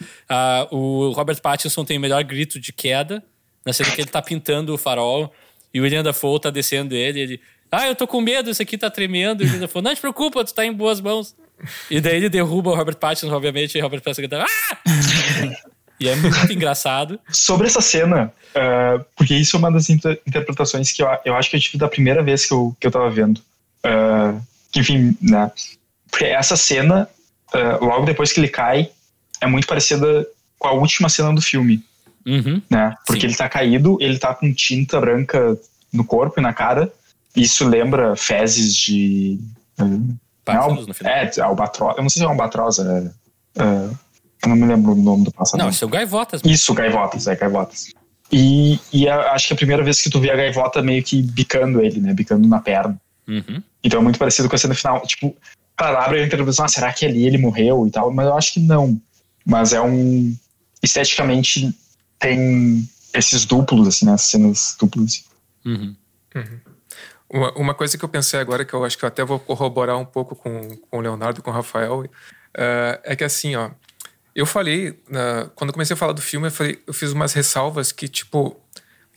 [0.70, 3.22] Uh, o Robert Pattinson tem o melhor grito de queda
[3.64, 5.32] na cena que ele tá pintando o farol
[5.72, 7.20] e o William Dafoe tá descendo ele.
[7.20, 7.40] Ele,
[7.70, 9.42] ah, eu tô com medo, esse aqui tá tremendo.
[9.42, 11.34] E o William Dafoe, não te preocupa, tu tá em boas mãos.
[11.90, 15.68] E daí ele derruba o Robert Pattinson, obviamente, e o Robert Pattinson grita, ah!
[16.01, 17.18] E é muito engraçado.
[17.30, 21.51] Sobre essa cena, uh, porque isso é uma das inter interpretações que eu, eu acho
[21.51, 23.38] que eu tive da primeira vez que eu, que eu tava vendo.
[23.84, 24.40] Uh,
[24.76, 25.51] enfim, né?
[26.09, 27.09] Porque essa cena,
[27.53, 28.90] uh, logo depois que ele cai,
[29.41, 30.26] é muito parecida
[30.59, 31.82] com a última cena do filme.
[32.26, 32.61] Uhum.
[32.68, 32.95] Né?
[33.07, 33.26] Porque Sim.
[33.28, 35.59] ele tá caído, ele tá com tinta branca
[35.93, 36.93] no corpo e na cara.
[37.34, 39.39] Isso lembra fezes de.
[39.80, 40.14] Uh,
[41.05, 41.97] é, é, albatroz.
[41.97, 42.82] Eu não sei se é albatroz, é.
[43.57, 43.97] Uh,
[44.43, 45.62] eu não me lembro o nome do pássaro.
[45.62, 46.41] Não, isso é o gaivotas.
[46.45, 47.93] Isso, gaivotas, é gaivotas.
[48.30, 51.03] E, e a, acho que é a primeira vez que tu vê a gaivota meio
[51.03, 52.14] que bicando ele, né?
[52.14, 52.99] Bicando na perna.
[53.26, 53.62] Uhum.
[53.82, 55.01] Então é muito parecido com a cena final.
[55.07, 55.36] Tipo,
[55.76, 58.12] palavra entra na ah, será que ali ele morreu e tal?
[58.12, 59.01] Mas eu acho que não.
[59.49, 60.36] Mas é um.
[60.82, 61.74] Esteticamente
[62.18, 64.16] tem esses duplos, assim, né?
[64.18, 65.24] Cenas duplas.
[65.64, 65.96] Uhum.
[66.34, 66.61] Uhum.
[67.30, 69.96] Uma, uma, coisa que eu pensei agora, que eu acho que eu até vou corroborar
[69.96, 72.09] um pouco com, com o Leonardo e com o Rafael, uh,
[73.03, 73.70] é que assim, ó.
[74.34, 77.90] Eu falei, uh, quando comecei a falar do filme, eu, falei, eu fiz umas ressalvas
[77.90, 78.57] que, tipo,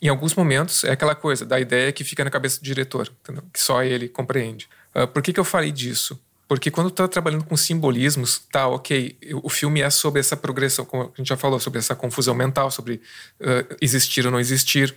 [0.01, 3.43] em alguns momentos é aquela coisa da ideia que fica na cabeça do diretor, entendeu?
[3.53, 4.67] que só ele compreende.
[4.95, 6.19] Uh, por que, que eu falei disso?
[6.51, 11.03] Porque quando está trabalhando com simbolismos, tá, ok, o filme é sobre essa progressão, como
[11.03, 12.95] a gente já falou, sobre essa confusão mental, sobre
[13.39, 14.93] uh, existir ou não existir.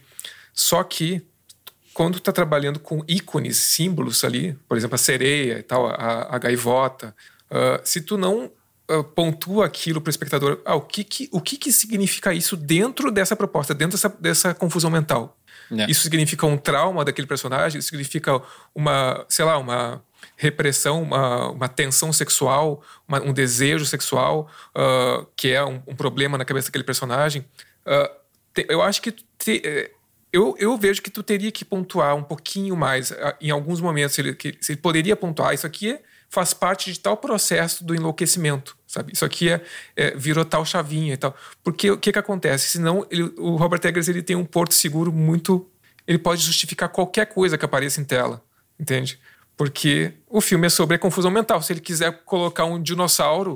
[0.53, 1.23] Só que
[1.93, 6.39] quando está trabalhando com ícones, símbolos ali, por exemplo, a sereia e tal, a, a
[6.39, 7.15] gaivota,
[7.49, 8.51] uh, se tu não
[8.91, 12.57] uh, pontua aquilo para o espectador, ah, o, que, que, o que, que significa isso
[12.57, 15.39] dentro dessa proposta, dentro dessa, dessa confusão mental?
[15.71, 15.89] É.
[15.89, 17.79] Isso significa um trauma daquele personagem?
[17.79, 18.43] Isso significa
[18.75, 20.03] uma, sei lá, uma
[20.37, 26.39] repressão, uma, uma tensão sexual, uma, um desejo sexual, uh, que é um, um, problema
[26.39, 27.45] na cabeça daquele personagem.
[27.87, 28.11] Uh,
[28.53, 29.91] te, eu acho que te, eh,
[30.33, 34.19] eu, eu vejo que tu teria que pontuar um pouquinho mais uh, em alguns momentos.
[34.19, 35.99] Ele, que, ele poderia pontuar isso aqui
[36.35, 39.13] faz parte de tal processo do enlouquecimento, sabe?
[39.13, 39.63] Isso aqui é,
[39.95, 41.35] é virou tal chavinha e tal.
[41.63, 42.67] Porque o que que acontece?
[42.71, 45.71] Senão ele, o Robert Eggers ele tem um porto seguro muito,
[46.07, 48.43] ele pode justificar qualquer coisa que apareça em tela,
[48.79, 49.21] entende?
[49.57, 51.63] Porque o filme é sobre a confusão mental.
[51.63, 53.55] Se ele quiser colocar um dinossauro.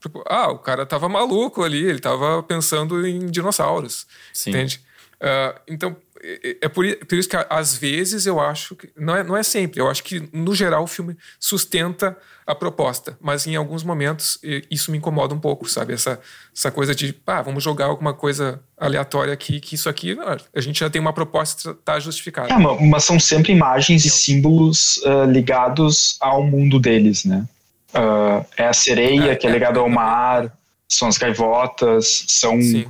[0.00, 4.06] Tipo, ah, o cara tava maluco ali, ele tava pensando em dinossauros.
[4.32, 4.50] Sim.
[4.50, 4.80] Entende?
[5.16, 8.90] Uh, então, é, é por, por, isso que às vezes eu acho que.
[8.96, 12.16] Não é, não é sempre, eu acho que no geral o filme sustenta
[12.50, 14.38] a proposta, mas em alguns momentos
[14.70, 15.92] isso me incomoda um pouco, sabe?
[15.92, 16.18] Essa,
[16.54, 20.16] essa coisa de, ah, vamos jogar alguma coisa aleatória aqui, que isso aqui
[20.54, 22.52] a gente já tem uma proposta tá justificada.
[22.52, 27.46] É, mas são sempre imagens e símbolos uh, ligados ao mundo deles, né?
[27.94, 30.52] Uh, é a sereia, é, que é, é ligada ao mar,
[30.88, 32.60] são as gaivotas, são.
[32.60, 32.86] Sim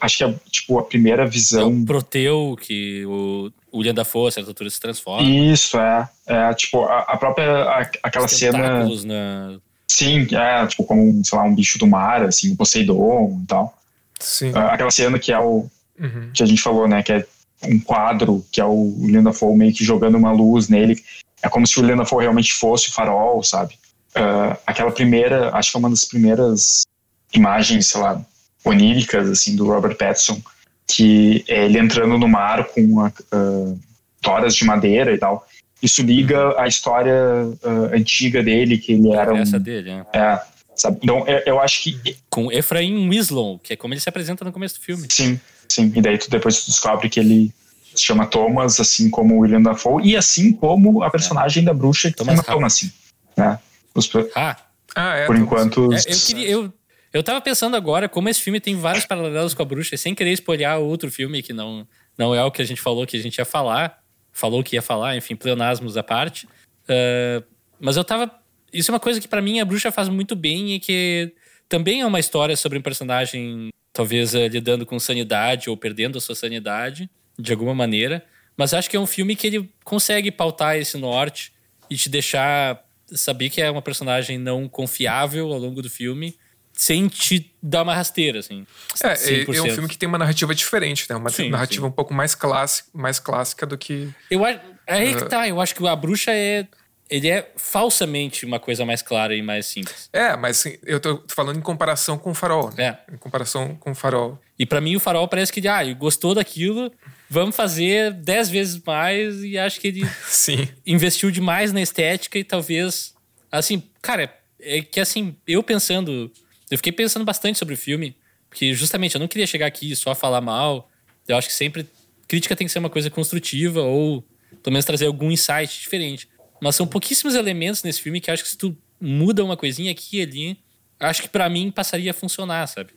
[0.00, 1.70] acho que é tipo a primeira visão.
[1.70, 5.28] É o Proteu, que o William da Força, a altura se transforma.
[5.28, 6.08] Isso, é.
[6.26, 7.64] É tipo a, a própria.
[7.64, 8.86] A, aquela cena.
[9.04, 9.58] Na...
[9.88, 13.78] Sim, é, tipo, como, sei lá, um bicho do mar, assim, o Poseidon e tal.
[14.18, 14.50] Sim.
[14.50, 15.68] Uh, aquela cena que é o.
[15.96, 16.30] Uhum.
[16.34, 17.02] que a gente falou, né?
[17.02, 17.26] Que é
[17.64, 21.00] um quadro, que é o William Dafoe meio que jogando uma luz nele.
[21.42, 23.74] É como se o William Dafoe realmente fosse o farol, sabe?
[24.16, 26.84] Uh, aquela primeira, acho que é uma das primeiras
[27.32, 28.24] imagens, sei lá,
[28.64, 30.40] oníricas assim do Robert Pattinson,
[30.86, 33.78] que é ele entrando no mar com a, uh,
[34.20, 35.46] toras de madeira e tal.
[35.82, 40.18] Isso liga à história uh, antiga dele, que ele era um, dele, é.
[40.18, 40.40] é
[40.74, 40.98] sabe?
[41.02, 42.16] Então, eu, eu, acho que...
[42.30, 45.06] Com Efraim Winslow, que é como ele se apresenta no começo do filme.
[45.10, 45.38] Sim,
[45.68, 45.92] sim.
[45.94, 47.52] E daí tu depois tu descobre que ele
[47.94, 51.66] se chama Thomas, assim como William Dafoe, e assim como a personagem é.
[51.66, 52.92] da bruxa que Thomas se chama Thomas, assim.
[53.36, 53.58] Né?
[53.94, 54.56] Os, ah.
[54.94, 55.26] ah, é.
[55.26, 55.92] Por enquanto...
[55.92, 56.72] É, eu, queria, eu
[57.14, 60.32] eu tava pensando agora como esse filme tem vários paralelos com a bruxa, sem querer
[60.32, 61.86] espolhar outro filme que não,
[62.18, 64.02] não é o que a gente falou que a gente ia falar.
[64.32, 66.44] Falou que ia falar, enfim, pleonasmos à parte.
[66.88, 67.44] Uh,
[67.78, 68.28] mas eu tava.
[68.72, 71.32] Isso é uma coisa que para mim a bruxa faz muito bem e que
[71.68, 76.20] também é uma história sobre um personagem, talvez uh, lidando com sanidade ou perdendo a
[76.20, 77.08] sua sanidade,
[77.38, 78.26] de alguma maneira.
[78.56, 81.52] Mas acho que é um filme que ele consegue pautar esse norte
[81.88, 86.34] e te deixar saber que é uma personagem não confiável ao longo do filme
[86.76, 88.66] sem te dar uma rasteira, assim.
[89.02, 89.08] É,
[89.56, 91.16] é um filme que tem uma narrativa diferente, né?
[91.16, 91.88] Uma sim, narrativa sim.
[91.88, 94.12] um pouco mais clássica, mais clássica do que.
[94.30, 94.60] Eu acho.
[94.86, 95.18] É aí uh...
[95.18, 96.66] que tá, eu acho que a bruxa é.
[97.08, 100.08] Ele é falsamente uma coisa mais clara e mais simples.
[100.10, 102.72] É, mas eu tô falando em comparação com o farol.
[102.76, 102.98] Né?
[103.08, 103.14] É.
[103.14, 104.40] Em comparação com o farol.
[104.58, 106.90] E para mim o farol parece que, ah, gostou daquilo,
[107.28, 110.66] vamos fazer dez vezes mais e acho que ele Sim.
[110.86, 113.14] investiu demais na estética e talvez.
[113.52, 116.32] Assim, cara, é que assim, eu pensando
[116.74, 118.16] eu fiquei pensando bastante sobre o filme,
[118.48, 120.90] porque justamente eu não queria chegar aqui só falar mal.
[121.26, 121.88] Eu acho que sempre
[122.26, 124.24] crítica tem que ser uma coisa construtiva ou
[124.62, 126.28] pelo menos trazer algum insight diferente.
[126.60, 130.18] Mas são pouquíssimos elementos nesse filme que acho que se tu muda uma coisinha aqui
[130.18, 130.58] e ali,
[130.98, 132.90] acho que para mim passaria a funcionar, sabe?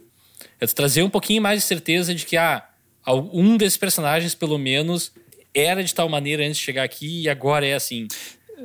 [0.60, 2.68] É trazer um pouquinho mais de certeza de que ah,
[3.32, 5.12] um desses personagens pelo menos
[5.54, 8.08] era de tal maneira antes de chegar aqui e agora é assim.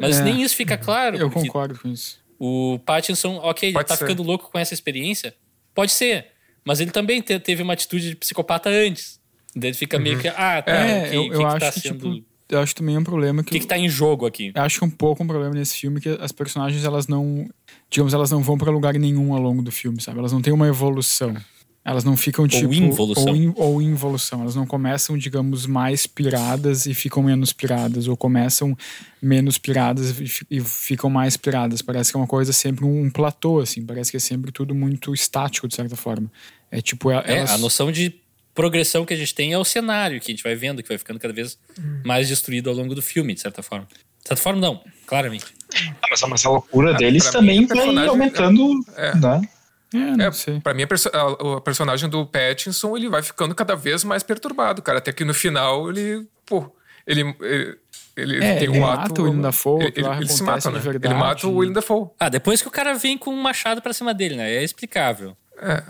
[0.01, 1.19] Mas é, nem isso fica claro.
[1.19, 2.22] Eu concordo com isso.
[2.45, 4.05] O Pattinson, ok, ele tá ser.
[4.05, 5.33] ficando louco com essa experiência.
[5.73, 6.27] Pode ser.
[6.65, 9.21] Mas ele também te, teve uma atitude de psicopata antes.
[9.55, 10.03] Daí ele fica uhum.
[10.03, 10.27] meio que.
[10.27, 10.73] Ah, tá.
[10.73, 12.15] É, okay, eu, eu que acho que, tá que sendo...
[12.15, 13.51] tipo, eu acho também um problema que.
[13.51, 14.51] O que, que tá em jogo aqui?
[14.57, 17.49] Eu acho que um pouco um problema nesse filme que as personagens, elas não.
[17.89, 20.19] Digamos, elas não vão para lugar nenhum ao longo do filme, sabe?
[20.19, 21.37] Elas não têm uma evolução.
[21.85, 22.67] Elas não ficam tipo.
[22.67, 23.27] Ou involução.
[23.27, 24.43] Ou, in, ou involução.
[24.43, 28.07] Elas não começam, digamos, mais piradas e ficam menos piradas.
[28.07, 28.77] Ou começam
[29.21, 30.15] menos piradas
[30.49, 31.83] e ficam mais piradas.
[31.83, 33.85] Parece que é uma coisa sempre um, platô, assim.
[33.85, 36.31] Parece que é sempre tudo muito estático, de certa forma.
[36.71, 37.11] É tipo.
[37.11, 37.27] Elas...
[37.27, 38.15] É, a noção de
[38.55, 40.99] progressão que a gente tem é o cenário que a gente vai vendo, que vai
[40.99, 41.59] ficando cada vez
[42.05, 43.89] mais destruído ao longo do filme, de certa forma.
[44.23, 45.47] De certa forma, não, claramente.
[45.75, 49.49] Ah, mas, mas, a loucura ah, deles também vai aumentando, é, né?
[49.97, 53.75] É, é pra mim, a, perso a, a, personagem do Pattinson, ele vai ficando cada
[53.75, 54.99] vez mais perturbado, cara.
[54.99, 56.71] Até que no final, ele, pô,
[57.07, 57.79] ele, ele,
[58.17, 59.23] ele é, tem ele um mata ato...
[59.23, 60.79] o William Dafoe, ele, ele, ele se mata, né?
[60.79, 61.15] Verdade.
[61.15, 62.09] Ele mata o William Dafoe.
[62.19, 64.51] Ah, depois que o cara vem com um machado pra cima dele, né?
[64.51, 65.37] É explicável.
[65.63, 65.83] É.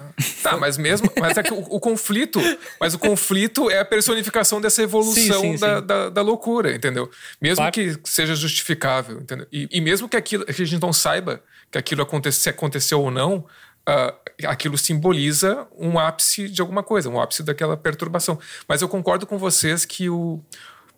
[0.43, 1.11] Tá, mas mesmo.
[1.19, 2.41] Mas é que o, o, conflito.
[2.79, 5.87] Mas o conflito é a personificação dessa evolução sim, sim, da, sim.
[5.87, 7.11] Da, da, loucura, entendeu?
[7.41, 7.73] Mesmo claro.
[7.73, 9.47] que seja justificável, entendeu?
[9.51, 13.01] E, e, mesmo que aquilo que a gente não saiba que aquilo acontece, se aconteceu
[13.01, 13.47] ou não,
[13.89, 18.39] uh, aquilo simboliza um ápice de alguma coisa, um ápice daquela perturbação.
[18.69, 20.41] Mas eu concordo com vocês que o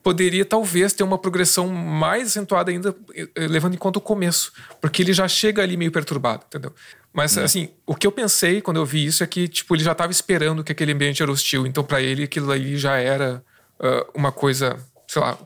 [0.04, 5.00] poderia talvez ter uma progressão mais acentuada ainda, eh, levando em conta o começo, porque
[5.00, 6.74] ele já chega ali meio perturbado, entendeu?
[7.10, 7.42] Mas, é.
[7.42, 10.12] assim, o que eu pensei quando eu vi isso é que, tipo, ele já estava
[10.12, 13.42] esperando que aquele ambiente era hostil, então para ele aquilo ali já era
[13.80, 14.76] uh, uma coisa,
[15.08, 15.38] sei lá,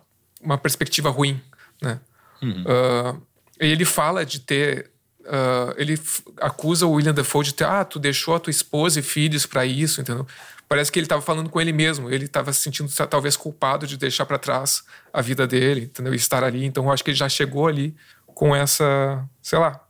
[0.43, 1.41] uma perspectiva ruim,
[1.81, 2.01] né?
[2.43, 2.65] Uhum.
[2.65, 3.23] Uh,
[3.61, 4.91] ele fala de ter
[5.29, 6.01] Uh, ele
[6.41, 9.67] acusa o William Dafoe de ter, ah, tu deixou a tua esposa e filhos para
[9.67, 10.27] isso, entendeu?
[10.67, 13.99] Parece que ele estava falando com ele mesmo, ele estava se sentindo talvez culpado de
[13.99, 14.83] deixar para trás
[15.13, 16.15] a vida dele, entendeu?
[16.15, 16.65] E estar ali.
[16.65, 17.95] Então eu acho que ele já chegou ali
[18.27, 19.81] com essa, sei lá,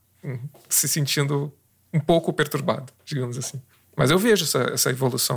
[0.68, 1.52] se sentindo
[1.92, 3.60] um pouco perturbado, digamos assim.
[3.96, 5.36] Mas eu vejo essa, essa evolução.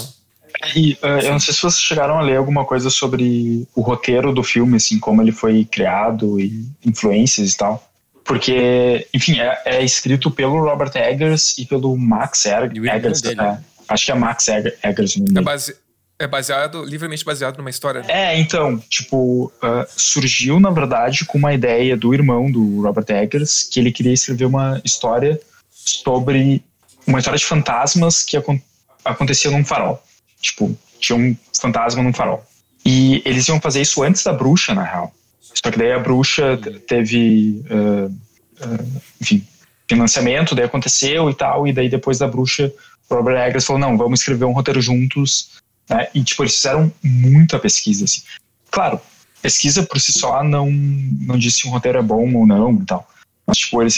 [0.75, 4.33] E uh, eu não sei se vocês chegaram a ler alguma coisa sobre o roteiro
[4.33, 7.90] do filme, assim, como ele foi criado e influências e tal.
[8.31, 13.21] Porque, enfim, é, é escrito pelo Robert Eggers e pelo Max Eggers.
[13.25, 13.57] É,
[13.89, 15.17] acho que é Max Eggers.
[15.35, 15.75] É, base,
[16.17, 17.99] é baseado, livremente baseado numa história.
[17.99, 18.07] Né?
[18.07, 23.63] É, então, tipo, uh, surgiu, na verdade, com uma ideia do irmão do Robert Eggers,
[23.63, 25.37] que ele queria escrever uma história
[25.69, 26.63] sobre
[27.05, 28.57] uma história de fantasmas que acon
[29.03, 30.01] acontecia num farol.
[30.39, 32.45] Tipo, tinha um fantasma num farol.
[32.85, 35.13] E eles iam fazer isso antes da bruxa, na real.
[35.53, 39.45] Só que daí a bruxa teve, uh, uh, enfim,
[39.89, 42.71] financiamento, daí aconteceu e tal, e daí depois da bruxa,
[43.09, 46.07] o Robert Eggers falou, não, vamos escrever um roteiro juntos, né?
[46.13, 48.21] E, tipo, eles fizeram muita pesquisa, assim.
[48.69, 48.99] Claro,
[49.41, 52.85] pesquisa por si só não, não diz se um roteiro é bom ou não e
[52.85, 53.07] tal.
[53.45, 53.97] Mas, tipo, eles,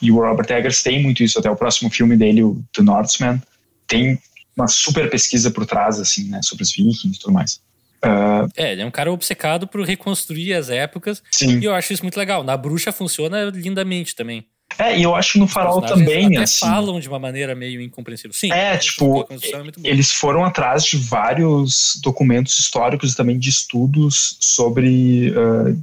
[0.00, 3.40] e o Robert Eggers tem muito isso, até o próximo filme dele, o The Northman,
[3.86, 4.18] tem
[4.56, 7.60] uma super pesquisa por trás, assim, né, sobre os vikings e tudo mais.
[8.04, 11.22] Uh, é, ele é um cara obcecado por reconstruir as épocas.
[11.30, 11.60] Sim.
[11.60, 12.42] E eu acho isso muito legal.
[12.42, 14.46] Na bruxa funciona lindamente também.
[14.78, 16.66] É, e eu acho que no farol também, até assim.
[16.66, 18.32] falam de uma maneira meio incompreensível.
[18.32, 18.50] Sim.
[18.52, 19.36] É, tipo, é
[19.84, 25.78] eles foram atrás de vários documentos históricos e também de estudos sobre uh,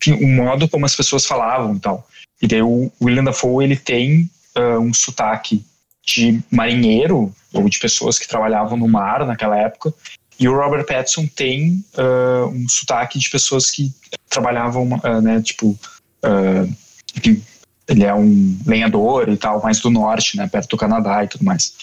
[0.00, 2.06] enfim, o modo como as pessoas falavam e tal.
[2.40, 5.64] E daí o William Dafoe, ele tem uh, um sotaque
[6.04, 9.94] de marinheiro ou de pessoas que trabalhavam no mar naquela época
[10.38, 13.92] e o Robert Pattinson tem uh, um sotaque de pessoas que
[14.28, 15.78] trabalhavam, uh, né, tipo,
[16.24, 16.74] uh,
[17.86, 21.44] ele é um lenhador e tal, mais do norte, né, perto do Canadá e tudo
[21.44, 21.74] mais.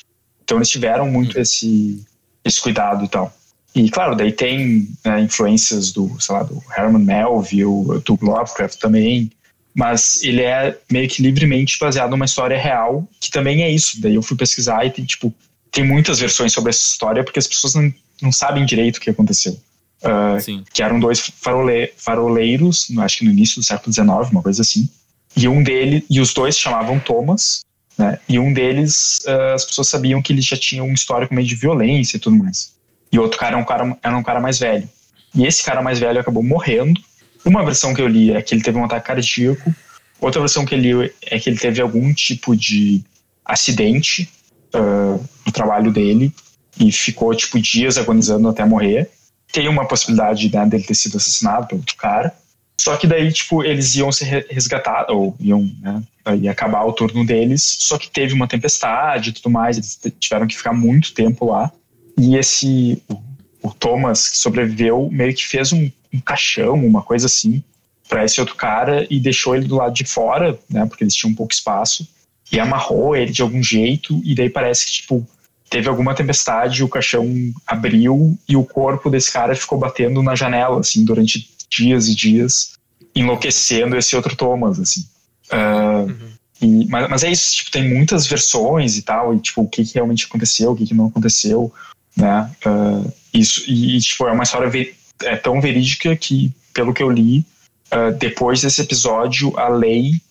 [0.44, 2.06] Então eles tiveram muito esse,
[2.44, 3.34] esse cuidado e tal.
[3.74, 9.32] E claro, daí tem né, influências do, sei lá, do Herman Melville, do Lovecraft também,
[9.74, 14.02] mas ele é meio que livremente baseado numa história real, que também é isso.
[14.02, 15.34] Daí eu fui pesquisar e tem, tipo,
[15.72, 19.10] tem muitas versões sobre essa história, porque as pessoas não não sabem direito o que
[19.10, 19.60] aconteceu.
[20.04, 24.62] Uh, que eram dois farole, faroleiros, acho que no início do século XIX, uma coisa
[24.62, 24.90] assim.
[25.36, 27.62] E um deles, e os dois chamavam Thomas,
[27.98, 28.20] né?
[28.28, 31.56] E um deles, uh, as pessoas sabiam que ele já tinha um histórico meio de
[31.56, 32.74] violência e tudo mais.
[33.12, 34.90] E outro cara era um cara, era um cara mais velho.
[35.36, 37.00] E esse cara mais velho acabou morrendo.
[37.46, 39.74] Uma versão que eu li é que ele teve um ataque cardíaco.
[40.20, 43.04] Outra versão que eu li é que ele teve algum tipo de
[43.46, 44.30] acidente
[44.74, 46.34] uh, no trabalho dele
[46.80, 49.10] e ficou, tipo, dias agonizando até morrer.
[49.52, 52.34] Tem uma possibilidade né, dele ter sido assassinado pelo outro cara.
[52.80, 56.02] Só que daí, tipo, eles iam ser resgatados, ou iam, né,
[56.40, 60.48] ia acabar o turno deles, só que teve uma tempestade e tudo mais, eles tiveram
[60.48, 61.72] que ficar muito tempo lá.
[62.18, 63.22] E esse, o,
[63.62, 67.64] o Thomas, que sobreviveu, meio que fez um, um caixão, uma coisa assim,
[68.10, 71.36] para esse outro cara e deixou ele do lado de fora, né, porque eles tinham
[71.36, 72.08] pouco espaço,
[72.52, 75.28] e amarrou ele de algum jeito, e daí parece que, tipo,
[75.72, 77.26] teve alguma tempestade, o caixão
[77.66, 82.74] abriu e o corpo desse cara ficou batendo na janela, assim, durante dias e dias,
[83.16, 85.06] enlouquecendo esse outro Thomas, assim.
[85.50, 86.32] Uh, uhum.
[86.62, 89.86] E, mas, mas, é isso, tipo, tem muitas versões e tal, e tipo, o que,
[89.86, 91.74] que realmente aconteceu, o que, que não aconteceu,
[92.18, 92.52] né?
[92.66, 94.94] Uh, isso, e, tipo, é uma história ver,
[95.24, 97.46] é tão verídica que, pelo que eu li,
[97.94, 100.22] uh, depois desse episódio, a lei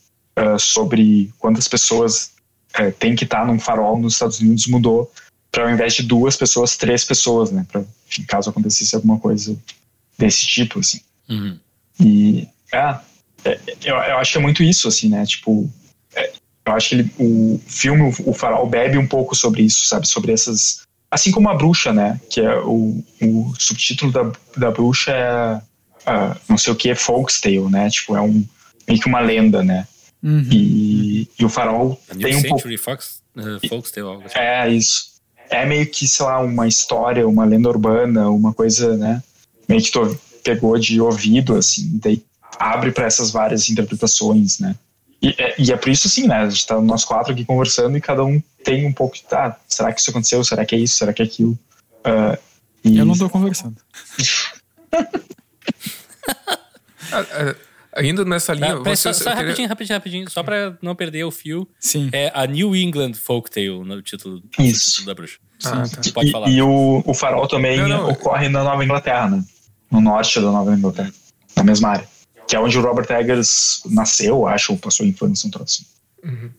[0.59, 2.31] sobre quantas pessoas
[2.79, 5.11] uh, tem que estar num farol nos Estados Unidos mudou
[5.51, 7.67] para ao invés de duas pessoas, três pessoas, né?
[7.71, 9.57] Pra, enfim, caso acontecesse alguma coisa
[10.19, 11.01] desse tipo, assim.
[11.29, 11.59] Uhum.
[11.99, 12.99] E, é,
[13.45, 15.25] é, eu, eu acho que é muito isso, assim, né?
[15.27, 15.69] Tipo,
[16.15, 16.33] é,
[16.65, 20.07] eu acho que ele, o filme, o Farol, bebe um pouco sobre isso, sabe?
[20.07, 20.83] Sobre essas.
[21.11, 22.21] Assim como a bruxa, né?
[22.31, 25.71] Que é o, o subtítulo da, da bruxa é.
[26.01, 27.91] Uh, não sei o que, é Folkstale, né?
[27.91, 28.45] Tipo, é um,
[28.89, 29.87] meio que uma lenda, né?
[30.23, 30.47] Uhum.
[30.51, 33.01] E, e, o Farol A tem New um Century pouco.
[33.01, 34.39] Fox, uh, Folktale, algo assim.
[34.39, 35.10] É isso.
[35.51, 39.23] É meio que, sei lá, uma história, uma lenda urbana, uma coisa, né?
[39.69, 42.23] Meio que tu pegou de ouvido, assim, daí
[42.59, 44.75] abre para essas várias interpretações, né?
[45.23, 46.37] E é, e é por isso, assim, né?
[46.37, 49.25] A gente tá nós quatro aqui conversando e cada um tem um pouco de.
[49.33, 50.43] Ah, será que isso aconteceu?
[50.45, 50.97] Será que é isso?
[50.97, 51.59] Será que é aquilo?
[52.05, 52.39] Ah,
[52.85, 53.77] e- Eu não tô conversando.
[58.01, 60.95] Ainda nessa linha, Não, peraí, só, só eu queria- rapidinho, rapidinho, rapidinho, só pra não
[60.95, 61.69] perder o fio.
[61.79, 62.09] Sim.
[62.13, 64.91] É a New England Folktale no título, Isso.
[64.91, 65.39] título da bruxa.
[65.65, 66.13] Ah, tá.
[66.15, 66.49] Pode e, falar.
[66.49, 68.09] e o, o farol também Não, não.
[68.11, 69.45] ocorre na Nova Inglaterra, né?
[69.91, 71.13] No norte da Nova Inglaterra.
[71.57, 72.09] Na mesma área.
[72.49, 75.85] Que é onde o Robert Eggers nasceu, acho, ou passou a infância, um troço.
[76.25, 76.51] assim.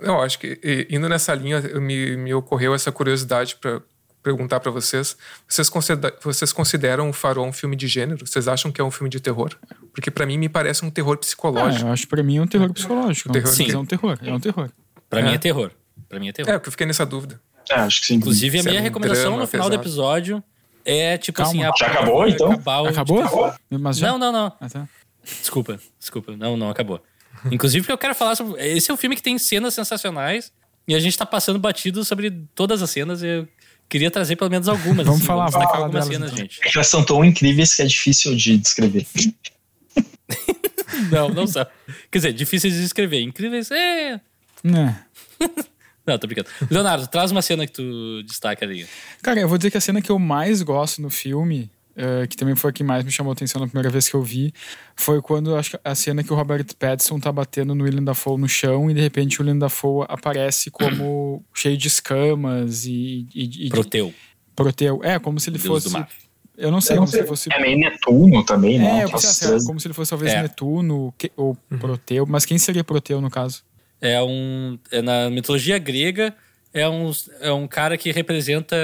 [0.00, 3.80] Eu acho que indo nessa linha me, me ocorreu essa curiosidade para
[4.26, 5.16] perguntar para vocês.
[5.46, 8.26] Vocês, considera- vocês consideram o Farol um filme de gênero?
[8.26, 9.54] Vocês acham que é um filme de terror?
[9.92, 11.86] Porque para mim me parece um terror Ah, psicológico.
[11.86, 13.32] eu acho que pra mim é um terror psicológico.
[13.32, 13.64] Terror Sim.
[13.66, 14.18] que- É um terror.
[14.20, 14.68] É um terror.
[15.08, 15.22] Pra É.
[15.22, 15.70] mim é terror.
[16.08, 16.50] Pra mim é terror.
[16.50, 17.40] É, porque eu fiquei nessa dúvida.
[17.70, 18.14] É, acho que sim.
[18.16, 19.82] Inclusive, a é minha um recomendação drama no final do pesado.
[19.88, 20.44] episódio
[20.84, 21.50] é tipo Calma.
[21.52, 21.62] assim.
[21.64, 22.50] a- Já acabou, então?
[22.52, 23.54] acabar o- Acabou?
[23.70, 24.08] Mas já?
[24.08, 24.52] Não, não, não.
[24.60, 24.88] Ah, tá.
[25.24, 26.36] Desculpa, desculpa.
[26.36, 27.00] Não, não acabou.
[27.50, 28.60] Inclusive, porque eu quero falar sobre.
[28.66, 30.52] Esse é um filme que tem cenas sensacionais
[30.88, 33.48] e a gente tá passando batido sobre todas as cenas e eu
[33.88, 35.06] queria trazer pelo menos algumas.
[35.06, 36.44] Vamos assim, falar, vamos falar algumas cenas, então.
[36.44, 36.60] gente.
[36.62, 39.06] É que elas são tão incríveis que é difícil de descrever.
[41.10, 41.66] Não, não são.
[42.10, 43.20] Quer dizer, difíceis de escrever.
[43.20, 44.18] Incríveis, é.
[44.64, 45.04] Né.
[46.06, 46.48] Não, tô brincando.
[46.70, 48.86] Leonardo, traz uma cena que tu destaca ali.
[49.22, 52.36] Cara, eu vou dizer que a cena que eu mais gosto no filme, eh, que
[52.36, 54.52] também foi a que mais me chamou a atenção na primeira vez que eu vi,
[54.94, 58.04] foi quando eu acho que a cena que o Robert Pattinson tá batendo no William
[58.04, 63.26] Dafoe no chão e de repente o William Dafoe aparece como cheio de escamas e,
[63.34, 64.12] e, e Proteu,
[64.54, 65.00] proteu.
[65.02, 65.88] É, como se ele Deus fosse.
[65.88, 66.08] do mar.
[66.58, 67.52] Eu não sei, como se ele fosse.
[67.52, 69.00] É meio Netuno também, né?
[69.00, 70.40] É, eu pensei, coisas- assim, como se ele fosse talvez É.
[70.42, 73.62] Netuno que- ou Proteu, mas quem seria Proteu no caso?
[74.00, 74.78] É um.
[74.90, 76.34] É na mitologia grega,
[76.72, 77.10] é um,
[77.40, 78.74] é um cara que representa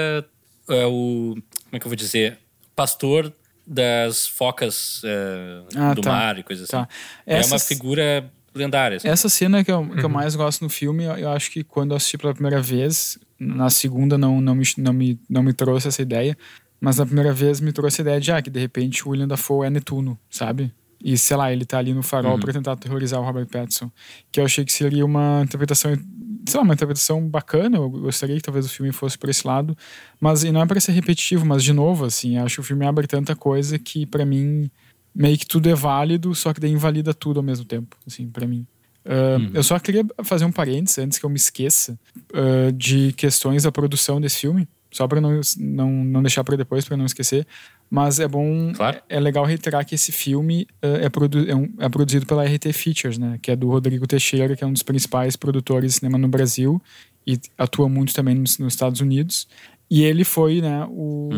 [0.69, 1.33] é, o.
[1.35, 2.37] Como é que eu vou dizer?
[2.75, 3.33] Pastor
[3.65, 6.11] das focas é, Ah, do tá.
[6.11, 6.83] mar e coisas assim.
[6.83, 6.87] Tá.
[7.25, 8.97] É uma figura lendária.
[8.97, 9.07] assim.
[9.07, 11.91] Essa cena que eu, que eu mais gosto no filme, eu, eu acho que quando
[11.91, 15.87] eu assisti pela primeira vez, na segunda não, não, me, não, me, não me trouxe
[15.87, 16.37] essa ideia,
[16.79, 19.27] mas na primeira vez me trouxe a ideia de ah, que de repente o William
[19.27, 20.71] Dafoe é Netuno, sabe?
[21.03, 23.91] E sei lá, ele tá ali no farol pra tentar aterrorizar o Robert Pattinson.
[24.31, 27.77] Que eu achei que seria uma interpretação, sei lá, uma interpretação bacana.
[27.77, 29.77] Eu gostaria que talvez o filme fosse por esse lado.
[30.19, 32.85] Mas, e não é pra ser repetitivo, mas de novo, assim, acho que o filme
[32.85, 34.71] abre tanta coisa que pra mim
[35.13, 38.47] meio que tudo é válido, só que daí invalida tudo ao mesmo tempo, assim, pra
[38.47, 38.65] mim.
[39.05, 41.99] Uh, Eu só queria fazer um parênteses antes que eu me esqueça
[42.31, 46.85] uh, de questões da produção desse filme, só para não, não, não deixar para depois,
[46.85, 47.45] para não esquecer.
[47.89, 49.01] Mas é bom, Claro.
[49.09, 52.71] é legal reiterar que esse filme uh, é, produ é, um- é produzido pela RT
[52.73, 53.37] Features, né?
[53.41, 56.81] Que é do Rodrigo Teixeira, que é um dos principais produtores de cinema no Brasil
[57.27, 59.47] e atua muito também nos, nos Estados Unidos.
[59.91, 61.29] E ele foi, né, o,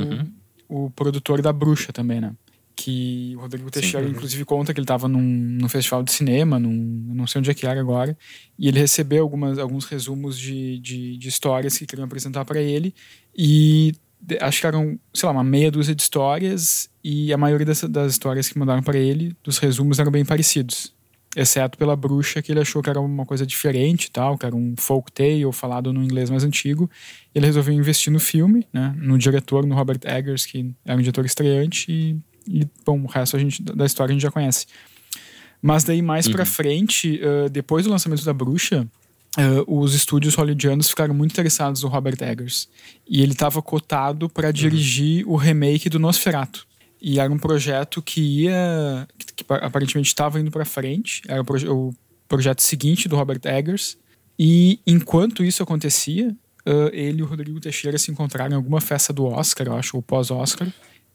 [0.70, 2.32] o produtor da Bruxa também, né?
[2.78, 6.72] Que o Rodrigo Teixeira, inclusive, conta que ele estava num, num festival de cinema, num,
[7.14, 8.18] não sei onde é que era agora,
[8.60, 12.94] e ele recebeu algumas, alguns resumos de, de, de histórias que queriam apresentar para ele,
[13.38, 13.94] e
[14.42, 18.14] acho que eram, sei lá, uma meia dúzia de histórias, e a maioria das, das
[18.14, 20.94] histórias que mandaram para ele, dos resumos, eram bem parecidos.
[21.36, 24.74] Exceto pela bruxa, que ele achou que era uma coisa diferente tal, que era um
[24.78, 26.90] folk tale falado no inglês mais antigo.
[27.34, 31.26] Ele resolveu investir no filme, né, no diretor, no Robert Eggers, que era um diretor
[31.26, 32.18] estreante, e,
[32.48, 34.66] e bom, o resto a gente, da história a gente já conhece.
[35.62, 38.88] Mas daí mais pra frente, eh, depois do lançamento da Bruxa,
[39.38, 42.68] eh, os estúdios hollywoodianos ficaram muito interessados no Robert Eggers.
[43.08, 46.66] E ele estava cotado para dirigir o remake do Nosferatu.
[47.02, 49.08] E era um projeto que ia.
[49.18, 51.22] que, que aparentemente estava indo para frente.
[51.28, 51.94] Era o, proje- o
[52.28, 53.98] projeto seguinte do Robert Eggers.
[54.38, 56.36] E enquanto isso acontecia,
[56.66, 59.96] eh, ele e o Rodrigo Teixeira se encontraram em alguma festa do Oscar, eu acho,
[59.96, 60.68] ou pós-Oscar.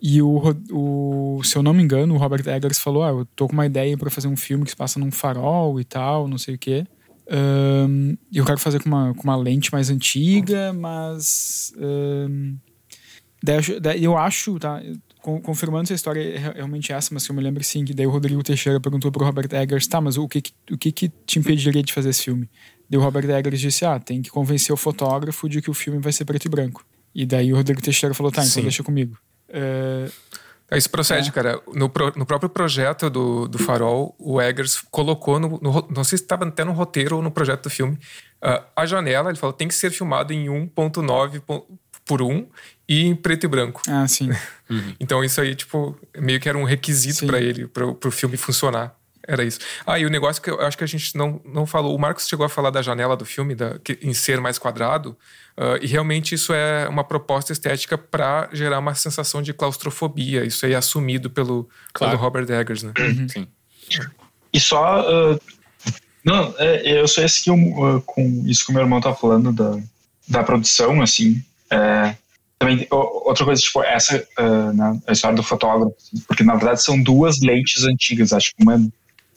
[0.02, 3.46] E o, o, se eu não me engano, o Robert Eggers falou: ah, eu tô
[3.46, 6.38] com uma ideia para fazer um filme que se passa num farol e tal, não
[6.38, 6.86] sei o quê.
[7.30, 11.72] Um, eu quero fazer com uma, com uma lente mais antiga, mas.
[11.78, 12.56] Um,
[13.80, 14.82] daí, eu acho, tá?
[15.20, 18.06] confirmando se a história é realmente essa, mas que eu me lembro sim, que daí
[18.06, 21.38] o Rodrigo Teixeira perguntou pro Robert Eggers, tá, mas o que, o que, que te
[21.38, 22.48] impediria de fazer esse filme?
[22.88, 26.00] Daí o Robert Eggers disse, ah, tem que convencer o fotógrafo de que o filme
[26.00, 26.84] vai ser preto e branco.
[27.14, 28.62] E daí o Rodrigo Teixeira falou, tá, então sim.
[28.62, 29.18] deixa comigo.
[29.50, 30.10] Uh,
[30.78, 31.32] isso procede, é.
[31.32, 31.60] cara.
[31.74, 36.24] No, no próprio projeto do, do Farol, o Eggers colocou, no, no não sei se
[36.24, 37.98] estava até no roteiro ou no projeto do filme,
[38.42, 41.42] uh, a janela, ele falou, tem que ser filmado em 1.9
[42.04, 42.46] por 1
[42.88, 43.82] e em preto e branco.
[43.88, 44.30] Ah, sim.
[44.68, 44.94] Uhum.
[45.00, 48.94] então isso aí, tipo, meio que era um requisito para ele, para o filme funcionar.
[49.26, 49.58] Era isso.
[49.86, 52.26] Ah, e o negócio que eu acho que a gente não, não falou, o Marcos
[52.26, 55.16] chegou a falar da janela do filme, da, que, em ser mais quadrado,
[55.58, 60.44] uh, e realmente isso é uma proposta estética para gerar uma sensação de claustrofobia.
[60.44, 62.12] Isso aí é assumido pelo, claro.
[62.12, 62.92] pelo Robert Eggers, né?
[62.98, 63.28] Uhum.
[63.28, 63.48] Sim.
[64.52, 65.02] E só.
[65.02, 65.40] Uh,
[66.24, 69.14] não, é, eu sou esse que eu, uh, com isso que o meu irmão tá
[69.14, 69.78] falando da,
[70.28, 71.42] da produção, assim.
[71.70, 72.16] É,
[72.58, 75.94] também, outra coisa, tipo, essa, uh, né, a história do fotógrafo,
[76.26, 78.78] porque na verdade são duas lentes antigas, acho que uma é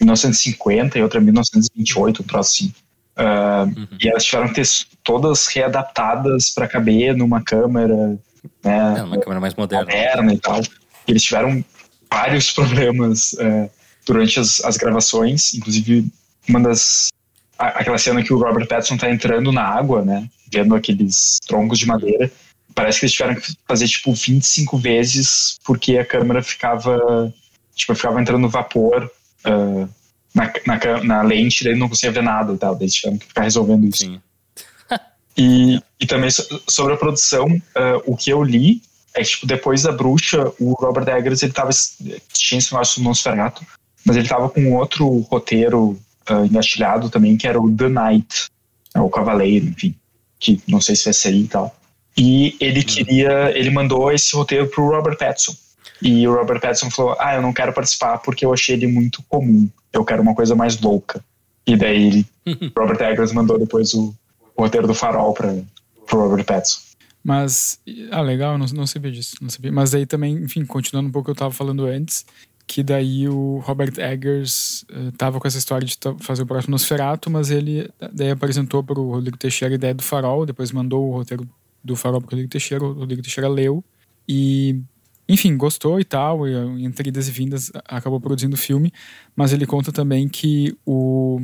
[0.03, 2.73] 1950 e outra é 1928, um troço assim.
[3.15, 3.87] Uh, uhum.
[4.01, 4.67] E elas tiveram que ter
[5.03, 8.17] todas readaptadas para caber numa câmera,
[8.63, 9.85] né, é, uma câmera mais moderna.
[9.85, 10.61] moderna e tal.
[10.61, 11.63] E eles tiveram
[12.09, 13.69] vários problemas uh,
[14.05, 16.07] durante as, as gravações, inclusive
[16.47, 17.09] uma das
[17.57, 21.85] aquela cena que o Robert Pattinson tá entrando na água, né, vendo aqueles troncos de
[21.85, 22.29] madeira
[22.73, 27.33] parece que eles tiveram que fazer tipo 25 vezes porque a câmera ficava
[27.75, 29.09] tipo ficava entrando vapor
[29.45, 29.89] uh,
[30.33, 33.87] na, na, na, lente daí não conseguia ver nada e tal tiveram que ficar resolvendo
[33.87, 34.21] isso Sim.
[35.37, 36.29] e, e também
[36.67, 38.81] sobre a produção uh, o que eu li
[39.15, 41.69] é que tipo, depois da bruxa o Robert Eggers ele tava
[42.33, 43.65] tinha esse negócio no Nosferatu
[44.05, 45.99] mas ele tava com outro roteiro
[46.29, 48.47] uh, engatilhado também que era o The Knight
[48.95, 49.95] né, o Cavaleiro enfim
[50.39, 51.75] que não sei se vai sair e tal
[52.17, 52.85] e ele uhum.
[52.85, 55.55] queria, ele mandou esse roteiro pro Robert Pattinson.
[56.03, 59.23] E o Robert Pattinson falou: "Ah, eu não quero participar porque eu achei ele muito
[59.29, 59.69] comum.
[59.91, 61.23] Eu quero uma coisa mais louca".
[61.65, 62.25] E daí ele,
[62.77, 64.13] Robert Eggers mandou depois o,
[64.55, 65.55] o roteiro do Farol para
[66.05, 66.81] pro Robert Pattinson.
[67.23, 67.79] Mas,
[68.11, 69.71] ah, legal, não, não sabia disso, não sabia.
[69.71, 72.25] Mas aí também, enfim, continuando um pouco o que eu tava falando antes,
[72.67, 77.29] que daí o Robert Eggers uh, tava com essa história de fazer o próximo Nosferatu,
[77.29, 81.47] mas ele daí apresentou pro Rodrigo Teixeira a ideia do Farol, depois mandou o roteiro
[81.81, 83.83] do Farol pro Rodrigo Teixeira, o Rodrigo Teixeira leu
[84.27, 84.81] e,
[85.27, 88.91] enfim, gostou e tal, e entre idas e vindas acabou produzindo o filme,
[89.35, 91.39] mas ele conta também que o,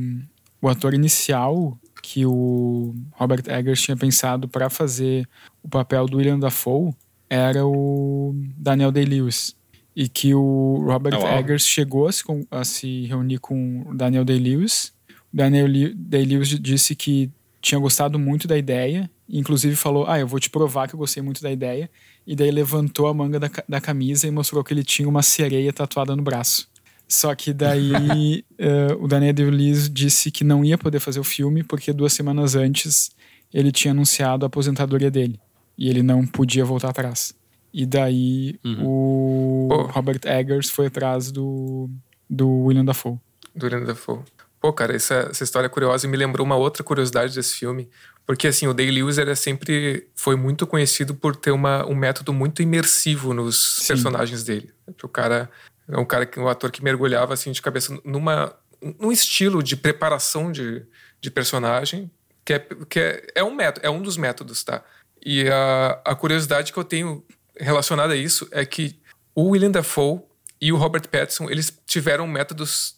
[0.61, 5.27] o ator inicial que o Robert Eggers tinha pensado para fazer
[5.63, 6.93] o papel do William Dafoe
[7.29, 9.55] era o Daniel Day-Lewis
[9.95, 14.23] e que o Robert oh, Eggers chegou a se, a se reunir com o Daniel
[14.23, 14.93] Day-Lewis.
[15.31, 17.29] Daniel Day-Lewis disse que
[17.61, 21.21] tinha gostado muito da ideia inclusive falou: Ah, eu vou te provar que eu gostei
[21.21, 21.89] muito da ideia.
[22.29, 25.73] E daí levantou a manga da, da camisa e mostrou que ele tinha uma sereia
[25.73, 26.69] tatuada no braço.
[27.07, 31.63] Só que daí uh, o Daniel Day-Lewis disse que não ia poder fazer o filme
[31.63, 33.09] porque duas semanas antes
[33.51, 35.39] ele tinha anunciado a aposentadoria dele
[35.75, 37.33] e ele não podia voltar atrás.
[37.73, 38.85] E daí uhum.
[38.85, 39.81] o oh.
[39.87, 41.89] Robert Eggers foi atrás do,
[42.29, 43.17] do William Dafoe.
[43.55, 44.19] Do William Dafoe.
[44.61, 47.89] Pô, cara, essa, essa história é curiosa e me lembrou uma outra curiosidade desse filme.
[48.29, 50.07] Porque, assim, o Day-Lewis era sempre...
[50.13, 53.87] Foi muito conhecido por ter uma, um método muito imersivo nos Sim.
[53.87, 54.71] personagens dele.
[55.01, 55.49] O cara...
[55.87, 58.55] É um cara, um ator que mergulhava, assim, de cabeça numa...
[58.99, 60.85] Num estilo de preparação de,
[61.19, 62.11] de personagem
[62.45, 64.83] que, é, que é, é um método, é um dos métodos, tá?
[65.25, 67.25] E a, a curiosidade que eu tenho
[67.57, 68.95] relacionada a isso é que
[69.33, 70.21] o William Dafoe
[70.61, 72.95] e o Robert Pattinson, eles tiveram métodos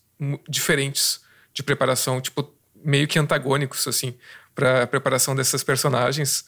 [0.50, 1.22] diferentes
[1.54, 2.54] de preparação, tipo,
[2.84, 4.14] meio que antagônicos, assim
[4.54, 6.46] para a preparação dessas personagens,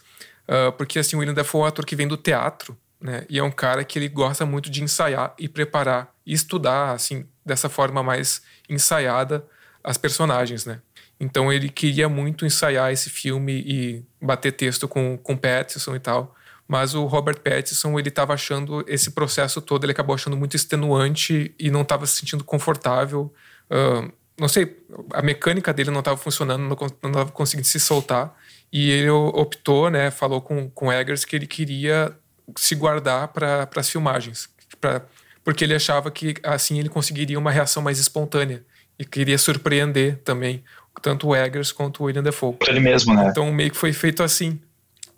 [0.48, 3.26] uh, porque assim o William Dafoe é um ator que vem do teatro, né?
[3.30, 7.26] E é um cara que ele gosta muito de ensaiar e preparar e estudar assim
[7.46, 9.46] dessa forma mais ensaiada
[9.84, 10.80] as personagens, né?
[11.20, 16.36] Então ele queria muito ensaiar esse filme e bater texto com com Pattinson e tal.
[16.68, 21.54] Mas o Robert Pattinson, ele estava achando esse processo todo, ele acabou achando muito extenuante
[21.60, 23.34] e não estava se sentindo confortável.
[23.70, 24.78] Uh, não sei,
[25.14, 28.36] a mecânica dele não estava funcionando, não estava conseguindo se soltar.
[28.72, 32.12] E ele optou, né, falou com, com Eggers que ele queria
[32.58, 34.50] se guardar para as filmagens.
[34.82, 35.04] Pra,
[35.44, 38.64] porque ele achava que assim ele conseguiria uma reação mais espontânea.
[38.98, 40.64] E queria surpreender também,
[41.02, 42.58] tanto o Eggers quanto o William Dafoe.
[42.68, 43.28] Ele mesmo, né?
[43.30, 44.60] Então meio que foi feito assim.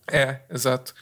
[0.07, 0.93] É, exato.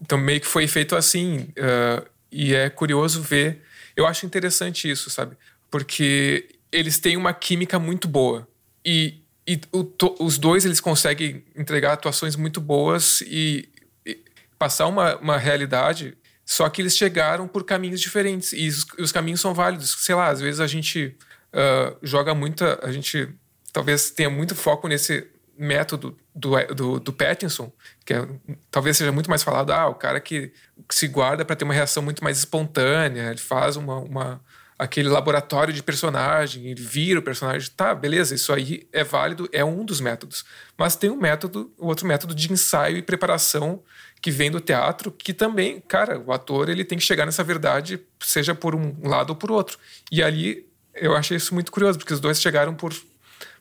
[0.00, 1.48] Então meio que foi feito assim.
[1.58, 3.62] Uh, e é curioso ver.
[3.94, 5.36] Eu acho interessante isso, sabe?
[5.70, 8.48] Porque eles têm uma química muito boa.
[8.84, 13.68] E e o, to, os dois eles conseguem entregar atuações muito boas e,
[14.06, 14.18] e
[14.58, 16.16] passar uma, uma realidade
[16.46, 20.28] só que eles chegaram por caminhos diferentes e os, os caminhos são válidos sei lá
[20.28, 21.16] às vezes a gente
[21.52, 23.28] uh, joga muita a gente
[23.72, 25.26] talvez tenha muito foco nesse
[25.58, 27.70] método do, do, do Pattinson,
[28.04, 28.26] que é,
[28.70, 30.50] talvez seja muito mais falado, ah, o cara que,
[30.90, 34.40] se guarda para ter uma reação muito mais espontânea, ele faz uma, uma,
[34.82, 39.64] aquele laboratório de personagem, ele vira o personagem, tá, beleza, isso aí é válido, é
[39.64, 40.44] um dos métodos.
[40.76, 43.80] Mas tem um método, outro método de ensaio e preparação
[44.20, 48.00] que vem do teatro, que também, cara, o ator ele tem que chegar nessa verdade,
[48.20, 49.78] seja por um lado ou por outro.
[50.10, 52.92] E ali eu achei isso muito curioso, porque os dois chegaram por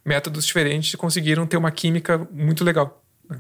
[0.03, 3.03] métodos diferentes e conseguiram ter uma química muito legal.
[3.29, 3.39] Né?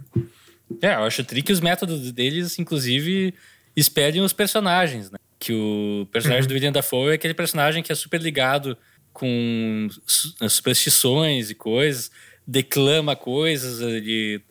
[0.83, 3.33] É, eu acho tri que os métodos deles, inclusive,
[3.75, 5.17] espelham os personagens, né?
[5.41, 6.49] Que o personagem uhum.
[6.49, 8.77] do William Dafoe é aquele personagem que é super ligado
[9.11, 9.87] com
[10.47, 12.11] superstições e coisas,
[12.45, 14.43] declama coisas, ele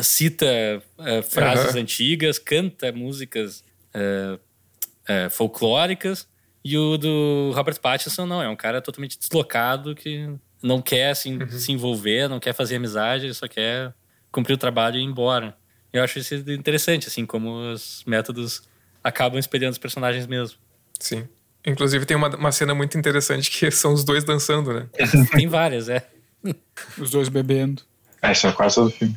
[0.00, 1.82] cita uh, frases uhum.
[1.82, 3.62] antigas, canta músicas
[3.94, 6.26] uh, uh, folclóricas.
[6.64, 10.30] E o do Robert Pattinson não, é um cara totalmente deslocado que
[10.62, 11.50] não quer assim, uhum.
[11.50, 13.92] se envolver, não quer fazer amizade, ele só quer
[14.30, 15.54] cumprir o trabalho e ir embora.
[15.92, 18.62] Eu acho isso interessante, assim, como os métodos
[19.02, 20.56] acabam espelhando os personagens mesmo.
[20.98, 21.26] Sim.
[21.64, 24.86] Inclusive tem uma, uma cena muito interessante que são os dois dançando, né?
[25.34, 26.06] tem várias, é.
[26.98, 27.82] Os dois bebendo.
[28.20, 29.16] É, isso é quase todo filme.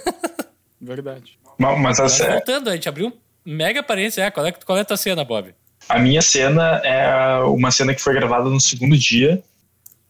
[0.80, 1.38] Verdade.
[1.58, 2.32] Mas, mas a cena...
[2.32, 3.12] Voltando, a gente abriu um
[3.44, 4.22] mega aparência.
[4.22, 5.54] É, qual, é, qual é a tua cena, Bob?
[5.88, 9.42] A minha cena é uma cena que foi gravada no segundo dia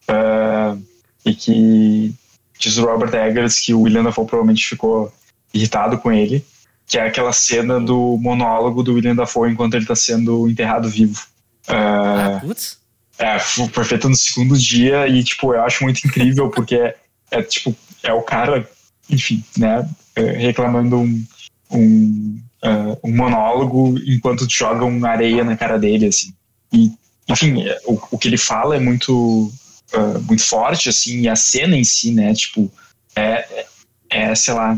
[0.09, 0.81] uh,
[1.25, 2.13] e que
[2.57, 5.13] diz o Robert Eggers que o William Dafoe provavelmente ficou
[5.53, 6.45] irritado com ele,
[6.87, 11.19] que é aquela cena do monólogo do William Dafoe enquanto ele está sendo enterrado vivo.
[11.67, 12.77] Uh, ah, putz.
[13.17, 16.95] É, foi feito no segundo dia e, tipo, eu acho muito incrível porque é,
[17.31, 18.69] é tipo, é o cara,
[19.09, 21.25] enfim, né, é, reclamando um,
[21.71, 26.33] um, uh, um monólogo enquanto jogam areia na cara dele, assim.
[26.73, 26.91] E,
[27.29, 29.49] enfim, o, o que ele fala é muito
[29.93, 32.71] uh, muito forte, assim, e a cena em si, né, tipo,
[33.15, 33.67] é, é,
[34.09, 34.77] é sei lá,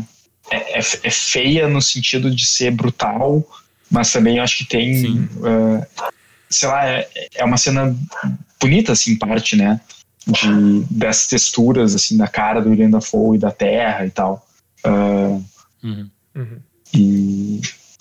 [0.50, 3.46] é, é, é, feia no sentido de ser brutal,
[3.90, 5.86] mas também acho que tem, uh,
[6.48, 7.96] sei lá, é, é uma cena
[8.60, 9.80] bonita, assim, em parte, né,
[10.26, 14.46] de, dessas texturas, assim, da cara do William Dafoe e da terra e tal.
[14.84, 15.44] Uh,
[15.82, 16.10] uhum.
[16.34, 16.60] Uhum.
[16.94, 17.60] E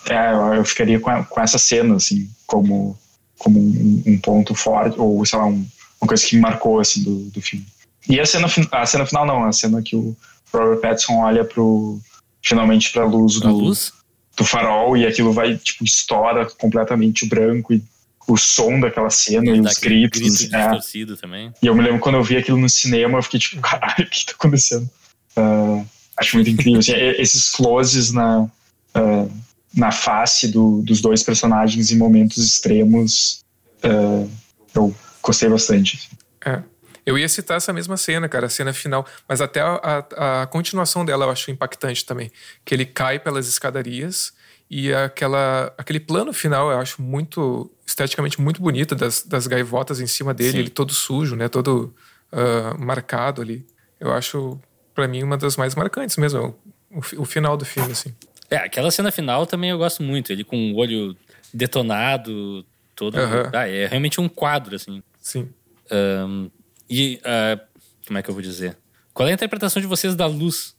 [0.09, 2.97] é, eu ficaria com, a, com essa cena, assim, como,
[3.37, 5.65] como um, um ponto forte, ou sei lá, um,
[6.01, 7.65] uma coisa que me marcou assim do, do filme.
[8.09, 10.15] E a cena, a cena final não, a cena que o
[10.53, 11.99] Robert Pattinson olha pro
[12.47, 13.91] finalmente para luz do, luz?
[14.37, 17.83] do farol e aquilo vai tipo estoura completamente o branco e
[18.27, 20.41] o som daquela cena e, e os gritos.
[20.41, 21.15] Grito é.
[21.15, 21.53] também.
[21.61, 24.09] E eu me lembro quando eu vi aquilo no cinema, eu fiquei tipo, caralho, o
[24.09, 24.89] que tá acontecendo?
[25.35, 25.85] Uh,
[26.17, 26.79] acho muito incrível.
[26.79, 29.31] assim, esses closes na, uh,
[29.73, 33.43] na face do, dos dois personagens em momentos extremos,
[33.83, 34.29] uh,
[34.75, 36.09] eu gostei bastante.
[36.45, 36.61] É.
[37.07, 39.79] Eu ia citar essa mesma cena, cara, a cena final, mas até a,
[40.17, 42.29] a, a, continuação dela eu acho impactante também.
[42.65, 44.33] Que ele cai pelas escadarias
[44.69, 50.05] e aquela, aquele plano final eu acho muito, esteticamente muito bonito, das, das gaivotas em
[50.05, 50.57] cima dele, Sim.
[50.57, 51.95] ele todo sujo, né, todo
[52.33, 53.65] uh, marcado ali.
[54.01, 54.59] Eu acho,
[54.93, 56.59] para mim, uma das mais marcantes mesmo,
[56.91, 58.13] o, o, final do filme, assim.
[58.49, 61.15] É, aquela cena final também eu gosto muito, ele com o olho
[61.53, 63.15] detonado, todo.
[63.15, 63.49] Uhum.
[63.53, 65.01] Ah, é realmente um quadro, assim.
[65.21, 65.47] Sim.
[65.89, 66.49] Um,
[66.89, 67.59] e uh,
[68.05, 68.77] como é que eu vou dizer?
[69.13, 70.75] Qual é a interpretação de vocês da luz?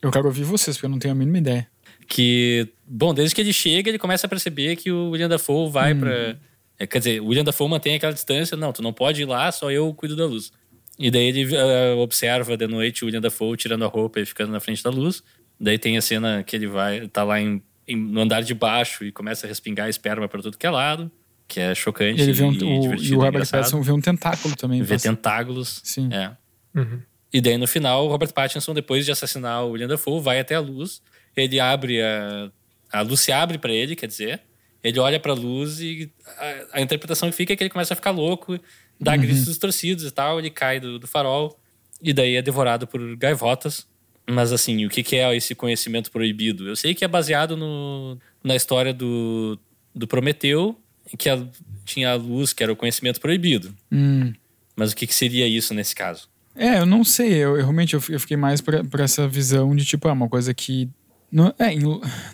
[0.00, 1.68] Eu quero ouvir vocês, porque eu não tenho a mínima ideia.
[2.06, 5.92] Que, bom, desde que ele chega, ele começa a perceber que o William Dafoe vai
[5.92, 6.00] hum.
[6.00, 6.36] pra.
[6.78, 8.56] É, quer dizer, o William Dafoe mantém aquela distância.
[8.56, 10.52] Não, tu não pode ir lá, só eu cuido da luz.
[10.98, 14.52] E daí ele uh, observa de noite o William Dafoe tirando a roupa e ficando
[14.52, 15.22] na frente da luz.
[15.60, 19.04] Daí tem a cena que ele vai, tá lá em, em, no andar de baixo
[19.04, 21.10] e começa a respingar esperma para tudo que é lado
[21.48, 22.20] que é chocante.
[22.20, 24.82] Ele vê um, e, o, e o Robert Pattinson vê um tentáculo também.
[24.82, 25.80] Vê tentáculos.
[25.82, 26.10] Sim.
[26.12, 26.30] É.
[26.78, 27.00] Uhum.
[27.32, 30.54] E daí no final, o Robert Pattinson, depois de assassinar o William Dafoe, vai até
[30.54, 31.00] a luz.
[31.34, 32.50] Ele abre a.
[32.90, 34.40] A luz se abre para ele, quer dizer.
[34.82, 37.92] Ele olha para a luz e a, a, interpretação que fica é que ele começa
[37.92, 38.58] a ficar louco,
[38.98, 39.18] dá uhum.
[39.18, 40.38] gritos distorcidos e tal.
[40.38, 41.58] Ele cai do, do farol
[42.02, 43.86] e daí é devorado por gaivotas.
[44.26, 46.68] Mas assim, o que, que é esse conhecimento proibido?
[46.68, 49.58] Eu sei que é baseado no, na história do,
[49.94, 50.78] do Prometeu,
[51.16, 51.42] que a,
[51.84, 53.74] tinha a luz, que era o conhecimento proibido.
[53.90, 54.32] Hum.
[54.76, 56.28] Mas o que, que, seria isso nesse caso?
[56.54, 57.32] É, eu não sei.
[57.32, 60.88] Eu, eu realmente eu, fiquei mais por essa visão de tipo, é uma coisa que.
[61.30, 61.74] Não, é,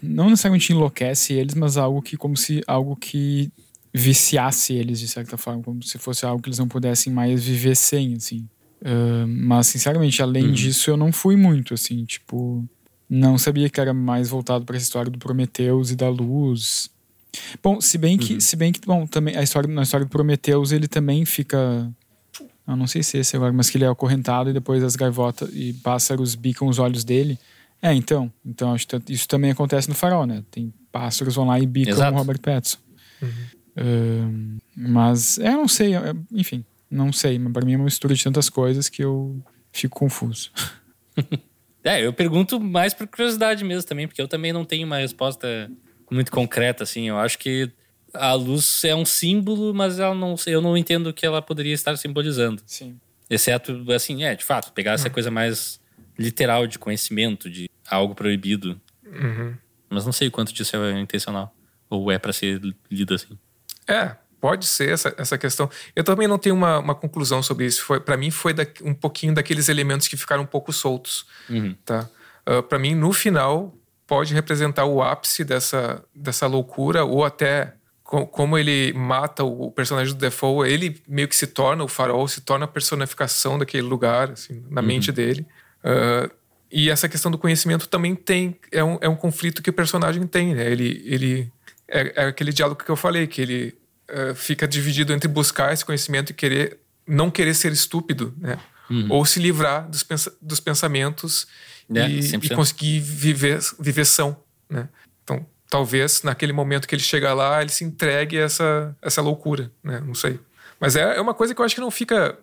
[0.03, 3.51] não necessariamente enlouquece eles, mas algo que, como se algo que
[3.93, 7.77] viciasse eles de certa forma, como se fosse algo que eles não pudessem mais viver
[7.77, 8.49] sem, assim.
[8.83, 10.53] Uh, mas, sinceramente, além uhum.
[10.53, 12.65] disso, eu não fui muito, assim, tipo.
[13.09, 16.91] Não sabia que era mais voltado para essa história do Prometeus e da luz.
[17.63, 18.41] Bom, se bem que, uhum.
[18.41, 21.91] se bem que, bom, também a história, na história do Prometeus ele também fica,
[22.67, 24.97] eu não sei se é esse agora, mas que ele é acorrentado e depois as
[24.97, 27.39] gaivotas e pássaros bicam os olhos dele.
[27.83, 30.43] É, então, então acho que isso também acontece no Farol, né?
[30.51, 32.15] Tem pássaros vão lá e bicam Exato.
[32.15, 32.79] o Robert Pattinson.
[33.21, 33.29] Uhum.
[33.77, 37.39] Uh, mas, é, não sei, é, enfim, não sei.
[37.39, 39.39] Mas pra mim é uma mistura de tantas coisas que eu
[39.73, 40.51] fico confuso.
[41.85, 45.71] é, eu pergunto mais por curiosidade mesmo também, porque eu também não tenho uma resposta
[46.11, 47.09] muito concreta, assim.
[47.09, 47.71] Eu acho que
[48.13, 51.75] a luz é um símbolo, mas ela não, eu não entendo o que ela poderia
[51.75, 52.63] estar simbolizando.
[52.67, 52.99] Sim.
[53.29, 55.15] Exceto, assim, é, de fato, pegar essa uhum.
[55.15, 55.81] coisa mais
[56.19, 58.81] literal de conhecimento, de algo proibido.
[59.05, 59.55] Uhum.
[59.89, 61.55] Mas não sei o quanto disso é intencional.
[61.91, 62.61] Ou é para ser
[62.91, 63.39] lido assim.
[63.87, 65.71] É, pode ser essa, essa questão.
[65.95, 67.83] Eu também não tenho uma, uma conclusão sobre isso.
[67.85, 71.75] Foi para mim foi da, um pouquinho daqueles elementos que ficaram um pouco soltos, uhum.
[71.85, 72.09] tá?
[72.47, 73.75] Uh, ah, para mim no final
[74.07, 80.15] pode representar o ápice dessa dessa loucura ou até co como ele mata o personagem
[80.15, 84.31] do Defoe, ele meio que se torna o farol, se torna a personificação daquele lugar
[84.31, 84.87] assim, na uhum.
[84.87, 85.47] mente dele.
[85.83, 86.31] Uh,
[86.71, 90.27] e essa questão do conhecimento também tem é um, é um conflito que o personagem
[90.27, 90.71] tem, né?
[90.71, 91.53] Ele ele
[91.89, 93.75] é, é aquele diálogo que eu falei, que ele
[94.11, 98.59] uh, fica dividido entre buscar esse conhecimento e querer não querer ser estúpido, né?
[98.91, 99.07] Uhum.
[99.11, 101.47] Ou se livrar dos, pens dos pensamentos
[101.95, 104.37] é, e, e, conseguir viver, viver são,
[104.69, 104.89] né?
[105.23, 109.71] Então, talvez naquele momento que ele chega lá, ele se entregue a essa, essa loucura,
[109.83, 110.01] né?
[110.05, 110.39] Não sei.
[110.79, 112.39] Mas é, é uma coisa que eu acho que não fica...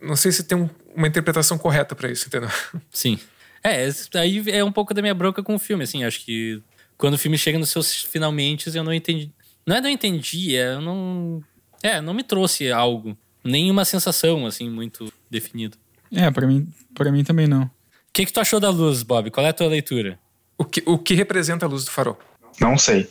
[0.00, 2.50] Não sei se tem um, uma interpretação correta para isso, entendeu?
[2.90, 3.18] Sim.
[3.62, 6.04] É, aí é um pouco da minha bronca com o filme, assim.
[6.04, 6.62] Acho que
[6.96, 9.30] quando o filme chega nos seus finalmente, eu não entendi.
[9.66, 11.42] Não é não entendi, é eu não.
[11.82, 13.16] É, não me trouxe algo.
[13.42, 15.76] Nenhuma sensação, assim, muito definida.
[16.12, 17.68] É, para mim, para mim também não.
[18.16, 19.30] O que, que tu achou da luz, Bob?
[19.30, 20.18] Qual é a tua leitura?
[20.56, 22.18] O que, o que representa a luz do farol?
[22.58, 23.06] Não sei.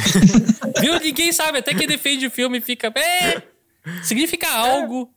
[0.78, 1.00] Viu?
[1.00, 1.60] Ninguém sabe.
[1.60, 2.92] Até quem defende o filme fica.
[2.94, 3.42] É,
[4.02, 5.10] significa algo.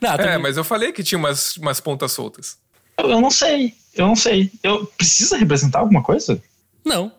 [0.00, 2.56] Não, é, mas eu falei que tinha umas, umas pontas soltas.
[2.96, 3.74] Eu, eu não sei.
[3.92, 4.52] Eu não sei.
[4.62, 6.40] Eu precisa representar alguma coisa?
[6.84, 7.10] Não.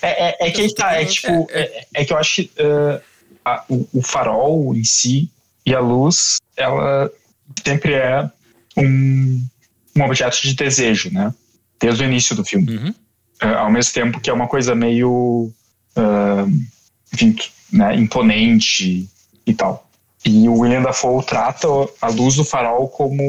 [0.00, 3.02] É, é, é que tá, é tipo, é, é, é, que eu acho que uh,
[3.44, 5.28] a, o, o, farol em si
[5.66, 7.10] e a luz, ela
[7.64, 8.30] sempre é
[8.76, 9.44] um,
[9.96, 11.32] um objeto de desejo, né?
[11.80, 12.76] Desde o início do filme.
[12.76, 12.94] Uhum.
[13.42, 15.50] Uh, ao mesmo tempo que é uma coisa meio,
[15.96, 16.64] uh,
[17.12, 17.36] enfim,
[17.72, 19.08] né, imponente
[19.46, 19.88] e tal.
[20.24, 21.68] E o William Dafoe trata
[22.00, 23.22] a luz do farol como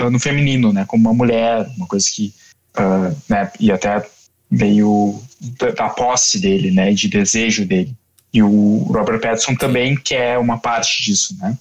[0.00, 0.84] uh, no feminino, né?
[0.86, 2.32] Como uma mulher, uma coisa que,
[2.78, 3.52] uh, né?
[3.60, 4.06] E até
[4.50, 5.20] meio
[5.58, 6.92] da, da, posse dele, né?
[6.92, 7.94] De desejo dele.
[8.32, 11.58] E o Robert Pattinson também quer uma parte disso, né?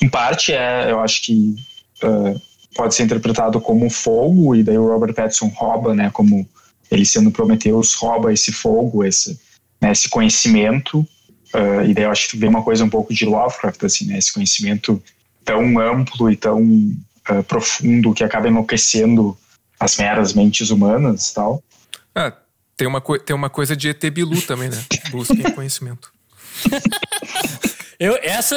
[0.00, 1.56] Em parte é, eu acho que
[2.04, 2.40] uh,
[2.74, 6.10] pode ser interpretado como fogo e daí o Robert Pattinson rouba, né?
[6.12, 6.48] Como
[6.90, 9.38] ele sendo Prometheus rouba esse fogo, esse,
[9.80, 11.06] né, esse conhecimento
[11.54, 14.18] Uh, e daí eu acho que vem uma coisa um pouco de Lovecraft, assim, né?
[14.18, 15.00] Esse conhecimento
[15.44, 19.38] tão amplo e tão uh, profundo que acaba enlouquecendo
[19.78, 21.62] as meras mentes humanas e tal.
[22.12, 22.32] Ah,
[22.76, 24.84] tem uma, tem uma coisa de ET Bilu também, né?
[25.12, 26.12] Busquem conhecimento.
[28.00, 28.56] eu, essa,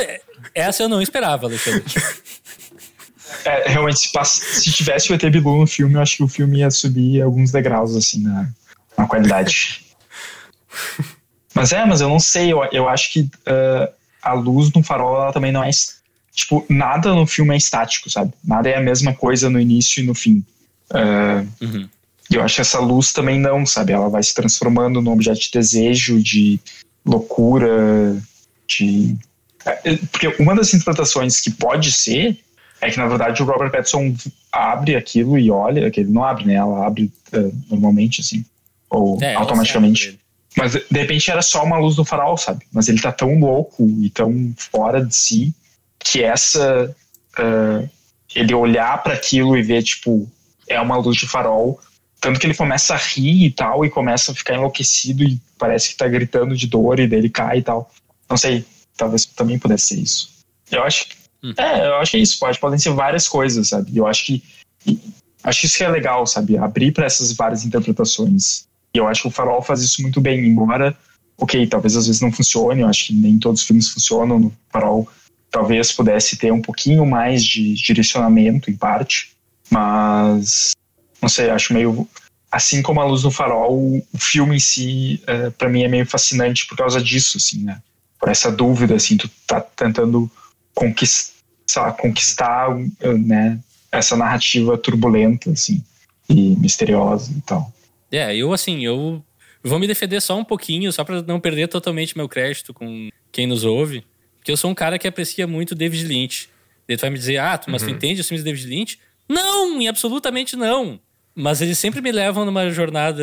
[0.56, 1.84] essa eu não esperava, Alexandre.
[3.48, 6.60] É, realmente, se, se tivesse o ET Bilu no filme, eu acho que o filme
[6.60, 8.50] ia subir alguns degraus, assim, na,
[8.98, 9.86] na qualidade.
[11.56, 13.92] Mas é, mas eu não sei, eu, eu acho que uh,
[14.22, 15.72] a luz no farol ela também não é.
[16.32, 18.32] Tipo, nada no filme é estático, sabe?
[18.44, 20.46] Nada é a mesma coisa no início e no fim.
[20.92, 21.90] Uh, uhum.
[22.30, 23.92] E eu acho que essa luz também não, sabe?
[23.92, 26.60] Ela vai se transformando num objeto de desejo, de
[27.04, 28.22] loucura,
[28.68, 29.18] de.
[29.66, 32.38] É, é, porque uma das interpretações que pode ser
[32.80, 34.16] é que, na verdade, o Robert Pattinson
[34.52, 36.56] abre aquilo e olha, que ele não abre, né?
[36.56, 38.46] Ela abre uh, normalmente, assim,
[38.90, 40.20] ou é, automaticamente.
[40.56, 42.66] Mas de repente era só uma luz do farol, sabe?
[42.72, 45.54] Mas ele tá tão louco e tão fora de si
[46.00, 46.96] que essa.
[47.38, 47.88] Uh,
[48.36, 50.30] ele olhar para aquilo e ver, tipo,
[50.68, 51.80] é uma luz de farol.
[52.20, 55.90] Tanto que ele começa a rir e tal, e começa a ficar enlouquecido e parece
[55.90, 57.92] que tá gritando de dor e dele cai e tal.
[58.30, 60.30] Não sei, talvez também pudesse ser isso.
[60.72, 61.17] Eu acho que.
[61.44, 61.54] Hum.
[61.58, 62.40] É, eu acho que é isso.
[62.40, 63.96] Pode, podem ser várias coisas, sabe?
[63.96, 64.44] Eu acho que.
[65.44, 66.58] Acho isso que é legal, sabe?
[66.58, 68.66] Abrir para essas várias interpretações.
[68.94, 70.98] E eu acho que o Farol faz isso muito bem, embora,
[71.38, 74.54] ok, talvez às vezes não funcione, eu acho que nem todos os filmes funcionam no
[74.72, 75.08] Farol.
[75.52, 79.32] Talvez pudesse ter um pouquinho mais de direcionamento, em parte,
[79.70, 80.72] mas
[81.22, 82.08] não sei, acho meio.
[82.52, 86.06] Assim como a luz do farol, o filme em si, é, para mim, é meio
[86.06, 87.82] fascinante por causa disso, assim, né?
[88.20, 90.32] Por essa dúvida, assim, tu tá tentando
[90.78, 91.92] conquistar.
[91.94, 92.70] conquistar
[93.26, 93.60] né,
[93.92, 95.84] essa narrativa turbulenta, assim,
[96.30, 97.74] e misteriosa e tal.
[98.12, 99.24] É, eu assim, eu
[99.64, 103.48] vou me defender só um pouquinho, só para não perder totalmente meu crédito com quem
[103.48, 104.04] nos ouve,
[104.38, 106.50] porque eu sou um cara que aprecia muito David Lynch.
[106.88, 107.90] Tu vai me dizer, ah, mas uhum.
[107.90, 109.00] tu entende os filmes de David Lynch?
[109.28, 111.00] Não, absolutamente não.
[111.36, 113.22] Mas eles sempre me levam numa jornada,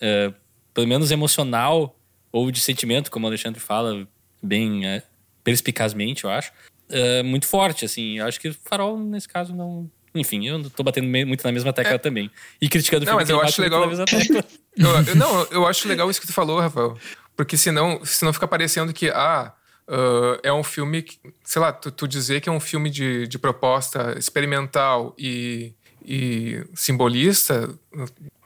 [0.00, 0.32] é,
[0.72, 1.96] pelo menos emocional,
[2.30, 4.06] ou de sentimento, como o Alexandre fala
[4.40, 5.02] bem é,
[5.42, 6.52] perspicazmente, eu acho,
[6.90, 8.18] é, muito forte, assim.
[8.18, 9.90] Eu acho que o Farol, nesse caso, não...
[10.14, 11.98] Enfim, eu tô batendo muito na mesma tecla é.
[11.98, 12.30] também.
[12.60, 13.84] E criticando o filme mas eu acho legal...
[14.76, 16.98] eu, eu, não, eu acho legal isso que tu falou, Rafael.
[17.36, 19.52] Porque senão, senão fica parecendo que, ah,
[19.88, 23.26] Uh, é um filme, que, sei lá, tu, tu, dizer que é um filme de,
[23.26, 25.72] de proposta experimental e,
[26.04, 27.68] e simbolista,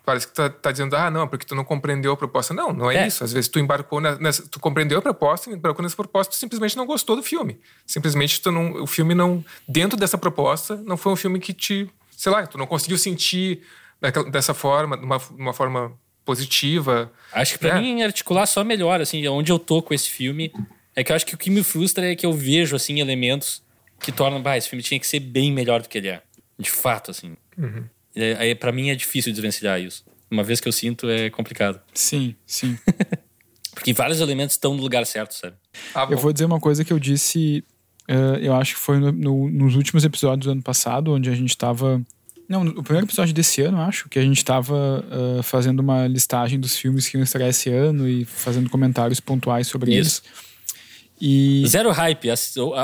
[0.04, 2.52] parece que tá, tá, dizendo, ah, não, porque tu não compreendeu a proposta.
[2.52, 3.06] Não, não é, é.
[3.06, 3.24] isso.
[3.24, 6.86] Às vezes tu embarcou nessa, tu compreendeu a proposta, embarcou nessa proposta, tu simplesmente não
[6.86, 7.58] gostou do filme.
[7.86, 11.90] Simplesmente tu não, o filme não, dentro dessa proposta, não foi um filme que te,
[12.16, 13.62] sei lá, tu não conseguiu sentir
[14.00, 15.92] daquela, dessa forma, de uma, uma forma
[16.24, 17.10] positiva.
[17.32, 17.80] Acho que pra é.
[17.80, 20.52] mim articular só melhor, assim, onde eu tô com esse filme
[20.96, 23.62] é que eu acho que o que me frustra é que eu vejo, assim, elementos
[24.00, 26.22] que tornam, bah, esse filme tinha que ser bem melhor do que ele é.
[26.58, 27.36] De fato, assim.
[27.58, 27.84] Uhum.
[28.38, 30.04] Aí, para mim, é difícil desvencilhar isso.
[30.30, 31.80] Uma vez que eu sinto, é complicado.
[31.92, 32.78] Sim, sim.
[33.74, 35.54] Porque vários elementos estão no lugar certo, sabe?
[35.94, 37.64] Ah, eu vou dizer uma coisa que eu disse,
[38.08, 41.34] uh, eu acho que foi no, no, nos últimos episódios do ano passado, onde a
[41.34, 42.00] gente tava.
[42.48, 46.60] Não, o primeiro episódio desse ano, acho, que a gente tava uh, fazendo uma listagem
[46.60, 50.22] dos filmes que iam estrear esse ano e fazendo comentários pontuais sobre Isso.
[50.24, 50.44] eles.
[51.20, 51.64] E...
[51.66, 52.28] Zero hype.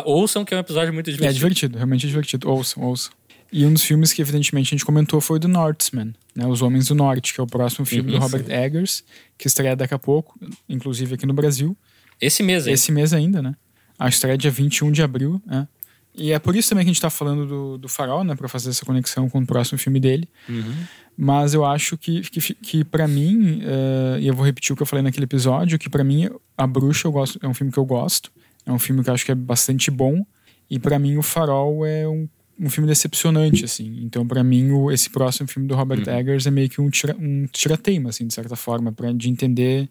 [0.04, 1.30] Ouçam que é um episódio muito divertido.
[1.30, 2.48] É divertido, realmente é divertido.
[2.48, 3.12] Ouçam, ouçam.
[3.52, 6.46] E um dos filmes que, evidentemente, a gente comentou foi o do Northman, né?
[6.46, 8.52] Os Homens do Norte, que é o próximo filme uhum, do Robert sim.
[8.52, 9.04] Eggers,
[9.36, 11.76] que estreia daqui a pouco, inclusive aqui no Brasil.
[12.20, 12.74] Esse mês ainda.
[12.74, 13.56] Esse mês ainda, né?
[13.98, 15.66] A estreia é dia 21 de abril, né?
[16.14, 18.34] E é por isso também que a gente tá falando do, do Farol, né?
[18.34, 20.28] Pra fazer essa conexão com o próximo filme dele.
[20.48, 20.74] Uhum.
[21.16, 24.82] Mas eu acho que, que, que para mim, uh, e eu vou repetir o que
[24.82, 27.78] eu falei naquele episódio, que para mim, A Bruxa eu gosto, é um filme que
[27.78, 28.30] eu gosto.
[28.66, 30.24] É um filme que eu acho que é bastante bom.
[30.68, 32.28] E para mim, O Farol é um,
[32.60, 34.00] um filme decepcionante, assim.
[34.02, 36.18] Então, para mim, o, esse próximo filme do Robert uhum.
[36.18, 39.88] Eggers é meio que um, tira, um tirateima, assim, de certa forma, pra, de entender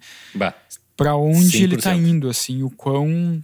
[0.95, 1.63] para onde 100%.
[1.63, 3.41] ele tá indo, assim, o quão...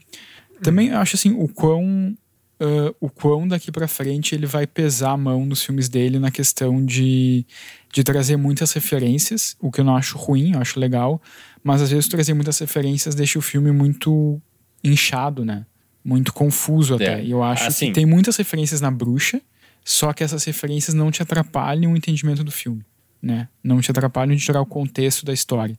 [0.61, 2.15] Também acho, assim, o quão
[2.59, 6.31] uh, o quão daqui para frente ele vai pesar a mão nos filmes dele na
[6.31, 7.45] questão de,
[7.91, 11.21] de trazer muitas referências, o que eu não acho ruim, eu acho legal,
[11.63, 14.41] mas às vezes trazer muitas referências deixa o filme muito
[14.83, 15.65] inchado, né?
[16.05, 17.19] Muito confuso até.
[17.19, 17.23] É.
[17.23, 17.87] E eu acho assim.
[17.87, 19.41] que tem muitas referências na bruxa,
[19.83, 22.85] só que essas referências não te atrapalham o entendimento do filme,
[23.19, 23.49] né?
[23.63, 25.75] Não te atrapalham de tirar o contexto da história.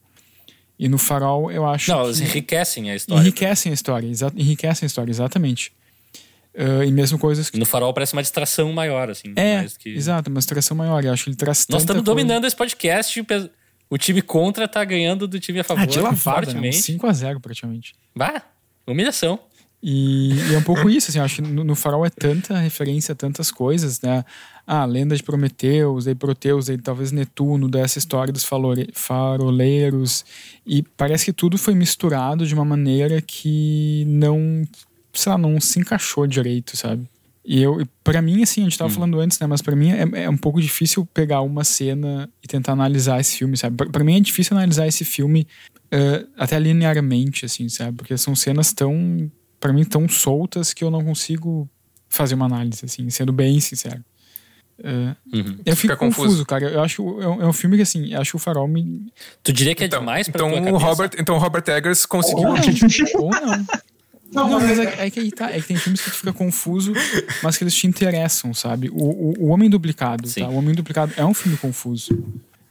[0.76, 1.92] E no Farol, eu acho.
[1.92, 3.22] Não, elas enriquecem a história.
[3.22, 5.72] Enriquecem a história, enriquecem a história, exatamente.
[6.52, 7.58] Uh, e mesmo coisas que.
[7.58, 9.32] No farol parece uma distração maior, assim.
[9.36, 9.90] É, que...
[9.90, 11.04] exato, uma distração maior.
[11.04, 13.24] Eu acho que ele traz Nós estamos dominando esse podcast.
[13.88, 15.82] O time contra tá ganhando do time a favor.
[15.82, 16.70] Ah, de lavada, né?
[16.70, 17.94] 5x0 praticamente.
[18.14, 18.42] Bah,
[18.86, 19.38] humilhação.
[19.88, 23.12] E, e, é um pouco isso, assim, acho que no, no, farol é tanta referência
[23.12, 24.24] a tantas coisas, né?
[24.66, 28.44] Ah, lenda de Prometeus, aí Proteus, aí talvez Netuno, dessa história dos
[28.92, 30.24] faroleiros.
[30.66, 34.66] E parece que tudo foi misturado de uma maneira que não
[35.12, 37.06] sei lá, não se encaixou direito, sabe?
[37.44, 38.94] E eu, para mim, assim, a gente tava hum.
[38.94, 39.46] falando antes, né?
[39.46, 43.38] Mas para mim é, é, um pouco difícil pegar uma cena e tentar analisar esse
[43.38, 43.76] filme, sabe?
[43.88, 45.46] Para mim é difícil analisar esse filme
[45.94, 47.96] uh, até linearmente, assim, sabe?
[47.96, 49.30] Porque são cenas tão,
[49.60, 51.68] para mim, tão soltas que eu não consigo
[52.08, 54.02] fazer uma análise, assim, sendo bem sincero.
[54.78, 55.58] Uh, uhum.
[55.64, 56.66] Eu fico confuso, confuso, cara.
[56.66, 59.10] Eu acho é um, é um filme que assim, acho que o Farol me.
[59.42, 62.48] Tu diria que é então, demais pra então o Robert, então o Robert Eggers conseguiu.
[62.48, 62.60] Ou não.
[63.14, 63.66] Ou não.
[64.32, 65.50] Não, não mas é, é, que aí tá.
[65.50, 66.92] É que tem filmes que tu fica confuso,
[67.42, 68.90] mas que eles te interessam, sabe?
[68.90, 70.42] O, o, o Homem Duplicado, Sim.
[70.42, 70.48] tá?
[70.48, 72.22] O Homem Duplicado é um filme confuso.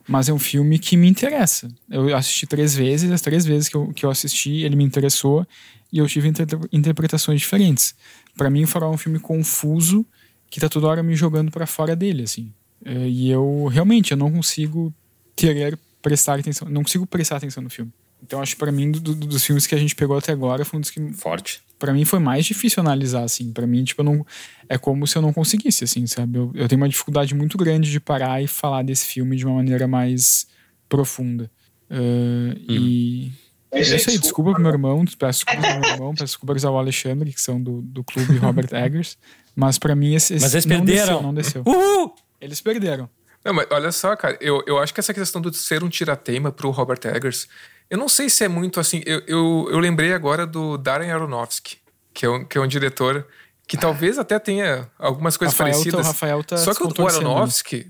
[0.08, 1.68] Mas é um filme que me interessa.
[1.90, 5.48] Eu assisti três vezes, as três vezes que eu, que eu assisti, ele me interessou
[5.92, 7.96] e eu tive inter interpretações diferentes.
[8.38, 10.06] para mim, o Farol é um filme confuso
[10.50, 12.52] que tá toda hora me jogando para fora dele, assim.
[12.84, 14.94] É, e eu realmente eu não consigo
[15.36, 17.92] querer prestar atenção, não consigo prestar atenção no filme.
[18.22, 20.64] Então acho que para mim do, do, dos filmes que a gente pegou até agora
[20.64, 21.62] foi um dos que forte.
[21.78, 23.52] Para mim foi mais difícil analisar assim.
[23.52, 24.26] Para mim tipo não
[24.70, 26.38] é como se eu não conseguisse assim, sabe?
[26.38, 29.56] Eu, eu tenho uma dificuldade muito grande de parar e falar desse filme de uma
[29.56, 30.48] maneira mais
[30.88, 31.50] profunda.
[31.90, 32.66] Uh, hum.
[32.70, 33.32] E
[33.72, 36.78] é isso aí, desculpa pro meu irmão, peço desculpa pro meu irmão, peço desculpas ao
[36.78, 39.18] Alexandre, que são do, do clube Robert Eggers.
[39.56, 41.06] Mas para mim esse, esse mas eles não perderam.
[41.06, 41.64] Desceu, não desceu.
[41.66, 42.16] Uhul!
[42.40, 43.10] Eles perderam.
[43.44, 46.52] Não, mas olha só, cara, eu, eu acho que essa questão de ser um tiratema
[46.52, 47.48] pro Robert Eggers
[47.90, 49.02] eu não sei se é muito assim.
[49.06, 51.78] Eu, eu, eu lembrei agora do Darren Aronofsky,
[52.14, 53.26] que é um, que é um diretor
[53.68, 56.06] que talvez até tenha algumas coisas Rafael tá- parecidas.
[56.06, 57.08] o Rafael tá Só que o?
[57.08, 57.88] Aronofsky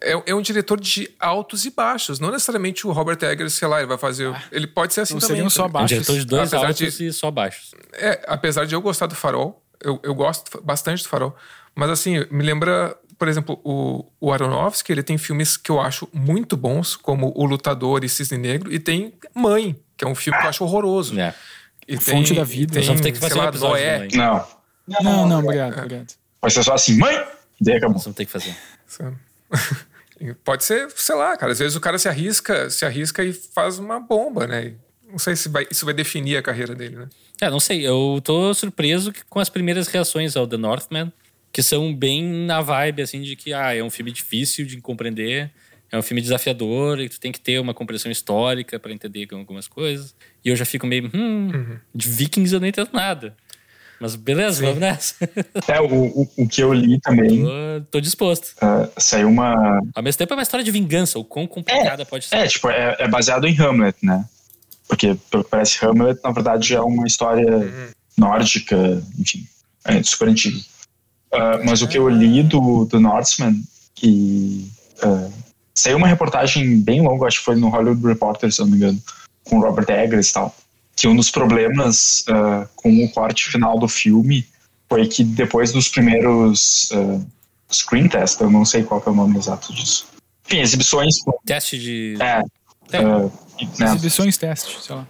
[0.00, 2.20] é, é um diretor de altos e baixos.
[2.20, 4.32] Não necessariamente o Robert Eggers, sei lá, ele vai fazer.
[4.52, 5.36] ele pode ser assim Não também.
[5.36, 5.78] seriam só tá ligado?
[5.78, 5.96] Um baixos.
[6.06, 7.74] diretor de dois Apesar altos de- e só baixos.
[7.94, 11.34] É, apesar de eu gostar do Farol, eu, eu gosto bastante do Farol,
[11.74, 16.08] mas assim, me lembra, por exemplo, o, o Aronofsky, ele tem filmes que eu acho
[16.10, 20.38] muito bons, como O Lutador e Cisne Negro, e tem Mãe, que é um filme
[20.38, 21.20] que eu acho horroroso.
[21.20, 21.34] É.
[21.86, 22.80] E Fonte da Vida.
[22.80, 24.08] Tem, ter que sei fazer um lá, episódio Noé.
[24.08, 24.16] também.
[24.16, 24.46] Não.
[25.02, 26.14] Não, não, obrigado, obrigado.
[26.40, 27.14] Vai ser só assim, mãe!
[27.60, 27.96] E daí acabou.
[27.96, 28.56] Nós vamos ter que fazer.
[30.42, 31.52] Pode ser, sei lá, cara.
[31.52, 34.72] Às vezes o cara se arrisca, se arrisca e faz uma bomba, né?
[35.10, 37.08] Não sei se vai, isso vai definir a carreira dele, né?
[37.38, 37.86] É, não sei.
[37.86, 41.12] Eu tô surpreso com as primeiras reações ao The Northman,
[41.52, 45.50] que são bem na vibe, assim, de que ah, é um filme difícil de compreender,
[45.90, 49.66] é um filme desafiador e tu tem que ter uma compreensão histórica para entender algumas
[49.66, 50.14] coisas.
[50.44, 51.50] E eu já fico meio, hum,
[51.94, 53.34] de Vikings eu não entendo nada.
[54.00, 55.14] Mas beleza, vamos nessa.
[55.68, 57.50] É, o, o, o que eu li também, tô,
[57.90, 58.54] tô disposto.
[58.60, 59.80] ah, saiu uma.
[59.94, 62.36] Ao mesmo tempo é uma história de vingança, o quão complicada pode ser.
[62.36, 64.24] É, tipo, é, é baseado em Hamlet, né?
[64.88, 67.46] Porque, pelo que parece, Hamlet, na verdade, é uma história
[68.16, 68.76] nórdica,
[69.18, 69.46] enfim,
[69.84, 70.58] é super antiga.
[71.32, 73.54] Ah, mas o que eu li do, do Norseman,
[73.94, 74.70] que
[75.02, 75.28] ah,
[75.74, 78.76] saiu uma reportagem bem longa, acho que foi no Hollywood Reporter, se eu não me
[78.78, 79.02] engano,
[79.44, 80.54] com Robert Eggers e tal,
[80.96, 84.46] que um dos problemas ah, com o corte final do filme
[84.88, 86.88] foi que depois dos primeiros
[87.72, 90.06] screen test, eu não sei qual que é o nome exato disso.
[90.46, 91.14] Enfim, exibições
[91.46, 92.16] Teste de.
[92.20, 92.42] é,
[92.90, 93.00] É.
[93.00, 93.30] né,
[93.80, 95.06] Exibições, teste, sei lá.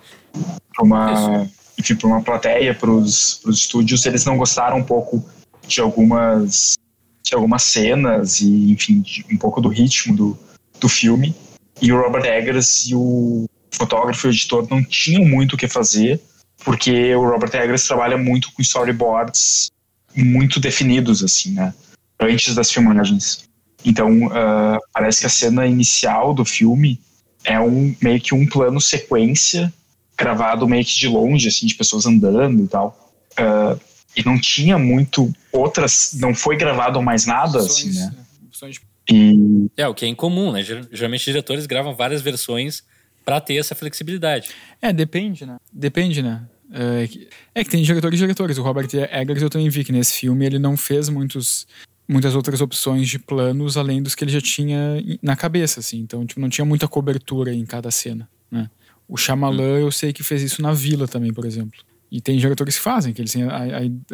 [0.74, 1.48] pra uma,
[1.78, 5.24] enfim, para uma plateia, para os estúdios, eles não gostaram um pouco
[5.70, 6.74] de algumas,
[7.22, 10.38] de algumas cenas e, enfim, de um pouco do ritmo do,
[10.80, 11.34] do filme.
[11.80, 15.68] E o Robert Eggers e o fotógrafo e o editor não tinham muito o que
[15.68, 16.20] fazer,
[16.64, 19.70] porque o Robert Eggers trabalha muito com storyboards
[20.14, 21.72] muito definidos, assim, né?
[22.18, 23.48] Antes das filmagens.
[23.84, 27.00] Então, ah, parece que a cena inicial do filme
[27.44, 29.72] é um meio que um plano sequência
[30.18, 33.14] gravado meio que de longe, assim, de pessoas andando e tal.
[33.36, 33.76] Ah,
[34.20, 38.14] e não tinha muito outras, não foi gravado mais nada, assim, Opções, né?
[38.16, 38.80] é, opções
[39.10, 40.62] E É, o que é incomum, né?
[40.62, 42.82] Ger- Geralmente diretores gravam várias versões
[43.24, 44.50] pra ter essa flexibilidade.
[44.80, 45.56] É, depende, né?
[45.72, 46.42] Depende, né?
[46.72, 48.56] É que, é que tem diretores e diretores.
[48.58, 51.66] O Robert Eggers eu também vi que nesse filme ele não fez muitos,
[52.08, 54.78] muitas outras opções de planos além dos que ele já tinha
[55.20, 55.98] na cabeça, assim.
[55.98, 58.70] Então, tipo, não tinha muita cobertura em cada cena, né?
[59.08, 61.80] O Shyamalan eu sei que fez isso na Vila também, por exemplo.
[62.10, 63.68] E tem diretores que fazem, que eles têm a,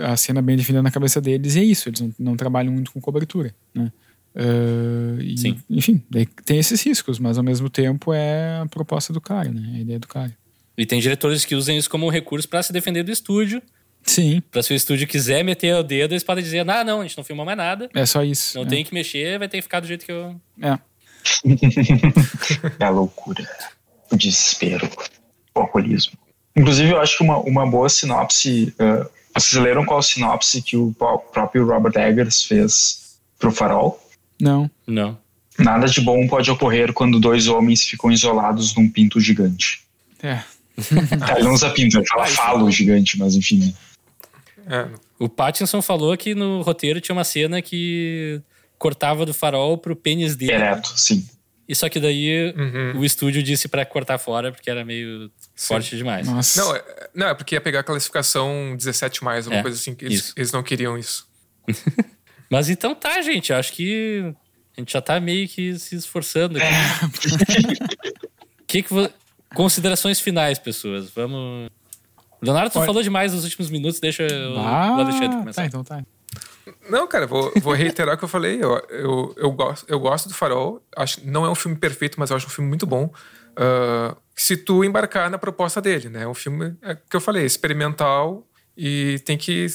[0.04, 1.88] a, a cena bem definida na cabeça deles e é isso.
[1.88, 3.90] Eles não, não trabalham muito com cobertura, né?
[4.36, 5.58] Ah, e, Sim.
[5.70, 6.02] Enfim,
[6.44, 9.76] tem esses riscos, mas ao mesmo tempo é a proposta do cara, né?
[9.76, 10.36] A ideia do cara.
[10.76, 13.62] E tem diretores que usam isso como um recurso pra se defender do estúdio.
[14.02, 17.02] Sim, Pra se o estúdio quiser meter o dedo, eles podem dizer: ah, não, a
[17.02, 17.88] gente não filmou mais nada.
[17.92, 18.56] é só isso.
[18.56, 18.68] Não é.
[18.68, 20.40] tem que mexer, vai ter que ficar do jeito que eu.
[20.62, 20.78] É.
[22.78, 23.44] é a loucura,
[24.12, 24.88] o desespero,
[25.54, 26.12] o alcoolismo.
[26.56, 28.74] Inclusive, eu acho que uma, uma boa sinopse.
[28.78, 34.00] ah, vocês leram qual sinopse que o pró- próprio Robert Eggers fez pro Farol?
[34.40, 34.70] Não.
[34.86, 35.18] Não.
[35.58, 39.82] Nada de bom pode ocorrer quando dois homens ficam isolados num pinto gigante.
[40.22, 40.36] É.
[41.18, 43.74] Tá, ele não usa pinto, ele fala falo gigante, mas enfim.
[44.68, 44.86] É,
[45.18, 48.40] O Pattinson falou que no roteiro tinha uma cena que
[48.78, 50.52] cortava do farol pro pênis dele.
[50.52, 51.26] Ereto, sim.
[51.68, 53.00] E só que daí Uhum.
[53.00, 56.28] o estúdio disse pra cortar fora porque era meio forte demais.
[56.28, 56.60] Nossa.
[56.62, 56.84] Não, é,
[57.14, 59.94] não, é porque ia pegar a classificação 17, alguma É, coisa assim.
[59.94, 61.26] Que eles, eles não queriam isso.
[62.50, 63.50] Mas então tá, gente.
[63.52, 64.34] Eu acho que
[64.76, 67.78] a gente já tá meio que se esforçando aqui.
[68.66, 69.10] que que vo-
[69.54, 71.08] Considerações finais, pessoas.
[71.10, 71.70] Vamos.
[72.42, 75.62] Leonardo, tu falou demais nos últimos minutos, deixa o, Ah, o Alexandre começar.
[75.62, 76.04] Tá, então tá.
[76.90, 78.62] Não, cara, vou, vou reiterar o que eu falei.
[78.62, 80.82] Eu, eu, eu, gosto, eu gosto do Farol.
[80.96, 83.10] Acho que não é um filme perfeito, mas eu acho um filme muito bom.
[83.56, 86.22] Ah, se tu embarcar na proposta dele, né?
[86.22, 88.46] É um filme é, que eu falei, experimental
[88.76, 89.66] e tem que,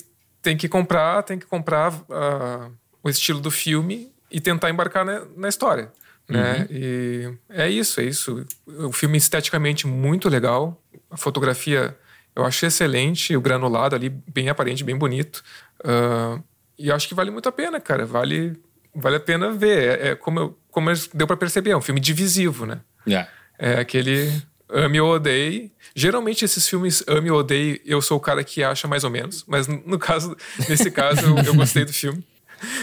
[0.42, 2.70] tem que comprar, tem que comprar ah,
[3.04, 5.92] o estilo do filme e tentar embarcar na, na história.
[6.30, 6.66] Né?
[6.70, 8.46] E é isso, é isso.
[8.66, 11.98] O filme esteticamente muito legal, a fotografia
[12.34, 15.44] eu achei excelente, o granulado ali bem aparente, bem bonito.
[15.84, 16.40] Ah,
[16.80, 18.06] e acho que vale muito a pena, cara.
[18.06, 18.56] Vale,
[18.96, 20.00] vale a pena ver.
[20.00, 22.80] É, é como, eu- como deu pra perceber, é um filme divisivo, né?
[23.06, 23.28] Yeah.
[23.64, 25.72] É aquele ame ou odeie.
[25.96, 29.44] Geralmente esses filmes ame ou odeie, eu sou o cara que acha mais ou menos.
[29.48, 30.36] Mas no caso,
[30.68, 32.24] nesse caso, eu, eu gostei do filme.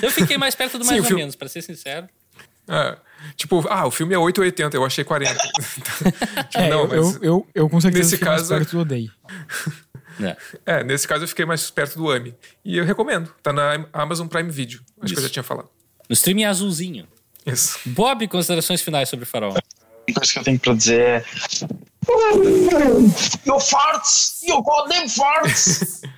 [0.00, 2.06] Eu fiquei mais perto do Sim, mais o ou filme- menos, pra ser sincero.
[2.68, 2.96] É,
[3.34, 5.34] tipo, ah, o filme é 8,80, eu achei 40.
[5.42, 8.70] tipo, É, não, eu, mas eu, eu, eu com certeza nesse fiquei mais caso- perto
[8.70, 9.10] do odeio.
[10.20, 10.36] É.
[10.66, 12.34] É, nesse caso eu fiquei mais perto do AMI.
[12.64, 13.32] E eu recomendo.
[13.40, 14.80] Tá na Amazon Prime Video.
[15.00, 15.28] Acho que eu Isso.
[15.28, 15.68] já tinha falado.
[16.08, 17.06] No streaming azulzinho.
[17.46, 17.78] Isso.
[17.86, 19.54] Bob, considerações finais sobre o farol.
[20.08, 21.24] A coisa que eu tenho pra dizer é.
[23.46, 24.40] Your farts!
[24.42, 26.00] Your goddamn farts!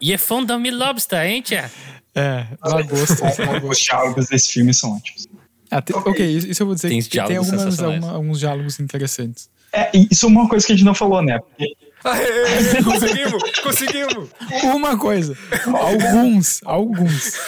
[0.00, 1.70] E é fã da Me Lobster, hein, tia?
[2.14, 3.24] É, lagosta.
[3.68, 5.26] Os diálogos desse filme são ótimos.
[5.70, 8.80] Ah, tem- ok, isso eu vou dizer Tem que tem diálogos algumas, alguma- alguns diálogos
[8.80, 9.48] interessantes.
[9.72, 11.38] É, isso é uma coisa que a gente não falou, né?
[11.38, 13.60] Porque Aê, conseguimos!
[13.60, 14.28] conseguimos!
[14.64, 15.36] Uma coisa.
[15.66, 17.38] alguns, alguns.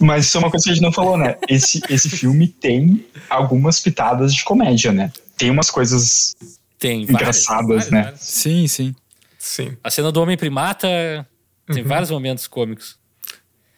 [0.00, 1.36] Mas isso é uma coisa que a gente não falou, né?
[1.48, 5.12] Esse, esse filme tem algumas pitadas de comédia, né?
[5.36, 6.36] Tem umas coisas.
[6.78, 8.02] Tem várias, Engraçadas, várias, né?
[8.02, 8.20] várias.
[8.20, 8.94] Sim, sim.
[9.38, 9.76] Sim.
[9.82, 10.88] A cena do Homem Primata
[11.66, 12.96] tem vários momentos cômicos.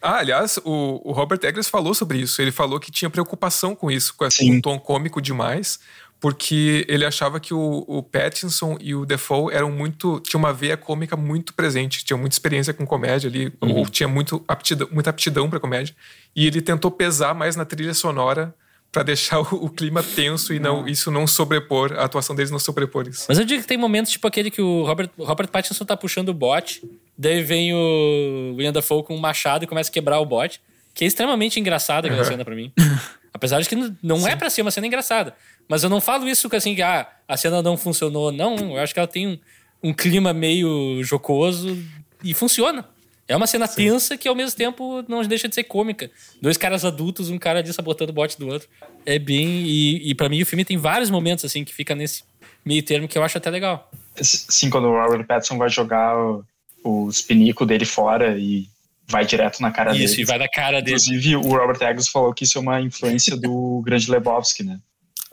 [0.01, 2.41] Ah, aliás, o, o Robert Eggers falou sobre isso.
[2.41, 5.79] Ele falou que tinha preocupação com isso, com esse um tom cômico demais,
[6.21, 10.19] porque ele achava que o, o Pattinson e o Defoe eram muito.
[10.19, 14.41] tinha uma veia cômica muito presente, tinha muita experiência com comédia ali, ou tinha muito
[14.47, 15.95] aptidão, muita aptidão para comédia.
[16.35, 18.53] E ele tentou pesar mais na trilha sonora
[18.91, 22.59] para deixar o, o clima tenso e não isso não sobrepor, a atuação deles não
[22.59, 23.25] sobrepor isso.
[23.27, 26.29] Mas eu digo que tem momentos tipo aquele que o Robert, Robert Pattinson tá puxando
[26.29, 26.83] o bote,
[27.17, 30.61] daí vem o William Dafoe com um machado e começa a quebrar o bote,
[30.93, 32.27] que é extremamente engraçada aquela Uhum.
[32.29, 32.71] cena pra mim.
[33.33, 35.33] Apesar de que não é pra ser uma cena engraçada.
[35.67, 38.31] Mas eu não falo isso que assim, que ah, a cena não funcionou.
[38.31, 39.37] Não, eu acho que ela tem um,
[39.83, 41.77] um clima meio jocoso
[42.23, 42.85] e funciona.
[43.27, 46.11] É uma cena tensa que ao mesmo tempo não deixa de ser cômica.
[46.41, 48.67] Dois caras adultos, um cara ali sabotando o bote do outro.
[49.05, 49.47] É bem.
[49.47, 52.23] E, e para mim o filme tem vários momentos assim que fica nesse
[52.65, 53.89] meio termo que eu acho até legal.
[54.21, 56.43] Sim, quando o Robert Pattinson vai jogar o-
[56.83, 58.67] os pinicos dele fora e
[59.07, 60.21] vai direto na cara Isso, dele.
[60.21, 60.97] e vai na cara dele.
[60.97, 64.77] Inclusive, o Robert Eggers falou que isso é uma influência do grande Lebowski, né?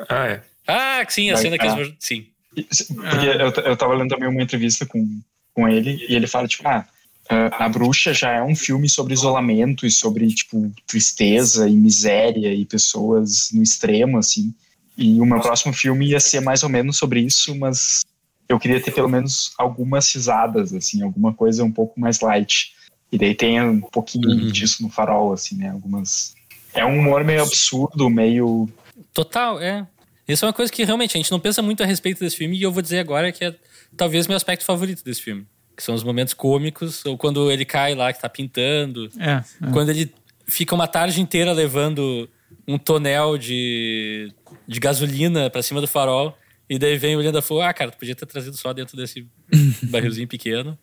[0.09, 0.43] Ah, é.
[0.67, 1.95] Ah, sim, a Vai cena que eles.
[1.99, 2.27] Sim.
[2.57, 5.21] E- Porque eu, t- eu tava lendo também uma entrevista com,
[5.55, 6.87] com ele e ele fala, tipo, ah,
[7.29, 12.53] ah, A Bruxa já é um filme sobre isolamento e sobre, tipo, tristeza e miséria
[12.55, 14.53] e pessoas no extremo, assim.
[14.97, 18.01] E o meu próximo filme ia ser mais ou menos sobre isso, mas
[18.49, 22.73] eu queria ter pelo menos algumas risadas, assim, alguma coisa um pouco mais light.
[23.13, 25.71] E daí tem um pouquinho disso no farol, assim, né?
[25.71, 26.35] Algumas.
[26.75, 28.69] É um humor meio absurdo, meio.
[29.25, 29.87] Total, é.
[30.29, 32.57] Isso é uma coisa que realmente a gente não pensa muito a respeito desse filme
[32.57, 33.55] e eu vou dizer agora que é
[33.97, 35.45] talvez meu aspecto favorito desse filme.
[35.77, 39.43] Que são os momentos cômicos, ou quando ele cai lá que tá pintando, É.
[39.67, 39.71] é.
[39.73, 40.13] quando ele
[40.47, 42.29] fica uma tarde inteira levando
[42.67, 44.33] um tonel de,
[44.67, 46.37] de gasolina pra cima do farol,
[46.71, 49.27] e daí vem o William Dafoe, ah, cara, tu podia ter trazido só dentro desse
[49.91, 50.79] barrilzinho pequeno,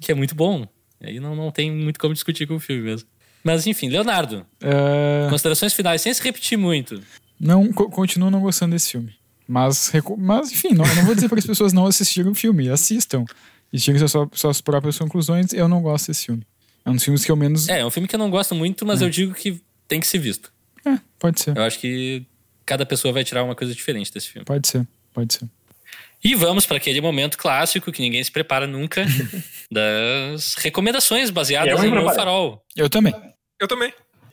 [0.00, 0.66] que é muito bom.
[1.02, 3.06] Aí não, não tem muito como discutir com o filme mesmo.
[3.42, 7.02] Mas enfim, Leonardo, É, considerações finais, sem se repetir muito.
[7.38, 9.14] Não, co- continuo não gostando desse filme.
[9.46, 12.68] Mas, mas enfim, não, não vou dizer para as pessoas não assistirem o filme.
[12.70, 13.24] Assistam.
[13.72, 15.52] E tirem suas, suas próprias conclusões.
[15.52, 16.46] Eu não gosto desse filme.
[16.84, 17.68] É um dos filmes que eu menos.
[17.68, 20.06] É, é um filme que eu não gosto muito, mas eu digo que tem que
[20.06, 20.52] ser visto.
[20.86, 21.56] É, pode ser.
[21.56, 22.22] Eu acho que
[22.64, 24.44] cada pessoa vai tirar uma coisa diferente desse filme.
[24.44, 24.86] Pode ser.
[25.12, 25.48] Pode ser.
[26.22, 29.04] E vamos para aquele momento clássico que ninguém se prepara nunca
[29.70, 32.14] das recomendações baseadas Eu em preparei.
[32.14, 32.64] Farol.
[32.76, 33.14] Eu também.
[33.60, 33.92] Eu também.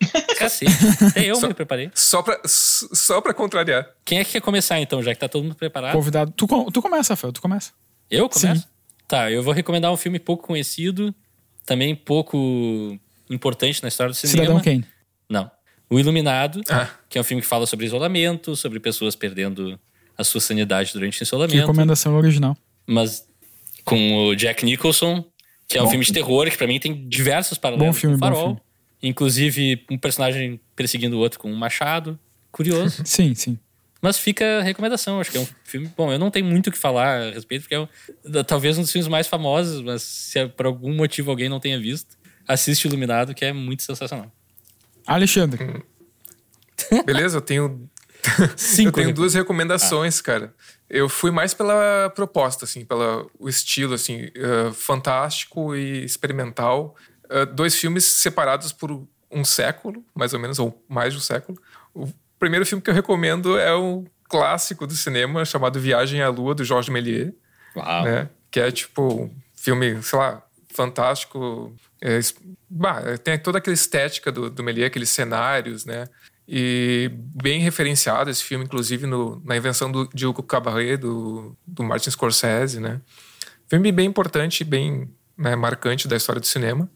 [0.37, 0.71] Cacete.
[1.07, 1.91] Até eu Só- me preparei.
[1.93, 3.87] Só pra, só pra contrariar.
[4.05, 5.93] Quem é que quer começar então, já que tá todo mundo preparado?
[5.93, 6.33] Convidado.
[6.35, 7.31] Tu, com- tu começa, Rafael.
[7.31, 7.71] Tu começa.
[8.09, 8.61] Eu começo?
[8.61, 8.67] Sim.
[9.07, 11.13] Tá, eu vou recomendar um filme pouco conhecido,
[11.65, 12.97] também pouco
[13.29, 14.41] importante na história do cinema.
[14.45, 14.85] Cidadão Kane.
[15.29, 15.49] Não.
[15.89, 16.87] O Iluminado, Ah.
[17.09, 19.77] que é um filme que fala sobre isolamento, sobre pessoas perdendo
[20.17, 21.59] a sua sanidade durante o Que isolamento.
[21.59, 22.55] recomendação original.
[22.87, 23.25] Mas
[23.83, 25.23] com o Jack Nicholson,
[25.67, 28.17] que é um Bom filme de terror, que pra mim tem diversos paralelos Bom filme,
[28.17, 28.45] com o bom Farol.
[28.55, 28.61] filme.
[29.03, 32.17] Inclusive um personagem perseguindo o outro com um machado.
[32.51, 33.01] Curioso.
[33.05, 33.57] Sim, sim.
[34.01, 35.19] Mas fica a recomendação.
[35.19, 35.91] Acho que é um filme.
[35.95, 37.87] Bom, eu não tenho muito o que falar a respeito, porque é um-
[38.47, 42.17] talvez um dos filmes mais famosos, mas se por algum motivo alguém não tenha visto,
[42.47, 44.31] assiste Iluminado, que é muito sensacional.
[45.05, 45.83] Alexandre.
[47.05, 47.37] Beleza?
[47.37, 47.89] Eu tenho
[48.57, 50.53] Cinco eu tenho duas recomendações, cara.
[50.89, 56.95] Eu fui mais pela proposta, assim, pelo o estilo, assim, eh, fantástico e experimental.
[57.31, 61.57] Eh, dois filmes separados por um século, mais ou menos, ou mais de um século.
[61.93, 66.53] O primeiro filme que eu recomendo é um clássico do cinema chamado Viagem à Lua,
[66.53, 67.31] do Georges Méliès
[67.73, 68.03] Uau.
[68.03, 68.29] né?
[68.51, 70.43] Que é tipo um filme, sei lá,
[70.73, 71.73] fantástico.
[72.01, 72.19] É,
[72.69, 76.09] bah, tem toda aquela estética do, do Méliès, aqueles cenários, né?
[76.45, 82.11] E bem referenciado esse filme, inclusive no, na invenção do Diogo Cabaret, do, do Martin
[82.11, 82.99] Scorsese, né?
[83.69, 86.89] Filme bem importante, bem né, marcante da história do cinema.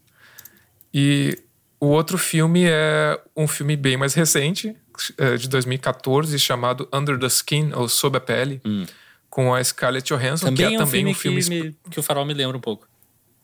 [0.98, 1.38] E
[1.78, 4.74] o outro filme é um filme bem mais recente,
[5.18, 8.62] é, de 2014, chamado Under the Skin, ou Sob a Pele,
[9.28, 11.42] com a Scarlett Johansson, Também que é, é um também filme, um filme.
[11.42, 12.88] que, me- que o Farol me lembra um pouco.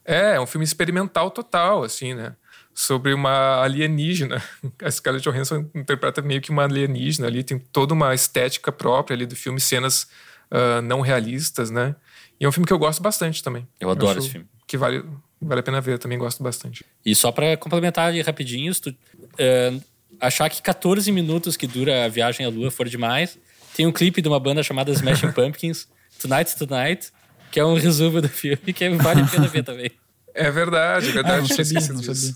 [0.03, 2.35] É, é um filme experimental total, assim, né?
[2.75, 4.43] Sobre uma alienígena.
[4.83, 9.27] A Scarlett Johansson interpreta meio que uma alienígena ali, tem toda uma estética própria ali
[9.27, 10.09] do filme, cenas
[10.51, 11.95] ah, não realistas, né?
[12.41, 13.69] E é um filme que eu gosto bastante também.
[13.79, 14.47] Eu adoro acho esse filme.
[14.67, 15.05] Que vale,
[15.43, 16.85] vale a pena ver, eu também gosto bastante.
[17.05, 18.95] E só pra complementar ali rapidinho, se tu
[19.39, 19.75] eh,
[20.21, 23.39] achar que 14 minutos que dura a viagem à lua for demais,
[23.77, 25.89] tem um clipe de uma banda chamada Smashing Pumpkins,
[26.21, 27.11] Tonight Tonight,
[27.51, 29.91] que é um resumo do filme que vale a pena ver também.
[30.35, 31.35] É verdade, é verdade.
[31.35, 32.35] Ah, não sabia, não sabia.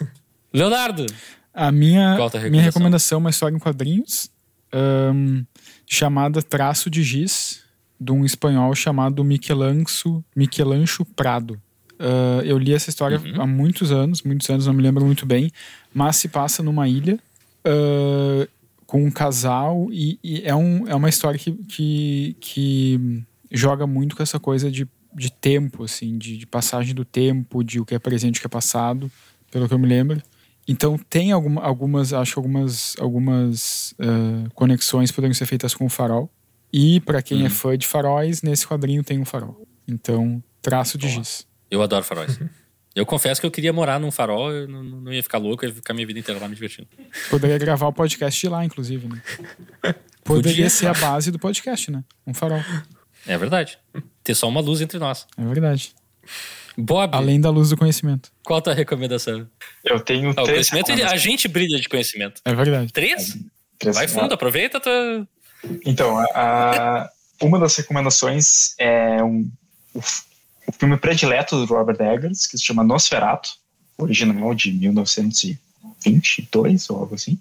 [0.54, 1.04] Leonardo!
[1.52, 2.64] A minha, Qual a tua minha recomendação?
[2.64, 4.30] recomendação é uma história em quadrinhos
[4.72, 5.42] ahn,
[5.86, 7.60] chamada Traço de Giz,
[8.00, 11.60] de um espanhol chamado Michelancho, Michelancho Prado.
[12.00, 13.42] Ah, eu li essa história Uhum.
[13.42, 15.50] há muitos anos, muitos anos, não me lembro muito bem,
[15.92, 17.18] mas se passa numa ilha
[17.64, 18.48] ah,
[18.86, 23.22] com um casal e, e é, um, é uma história que, que, que
[23.52, 27.78] joga muito com essa coisa de, de tempo, assim, de, de passagem do tempo, de
[27.78, 29.10] o que é presente e o que é passado,
[29.50, 30.20] pelo que eu me lembro.
[30.66, 36.30] Então tem alguma, algumas, acho algumas, algumas ah, conexões poderiam ser feitas com o farol.
[36.72, 39.66] E para quem é fã de faróis, nesse quadrinho tem um farol.
[39.88, 41.44] Então, traço de giz.
[41.70, 42.38] Eu adoro faróis.
[42.92, 45.68] Eu confesso que eu queria morar num farol, eu não, não ia ficar louco, eu
[45.68, 46.88] ia ficar minha vida inteira lá me divertindo.
[47.30, 49.22] Poderia gravar o podcast de lá, inclusive, né?
[50.24, 50.70] Poderia Podia.
[50.70, 52.02] ser a base do podcast, né?
[52.26, 52.60] Um farol.
[53.28, 53.78] É verdade.
[54.24, 55.24] Ter só uma luz entre nós.
[55.38, 55.92] É verdade.
[56.76, 58.32] Bob, Além da luz do conhecimento.
[58.44, 59.48] qual a tua recomendação?
[59.84, 62.40] Eu tenho Ah, três a gente brilha de conhecimento.
[62.44, 62.92] É verdade.
[62.92, 63.38] Três?
[63.78, 65.28] Três- Vai fundo, aproveita tua...
[65.86, 66.24] Então, a,
[67.04, 67.10] a-
[67.40, 69.48] uma das recomendações é um,
[69.94, 70.00] o,
[70.70, 73.50] o filme predileto do Robert Eggers, que se chama Nosferatu,
[73.98, 77.36] original de 1922 ou algo assim.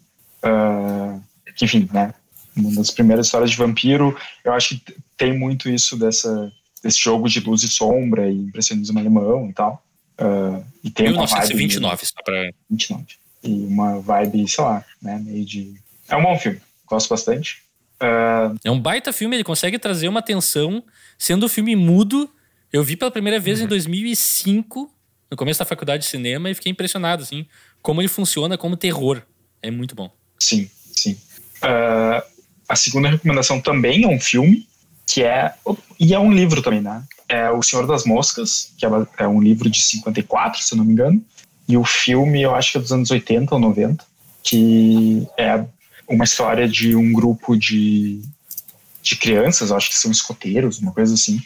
[1.55, 2.13] Que, enfim, né?
[2.55, 4.17] Uma das primeiras histórias de vampiro.
[4.43, 6.51] Eu acho que tem muito isso dessa,
[6.83, 9.83] desse jogo de luz e sombra e impressionismo alemão e tal.
[10.17, 12.51] Ah, e tem uma vibe 1929, só pra...
[12.69, 13.05] 29.
[13.43, 15.19] E uma vibe, sei lá, né?
[15.23, 15.73] Meio de.
[16.09, 16.59] É um bom filme.
[16.85, 17.61] Gosto bastante.
[17.99, 20.83] Ah, É um baita filme, ele consegue trazer uma tensão,
[21.17, 22.29] sendo um filme mudo.
[22.71, 24.91] Eu vi pela primeira vez em 2005,
[25.31, 27.45] no começo da faculdade de cinema, e fiquei impressionado, assim,
[27.81, 29.21] como ele funciona como terror.
[29.61, 30.11] É muito bom.
[30.39, 31.17] sim, sim.
[31.61, 32.23] Ah,
[32.67, 34.67] a segunda recomendação também é um filme,
[35.07, 35.53] que é.
[35.99, 37.03] E é um livro também, né?
[37.27, 40.85] É O Senhor das Moscas, que é, é um livro de 54, se eu não
[40.85, 41.23] me engano.
[41.67, 44.05] E o filme, eu acho que é dos anos 80 ou 90,
[44.43, 45.65] que é
[46.07, 48.21] uma história de um grupo de,
[49.01, 51.39] de crianças, acho que são escoteiros, uma coisa assim,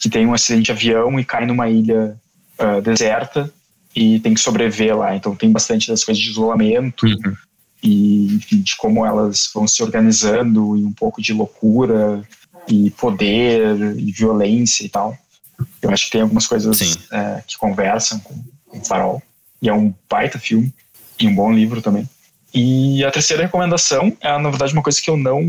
[0.00, 2.16] que tem um acidente de avião e cai numa ilha
[2.58, 3.52] ah, deserta
[3.94, 5.14] e tem que sobreviver lá.
[5.14, 7.06] Então tem bastante das coisas de isolamento
[7.82, 12.22] e enfim, de como elas vão se organizando e um pouco de loucura
[12.66, 15.16] e poder e violência e tal.
[15.82, 18.34] Eu acho que tem algumas coisas é, que conversam com,
[18.68, 19.22] com o Farol.
[19.60, 20.72] E é um baita filme
[21.18, 22.08] e um bom livro também.
[22.52, 25.42] E a terceira recomendação é, na verdade, uma coisa que eu não,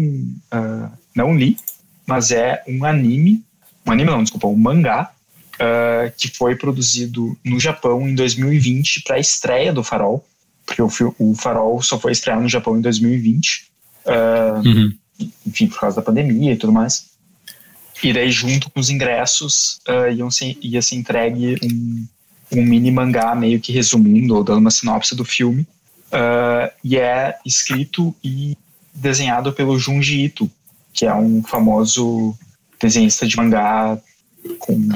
[0.51, 1.57] ah, não li,
[2.05, 3.43] mas é um anime,
[3.85, 5.11] um anime não, desculpa, um mangá,
[5.59, 10.25] ah, que foi produzido no Japão em 2020 para a estreia do Farol,
[10.65, 10.89] porque o,
[11.19, 13.71] o Farol só foi estrear no Japão em 2020,
[14.07, 14.61] ah,
[15.45, 17.11] enfim, por causa da pandemia e tudo mais.
[18.03, 22.07] E daí, junto com os ingressos, ah, iam ser, ia ser entregue um,
[22.53, 25.67] um mini mangá meio que resumindo ou dando uma sinopse do filme.
[26.11, 28.57] Ah, e é escrito e
[28.93, 30.49] desenhado pelo Junji Ito,
[30.91, 32.35] que é um famoso
[32.81, 33.97] desenhista de mangá
[34.59, 34.87] com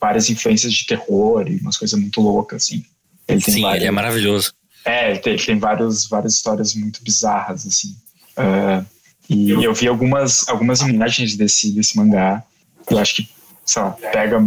[0.00, 2.84] várias influências de terror e umas coisas muito loucas, assim.
[3.28, 4.52] Ele tem Sim, várias, ele é maravilhoso.
[4.84, 7.96] é, ele tem, ele tem vários, várias histórias muito bizarras, assim.
[8.36, 8.84] Ah,
[9.30, 12.42] e eu vi algumas, algumas imagens desse, desse mangá.
[12.90, 13.28] Eu acho que,
[13.64, 14.44] sei lá, pega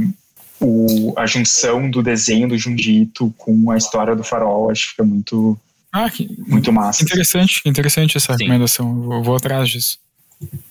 [0.60, 4.70] o, a junção do desenho do Junji Ito com a história do farol.
[4.70, 5.58] Acho que fica muito,
[5.92, 7.02] Ah, que muito massa.
[7.04, 8.44] interessante, interessante essa Sim.
[8.44, 8.88] recomendação.
[8.90, 9.98] Eu vou, vou atrás disso.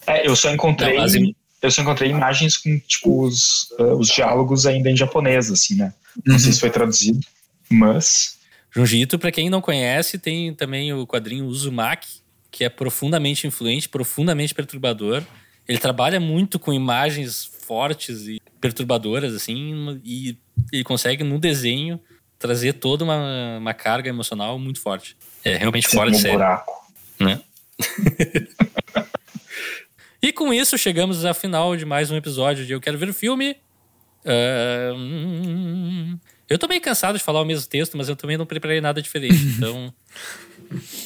[0.06, 0.96] É, eu só encontrei.
[0.98, 1.34] Não, as im-
[1.64, 5.94] Eu só encontrei imagens com, tipo, os, ah, os diálogos ainda em japonês, assim, né?
[6.24, 7.26] Não sei se foi traduzido,
[7.70, 8.36] mas.
[8.70, 12.20] Junji Ito, pra quem não conhece, tem também o quadrinho Uzumaki,
[12.50, 15.22] que é profundamente influente, profundamente perturbador.
[15.66, 20.36] Ele trabalha muito com imagens fortes e perturbadoras, assim, e
[20.70, 21.98] ele consegue, no desenho,
[22.38, 25.16] trazer toda uma, uma carga emocional muito forte.
[25.42, 26.92] É realmente fora de série, buraco.
[27.18, 27.40] né?
[30.24, 33.12] e com isso, chegamos ao final de mais um episódio de Eu Quero Ver o
[33.12, 33.56] Filme.
[34.96, 36.18] Hum,
[36.48, 39.02] eu tô meio cansado de falar o mesmo texto, mas eu também não preparei nada
[39.02, 39.34] diferente.
[39.54, 39.92] Então,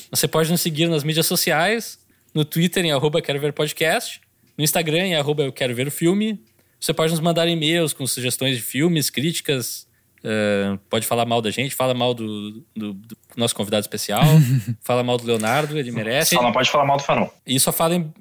[0.08, 1.98] você pode nos seguir nas mídias sociais,
[2.32, 4.20] no Twitter em arroba Quero Ver Podcast,
[4.56, 6.40] No Instagram, é arroba eu quero ver o filme.
[6.78, 9.88] Você pode nos mandar e-mails com sugestões de filmes, críticas.
[10.18, 14.22] Uh, pode falar mal da gente, fala mal do, do, do nosso convidado especial,
[14.80, 16.36] fala mal do Leonardo, ele merece.
[16.36, 17.34] Só não pode falar mal do farol.
[17.44, 18.12] E só fala em,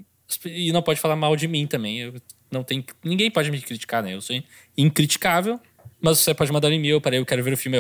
[0.46, 2.00] e não pode falar mal de mim também.
[2.00, 2.14] Eu
[2.52, 4.14] não tem ninguém pode me criticar, né?
[4.14, 4.36] Eu sou
[4.78, 5.60] incriticável.
[6.00, 7.78] Mas você pode mandar um e-mail para eu quero ver o filme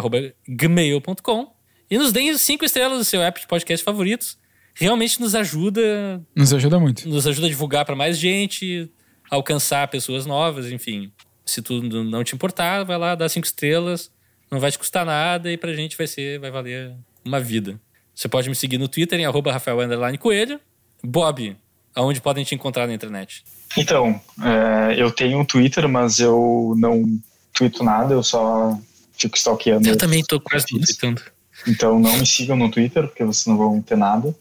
[0.47, 1.53] gmail.com
[1.89, 4.37] e nos deem cinco estrelas do seu app de podcast favoritos.
[4.73, 6.21] Realmente nos ajuda.
[6.35, 7.07] Nos ajuda muito.
[7.07, 8.89] Nos ajuda a divulgar para mais gente,
[9.29, 11.11] alcançar pessoas novas, enfim.
[11.45, 14.11] Se tu não te importar, vai lá, dá cinco estrelas,
[14.51, 16.93] não vai te custar nada e pra gente vai ser, vai valer
[17.23, 17.79] uma vida.
[18.13, 19.77] Você pode me seguir no Twitter em arroba Rafael
[20.19, 20.59] Coelho.
[21.03, 21.55] Bob,
[21.97, 23.43] aonde podem te encontrar na internet?
[23.75, 27.19] Então, é, eu tenho um Twitter, mas eu não
[27.53, 28.79] tweeto nada, eu só
[29.17, 29.89] fico stalkeando.
[29.89, 31.21] Eu também tô quase tweetando.
[31.67, 34.33] Então não me sigam no Twitter, porque vocês não vão ter nada.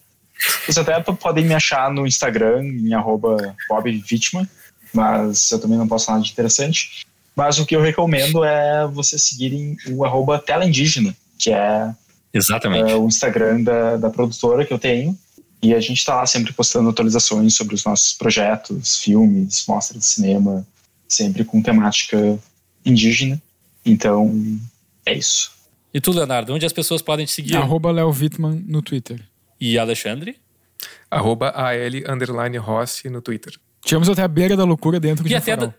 [0.67, 4.47] Vocês até podem me achar no Instagram, em arroba bobvitman,
[4.93, 7.07] mas eu também não posto nada de interessante.
[7.35, 11.91] Mas o que eu recomendo é vocês seguirem o arroba tela indígena, que é,
[12.35, 12.91] Exatamente.
[12.91, 15.19] é o Instagram da, da produtora que eu tenho.
[15.63, 20.07] E a gente está lá sempre postando atualizações sobre os nossos projetos, filmes, mostras de
[20.07, 20.67] cinema,
[21.09, 22.39] sempre com temática
[22.85, 23.41] indígena.
[23.85, 24.59] Então,
[25.05, 25.51] é isso.
[25.95, 27.57] E tu, Leonardo, onde as pessoas podem te seguir?
[27.57, 29.21] Arroba Léo Wittmann no Twitter.
[29.61, 30.37] E Alexandre?
[31.11, 33.55] Arroba AL underline Rossi no Twitter.
[33.83, 35.73] Tivemos até a beira da loucura dentro e de até, da...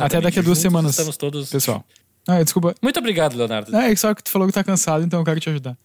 [0.00, 0.90] até daqui a duas Juntos semanas.
[0.90, 1.48] Estamos todos.
[1.48, 1.84] Pessoal.
[2.26, 2.74] Ah, desculpa.
[2.82, 3.74] Muito obrigado, Leonardo.
[3.76, 5.76] É, só que tu falou que tá cansado, então eu quero te ajudar.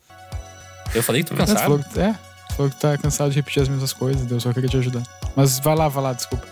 [0.94, 1.58] Eu falei que tu É, cansado?
[1.58, 2.16] tu falou que, é,
[2.60, 5.02] falou que tá cansado de repetir as mesmas coisas, eu só queria te ajudar.
[5.34, 6.46] Mas vai lá, vai lá, desculpa.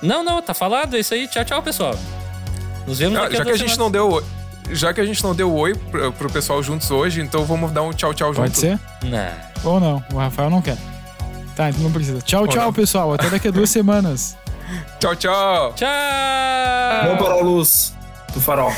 [0.00, 1.26] Não, não, tá falado, é isso aí.
[1.26, 1.98] Tchau, tchau, pessoal.
[2.86, 3.78] Nos vemos Ah, daqui já que a gente semanas.
[3.78, 4.24] não deu
[4.70, 7.82] já que a gente não deu oi pro, pro pessoal juntos hoje, então vamos dar
[7.82, 8.42] um tchau tchau junto.
[8.42, 8.78] Pode ser?
[9.02, 9.32] Não.
[9.72, 10.76] Ou não, o Rafael não quer.
[11.56, 12.20] Tá, então não precisa.
[12.20, 12.72] Tchau, Ou tchau, não.
[12.72, 13.12] pessoal.
[13.14, 14.36] Até daqui a duas semanas.
[15.00, 15.72] Tchau, tchau.
[15.74, 15.88] Tchau!
[17.06, 17.92] Vamos para a luz
[18.32, 18.70] do farol.